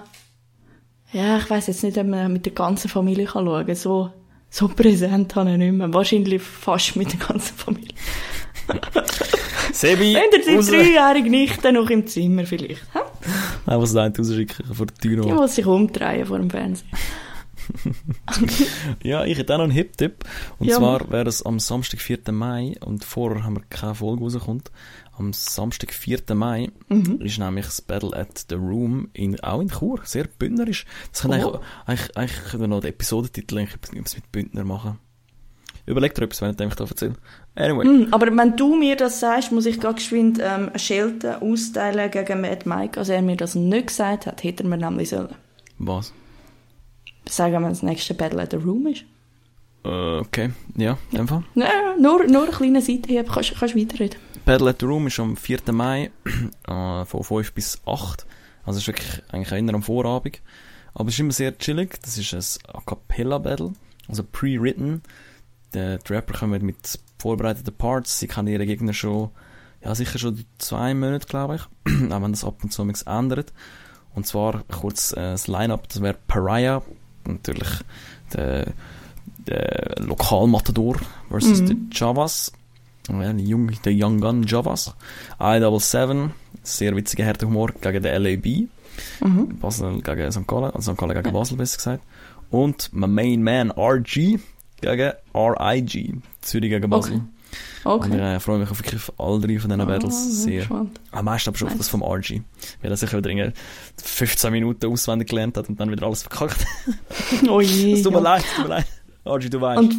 ja, 1.13 1.37
ich 1.37 1.49
weiß 1.49 1.67
jetzt 1.67 1.83
nicht, 1.83 1.97
ob 1.97 2.07
man 2.07 2.33
mit 2.33 2.45
der 2.45 2.53
ganzen 2.53 2.89
Familie 2.89 3.25
kann 3.25 3.45
schauen 3.45 3.65
kann. 3.67 3.75
So, 3.75 4.09
so 4.49 4.67
präsent 4.67 5.35
habe 5.35 5.51
ich 5.51 5.57
nicht 5.57 5.73
mehr. 5.73 5.93
Wahrscheinlich 5.93 6.41
fast 6.41 6.95
mit 6.95 7.13
der 7.13 7.19
ganzen 7.27 7.55
Familie. 7.55 7.93
Sebi! 9.73 10.13
Wenn 10.15 10.39
ihr 10.55 10.61
die 10.61 10.67
dreijährige 10.69 11.29
Nichte 11.29 11.71
noch 11.71 11.89
im 11.89 12.07
Zimmer 12.07 12.45
vielleicht. 12.45 12.81
Einfach 13.65 13.87
so 13.87 13.99
einen 13.99 14.15
rausschicken 14.15 14.65
vor 14.73 14.85
der 14.85 14.95
Tür. 14.95 15.21
Die 15.23 15.31
muss 15.31 15.55
sich 15.55 15.65
umdrehen 15.65 16.25
vor 16.25 16.37
dem 16.39 16.49
Fernsehen. 16.49 16.89
Ja, 19.03 19.23
ich 19.25 19.37
hätte 19.37 19.53
auch 19.53 19.57
noch 19.59 19.65
einen 19.65 19.73
Hip-Tipp. 19.73 20.23
Und 20.59 20.67
Ja, 20.67 20.77
zwar 20.77 21.09
wäre 21.11 21.29
es 21.29 21.43
am 21.45 21.59
Samstag, 21.59 21.99
4. 22.01 22.19
Mai, 22.31 22.73
und 22.83 23.03
vorher 23.05 23.43
haben 23.43 23.55
wir 23.55 23.63
keine 23.69 23.95
Folge 23.95 24.23
rauskommt. 24.23 24.71
Am 25.17 25.33
Samstag, 25.33 25.93
4. 25.93 26.19
Mai, 26.33 26.69
Mhm. 26.89 27.21
ist 27.21 27.37
nämlich 27.37 27.65
das 27.65 27.81
Battle 27.81 28.15
at 28.15 28.45
the 28.49 28.55
Room, 28.55 29.09
in, 29.13 29.39
auch 29.41 29.61
in 29.61 29.69
Chur, 29.69 29.99
sehr 30.03 30.25
bündnerisch. 30.25 30.85
Das 31.11 31.21
kann 31.21 31.31
Oh. 31.31 31.33
eigentlich, 31.33 31.61
eigentlich, 31.85 32.17
eigentlich 32.17 32.43
können 32.49 32.61
wir 32.63 32.67
noch 32.67 32.81
den 32.81 32.89
Episodentitel 32.89 33.57
eigentlich 33.59 34.15
mit 34.15 34.31
Bündner 34.31 34.63
machen. 34.63 34.99
Überleg 35.91 36.15
dir 36.15 36.23
etwas, 36.23 36.41
wenn 36.41 36.51
ich 36.51 36.55
dem 36.55 36.69
da 36.69 36.85
erzähle. 36.85 37.15
Anyway. 37.53 37.83
Hm, 37.83 38.07
aber 38.11 38.27
wenn 38.27 38.55
du 38.55 38.77
mir 38.77 38.95
das 38.95 39.19
sagst, 39.19 39.51
muss 39.51 39.65
ich 39.65 39.77
gerade 39.77 39.95
geschwind 39.95 40.39
ähm, 40.41 40.69
ein 40.71 40.79
Schild 40.79 41.25
austeilen 41.25 42.09
gegen 42.09 42.39
Mad 42.39 42.61
Mike. 42.63 42.97
Also 42.97 43.11
er 43.11 43.21
mir 43.21 43.35
das 43.35 43.55
nicht 43.55 43.87
gesagt 43.87 44.25
hat, 44.25 44.41
hätte 44.41 44.63
er 44.63 44.69
mir 44.69 44.77
nämlich 44.77 45.09
sollen. 45.09 45.35
Was? 45.79 46.13
Sagen, 47.27 47.55
wenn 47.55 47.63
das 47.63 47.83
nächste 47.83 48.13
Battle 48.13 48.41
at 48.41 48.51
the 48.51 48.57
Room 48.57 48.87
ist. 48.87 49.03
Äh, 49.83 50.19
okay. 50.19 50.51
Ja, 50.77 50.97
in 51.11 51.17
dem 51.17 51.27
Fall. 51.27 51.43
Nein, 51.55 51.69
nur, 51.99 52.25
nur 52.25 52.43
eine 52.43 52.51
kleine 52.51 52.81
Seite, 52.81 53.25
kannst, 53.25 53.59
kannst 53.59 53.75
weiterreden. 53.75 54.15
Battle 54.45 54.69
at 54.69 54.79
the 54.79 54.85
Room 54.85 55.07
ist 55.07 55.19
am 55.19 55.35
4. 55.35 55.59
Mai 55.73 56.11
äh, 56.69 57.03
von 57.03 57.23
5 57.23 57.51
bis 57.51 57.81
8. 57.85 58.25
Also 58.63 58.77
es 58.77 58.83
ist 58.83 58.87
wirklich 58.87 59.21
eigentlich 59.29 59.51
eher 59.51 59.73
am 59.75 59.83
Vorabend. 59.83 60.41
Aber 60.93 61.09
es 61.09 61.15
ist 61.15 61.19
immer 61.19 61.33
sehr 61.33 61.57
chillig. 61.57 61.99
Das 62.01 62.17
ist 62.17 62.33
ein 62.33 62.75
A 62.75 62.79
Cappella 62.79 63.39
Battle. 63.39 63.73
Also 64.07 64.23
pre-written. 64.23 65.01
Die, 65.73 65.97
die 66.07 66.13
Rapper 66.13 66.37
kommen 66.39 66.65
mit 66.65 66.99
vorbereiteten 67.19 67.73
Parts. 67.73 68.19
Sie 68.19 68.27
kennen 68.27 68.47
ihre 68.47 68.65
Gegner 68.65 68.93
schon, 68.93 69.29
ja 69.83 69.93
sicher 69.95 70.19
schon 70.19 70.43
zwei 70.57 70.93
Monate, 70.93 71.27
glaube 71.27 71.55
ich. 71.55 71.61
Auch 72.11 72.21
wenn 72.21 72.31
das 72.31 72.43
ab 72.43 72.63
und 72.63 72.71
zu 72.73 72.83
nichts 72.85 73.03
ändert. 73.03 73.53
Und 74.13 74.27
zwar 74.27 74.63
kurz 74.69 75.13
äh, 75.13 75.15
das 75.31 75.47
Line-Up. 75.47 75.87
Das 75.89 76.01
wäre 76.01 76.17
Pariah. 76.27 76.81
Natürlich 77.25 77.69
der, 78.33 78.73
der 79.47 79.95
Lokalmatador 79.99 80.97
versus 81.29 81.61
Mhm. 81.61 81.65
die 81.67 81.77
Javas. 81.97 82.51
Ja, 83.09 83.33
die 83.33 83.45
Jung, 83.45 83.71
der 83.83 83.93
Young 83.95 84.19
Gun 84.19 84.43
Javas. 84.43 84.93
I-77, 85.39 86.29
sehr 86.63 86.95
witziger 86.95 87.25
harter 87.25 87.47
Humor 87.47 87.71
gegen 87.79 88.03
den 88.03 88.21
LAB. 88.23 88.67
Mhm. 89.21 89.57
Basel 89.59 90.01
gegen 90.01 90.31
St. 90.31 90.47
Gallen, 90.47 90.71
also 90.71 90.91
St. 90.91 90.97
Gallen 90.99 91.15
gegen 91.15 91.33
Basel 91.33 91.57
besser 91.57 91.77
gesagt. 91.77 92.03
Und 92.49 92.89
mein 92.91 93.13
Main 93.13 93.43
Man 93.43 93.71
RG 93.71 94.37
gegen 94.81 95.11
RIG, 95.35 96.21
Zürich 96.41 96.69
gegen 96.69 96.89
Basel. 96.89 97.13
Und 97.15 97.25
ich 97.25 98.11
Okay. 98.13 98.17
äh, 98.35 98.39
freue 98.39 98.59
mich 98.59 98.69
auf 98.71 98.79
wirklich 98.79 99.01
alle 99.17 99.39
drei 99.41 99.59
von 99.59 99.69
diesen 99.69 99.81
Ah, 99.81 99.85
Battles 99.85 100.43
sehr. 100.43 100.65
Am 101.11 101.25
meisten 101.25 101.49
aber 101.49 101.57
schon 101.57 101.67
auf 101.67 101.75
das 101.77 101.89
vom 101.89 102.01
RG. 102.03 102.41
Weil 102.81 102.91
er 102.91 102.95
sich 102.97 103.11
wieder 103.11 103.29
irgendwie 103.29 103.51
15 104.01 104.51
Minuten 104.51 104.85
auswendig 104.85 105.29
gelernt 105.29 105.57
hat 105.57 105.67
und 105.67 105.79
dann 105.79 105.91
wieder 105.91 106.05
alles 106.05 106.23
verkackt. 106.23 106.65
Oh 107.49 107.59
je. 107.59 107.93
Es 107.95 108.03
tut 108.03 108.11
mir 108.13 108.19
ja. 108.19 108.23
leid, 108.23 108.43
es 108.47 108.55
tut 108.55 108.63
mir 108.65 108.69
leid. 108.69 108.85
RG, 109.25 109.49
du 109.49 109.61
weißt. 109.61 109.79
Und 109.79 109.95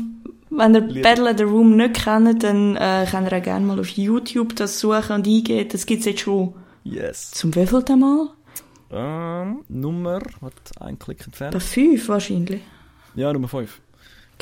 wenn 0.51 0.75
ihr. 0.75 1.03
Battle 1.03 1.29
at 1.31 1.39
the 1.39 1.45
Room 1.45 1.77
nicht 1.77 1.95
kennt, 1.95 2.43
dann 2.43 2.77
äh, 2.77 3.07
könnt 3.11 3.31
ihr 3.33 3.39
auch 3.39 3.43
gerne 3.43 3.67
mal 3.67 3.79
auf 3.81 3.89
YouTube 3.89 4.55
das 4.57 4.79
suchen 4.81 5.17
und 5.17 5.27
eingeben. 5.27 5.69
Das 5.71 5.85
gibt's 5.87 6.07
jetzt 6.07 6.21
schon 6.21 6.55
yes. 6.85 7.33
zum 7.33 7.55
wievielten 7.55 7.99
Mal? 8.01 8.29
Ähm, 8.91 9.63
Nummer, 9.69 10.21
was, 10.41 10.53
ein 10.81 10.99
Klick 10.99 11.19
Bei 11.19 11.25
entfernt. 11.25 11.63
fünf 11.63 12.09
wahrscheinlich. 12.09 12.61
Ja, 13.15 13.33
Nummer 13.33 13.49
5. 13.49 13.81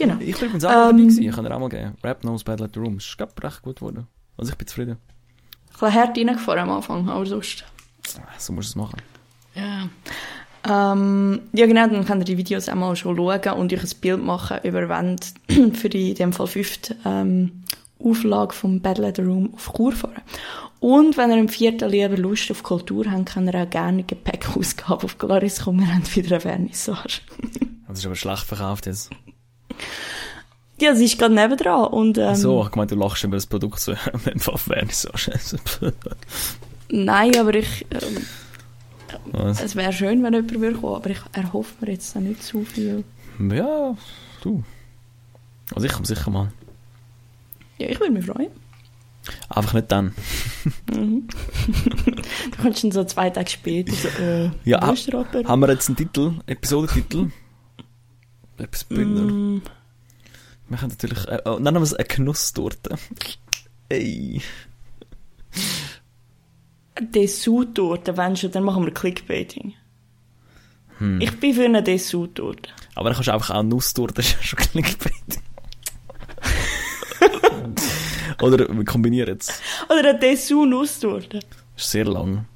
Genau. 0.00 0.16
Ich 0.18 0.38
bin 0.38 0.48
übrigens 0.48 0.64
auch 0.64 0.70
ähm, 0.70 0.76
dabei 0.76 0.92
gewesen. 0.92 1.22
Ich 1.22 1.34
kann 1.34 1.44
dir 1.44 1.54
auch 1.54 1.60
mal 1.60 1.68
geben. 1.68 1.94
Rap 2.02 2.20
Knows 2.20 2.42
Battle 2.42 2.64
at 2.64 2.72
the 2.72 2.80
Room. 2.80 2.96
Ist, 2.96 3.18
glaub, 3.18 3.44
recht 3.44 3.60
gut 3.60 3.76
geworden. 3.76 4.06
Also 4.38 4.52
ich 4.52 4.56
bin 4.56 4.66
zufrieden. 4.66 4.92
Ein 4.92 5.72
bisschen 5.72 5.94
hart 5.94 6.16
reingefahren 6.16 6.60
am 6.60 6.70
Anfang, 6.70 7.08
aber 7.10 7.26
sonst. 7.26 7.64
So 8.38 8.52
musst 8.54 8.74
du 8.74 8.80
es 8.80 8.82
machen. 8.82 9.02
Ja. 9.54 9.88
Ähm, 10.92 11.42
ja 11.52 11.66
genau, 11.66 11.86
dann 11.86 12.06
könnt 12.06 12.22
ihr 12.22 12.24
die 12.24 12.38
Videos 12.38 12.70
auch 12.70 12.74
mal 12.76 12.96
schon 12.96 13.14
schauen 13.14 13.58
und 13.58 13.72
euch 13.72 13.82
ein 13.82 14.00
Bild 14.00 14.24
machen 14.24 14.58
über 14.62 14.88
wann 14.88 15.16
für 15.74 15.90
die 15.90 16.10
in 16.10 16.14
dem 16.14 16.32
Fall 16.32 16.46
fünfte 16.46 16.96
ähm, 17.04 17.62
Auflage 18.02 18.54
vom 18.54 18.80
Battle 18.80 19.08
at 19.08 19.16
the 19.16 19.22
Room 19.22 19.52
auf 19.54 19.70
Chur 19.76 19.92
fahren. 19.92 20.22
Und 20.80 21.18
wenn 21.18 21.30
ihr 21.30 21.36
im 21.36 21.50
vierten 21.50 21.90
lieber 21.90 22.16
Lust 22.16 22.50
auf 22.50 22.62
Kultur 22.62 23.04
habt, 23.10 23.34
könnt 23.34 23.52
ihr 23.52 23.62
auch 23.62 23.68
gerne 23.68 23.88
eine 23.88 24.04
Gepäckausgabe 24.04 25.04
auf 25.04 25.18
Galaris 25.18 25.60
kommen. 25.60 25.80
Wir 25.86 25.94
haben 25.94 26.14
wieder 26.14 26.36
eine 26.36 26.40
Vernissage. 26.40 27.20
Das 27.86 27.98
ist 27.98 28.06
aber 28.06 28.16
schlecht 28.16 28.44
verkauft 28.44 28.86
jetzt. 28.86 29.10
Ja, 30.80 30.94
sie 30.94 31.04
ist 31.04 31.18
gerade 31.18 31.34
nebendran 31.34 31.88
und 31.88 32.16
ähm, 32.16 32.34
so, 32.34 32.66
ich 32.66 32.74
meinte, 32.74 32.94
du 32.94 33.00
lachst 33.02 33.22
über 33.24 33.36
das 33.36 33.46
Produkt 33.46 33.80
so, 33.80 33.94
wenn 34.24 34.38
du 34.38 34.50
auf 34.52 34.62
Vernissage. 34.62 35.32
nein, 36.88 37.36
aber 37.36 37.54
ich, 37.54 37.86
ähm, 37.90 38.26
Was? 39.32 39.60
es 39.60 39.76
wäre 39.76 39.92
schön, 39.92 40.22
wenn 40.22 40.32
jemand 40.32 40.58
würde 40.58 40.78
kommen, 40.78 40.94
aber 40.94 41.10
ich 41.10 41.20
erhoffe 41.32 41.74
mir 41.80 41.92
jetzt 41.92 42.16
auch 42.16 42.20
nicht 42.20 42.42
zu 42.42 42.64
viel. 42.64 43.04
Ja, 43.38 43.94
du. 44.42 44.64
Also 45.74 45.86
ich 45.86 45.92
komme 45.92 46.06
sicher 46.06 46.30
mal. 46.30 46.50
Ja, 47.78 47.88
ich 47.88 48.00
würde 48.00 48.12
mich 48.12 48.26
freuen. 48.26 48.50
Einfach 49.48 49.74
nicht 49.74 49.92
dann. 49.92 50.14
Mhm. 50.92 51.28
du 52.50 52.62
kannst 52.62 52.84
dann 52.84 52.90
so 52.90 53.04
zwei 53.04 53.30
Tage 53.30 53.50
später 53.50 53.92
so, 53.92 54.08
äh, 54.22 54.50
Ja, 54.64 54.78
Rapper? 54.78 55.44
Haben 55.46 55.60
wir 55.60 55.70
jetzt 55.70 55.88
einen 55.88 55.96
Titel, 55.96 56.34
Episodentitel? 56.46 57.30
Etwas 58.62 58.84
Bündner. 58.84 59.22
Mm, 59.22 59.62
Wir 60.68 60.78
können 60.78 60.90
natürlich, 60.90 61.26
äh, 61.28 61.40
oh, 61.46 61.58
nennen 61.58 61.78
wir 61.78 61.82
es 61.82 61.94
eine 61.94 62.04
Genusstorte. 62.04 62.96
Ey. 63.88 64.40
Dessous-Torte, 67.00 68.16
wenn 68.16 68.36
schon, 68.36 68.50
dann 68.52 68.64
machen 68.64 68.84
wir 68.84 68.92
Clickbaiting. 68.92 69.74
Hm. 70.98 71.20
Ich 71.20 71.38
bin 71.40 71.54
für 71.54 71.64
eine 71.64 71.82
Dessous-Torte. 71.82 72.70
Aber 72.94 73.08
dann 73.08 73.14
kannst 73.16 73.28
du 73.28 73.32
einfach 73.32 73.54
auch 73.54 73.62
Nusstorte, 73.62 74.14
das 74.14 74.26
ist 74.26 74.36
ja 74.36 74.42
schon 74.42 74.58
Clickbait. 74.58 75.40
Oder 78.42 78.68
wir 78.68 78.84
kombinieren 78.84 79.38
es. 79.38 79.60
Oder 79.88 80.10
eine 80.10 80.18
Dessous-Nusstorte. 80.18 81.40
Ist 81.76 81.90
sehr 81.90 82.04
lang. 82.04 82.46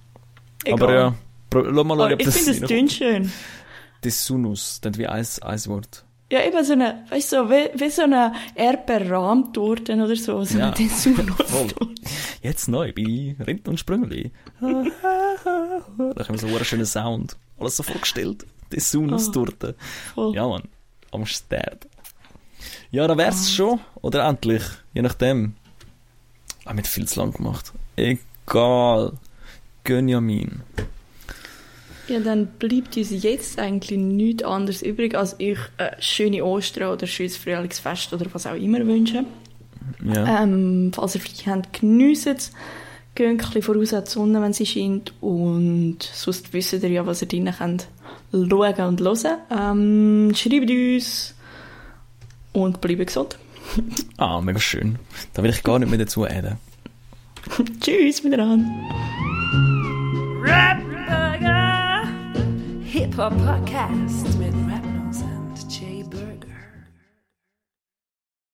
Egal. 0.65 0.83
Aber 0.83 0.95
ja, 0.95 1.15
lass 1.53 1.65
mal 1.65 1.73
schauen, 1.97 2.01
Aber 2.01 2.15
ob 2.15 2.21
ich 2.21 2.27
das 2.27 2.37
finde, 2.37 2.51
es 2.53 2.61
tönt 2.61 2.93
schön. 2.93 3.33
Dessunus, 4.05 4.81
das 4.81 4.99
wie 4.99 5.07
ein, 5.07 5.27
ein 5.43 5.67
Wort. 5.67 6.05
Ja, 6.33 6.43
eben 6.43 6.65
so 6.65 6.73
eine, 6.73 7.05
weißt 7.11 7.33
du, 7.33 7.37
so, 7.37 7.51
wie, 7.51 7.71
wie 7.79 7.91
so 7.91 8.03
eine 8.03 8.33
Erdbeerrahmtorte 8.55 9.95
oder 9.95 10.17
so. 10.17 10.43
So 10.45 10.59
Ja. 10.59 10.67
eine 10.67 10.75
Dessous-Nusstorte. 10.75 11.89
Jetzt 12.43 12.67
neu 12.69 12.93
bei 12.93 13.37
Rind 13.47 13.69
und 13.69 13.79
Sprüngli. 13.79 14.33
da 14.61 14.67
haben 14.67 16.29
wir 16.29 16.39
so 16.39 16.47
einen 16.47 16.65
schönen 16.65 16.87
Sound. 16.87 17.37
Alles 17.59 17.77
so 17.77 17.83
vorgestellt. 17.83 18.47
Dessunus-Torte. 18.73 19.75
Voll. 20.15 20.35
Ja, 20.35 20.49
Mann. 20.49 20.63
Am 21.13 21.25
Start. 21.27 21.87
Ja, 22.91 23.07
da 23.07 23.17
wär's 23.17 23.53
schon. 23.53 23.81
Oder 24.03 24.27
endlich. 24.27 24.63
Je 24.95 25.03
nachdem. 25.03 25.55
Haben 26.67 26.79
wir 26.79 26.85
viel 26.85 27.07
zu 27.07 27.21
lang 27.21 27.33
gemacht. 27.33 27.73
Egal. 27.97 29.13
Gönjamin. 29.85 30.63
Ja, 32.09 32.21
dann 32.21 32.47
bleibt 32.59 32.97
uns 32.97 33.11
jetzt 33.11 33.59
eigentlich 33.59 33.99
nichts 33.99 34.43
anderes 34.43 34.83
übrig, 34.83 35.15
als 35.15 35.41
euch 35.41 35.59
äh, 35.79 35.91
schöne 36.01 36.45
Ostern 36.45 36.93
oder 36.93 37.07
schönes 37.07 37.37
Frühlingsfest 37.37 38.13
oder 38.13 38.27
was 38.33 38.47
auch 38.47 38.55
immer 38.55 38.87
wünschen. 38.87 39.27
Ja. 40.05 40.43
Ähm, 40.43 40.93
falls 40.95 41.15
ihr 41.15 41.21
frei 41.21 41.53
habt, 41.53 41.81
geniessen 41.81 42.37
es. 42.37 42.53
Geht 43.15 43.29
ein 43.29 43.37
bisschen 43.37 43.63
voraus 43.63 43.95
an 43.95 44.05
die 44.05 44.11
Sonne, 44.11 44.43
wenn 44.43 44.53
sie 44.53 44.67
scheint. 44.67 45.13
Und 45.21 45.99
sonst 46.03 46.53
wisst 46.53 46.73
ihr 46.73 46.91
ja, 46.91 47.07
was 47.07 47.23
ihr 47.23 47.29
drinnen 47.29 47.55
könnt 47.57 47.89
schauen 48.35 48.89
und 48.89 49.01
hören. 49.01 49.39
Ähm, 49.51 50.33
schreibt 50.35 50.71
uns 50.71 51.35
und 52.53 52.81
bleibt 52.81 53.07
gesund. 53.07 53.39
Ah, 54.19 54.41
mega 54.41 54.61
schön. 54.61 54.99
Da 55.33 55.43
will 55.43 55.51
ich 55.51 55.63
gar 55.63 55.79
nicht 55.79 55.89
mehr 55.89 55.99
dazu 55.99 56.25
adden. 56.25 56.59
Tschüss, 57.81 58.25
wieder 58.25 58.43
an. 58.43 58.71
Hip 63.05 63.15
Hop 63.17 63.35
Podcast 63.35 64.44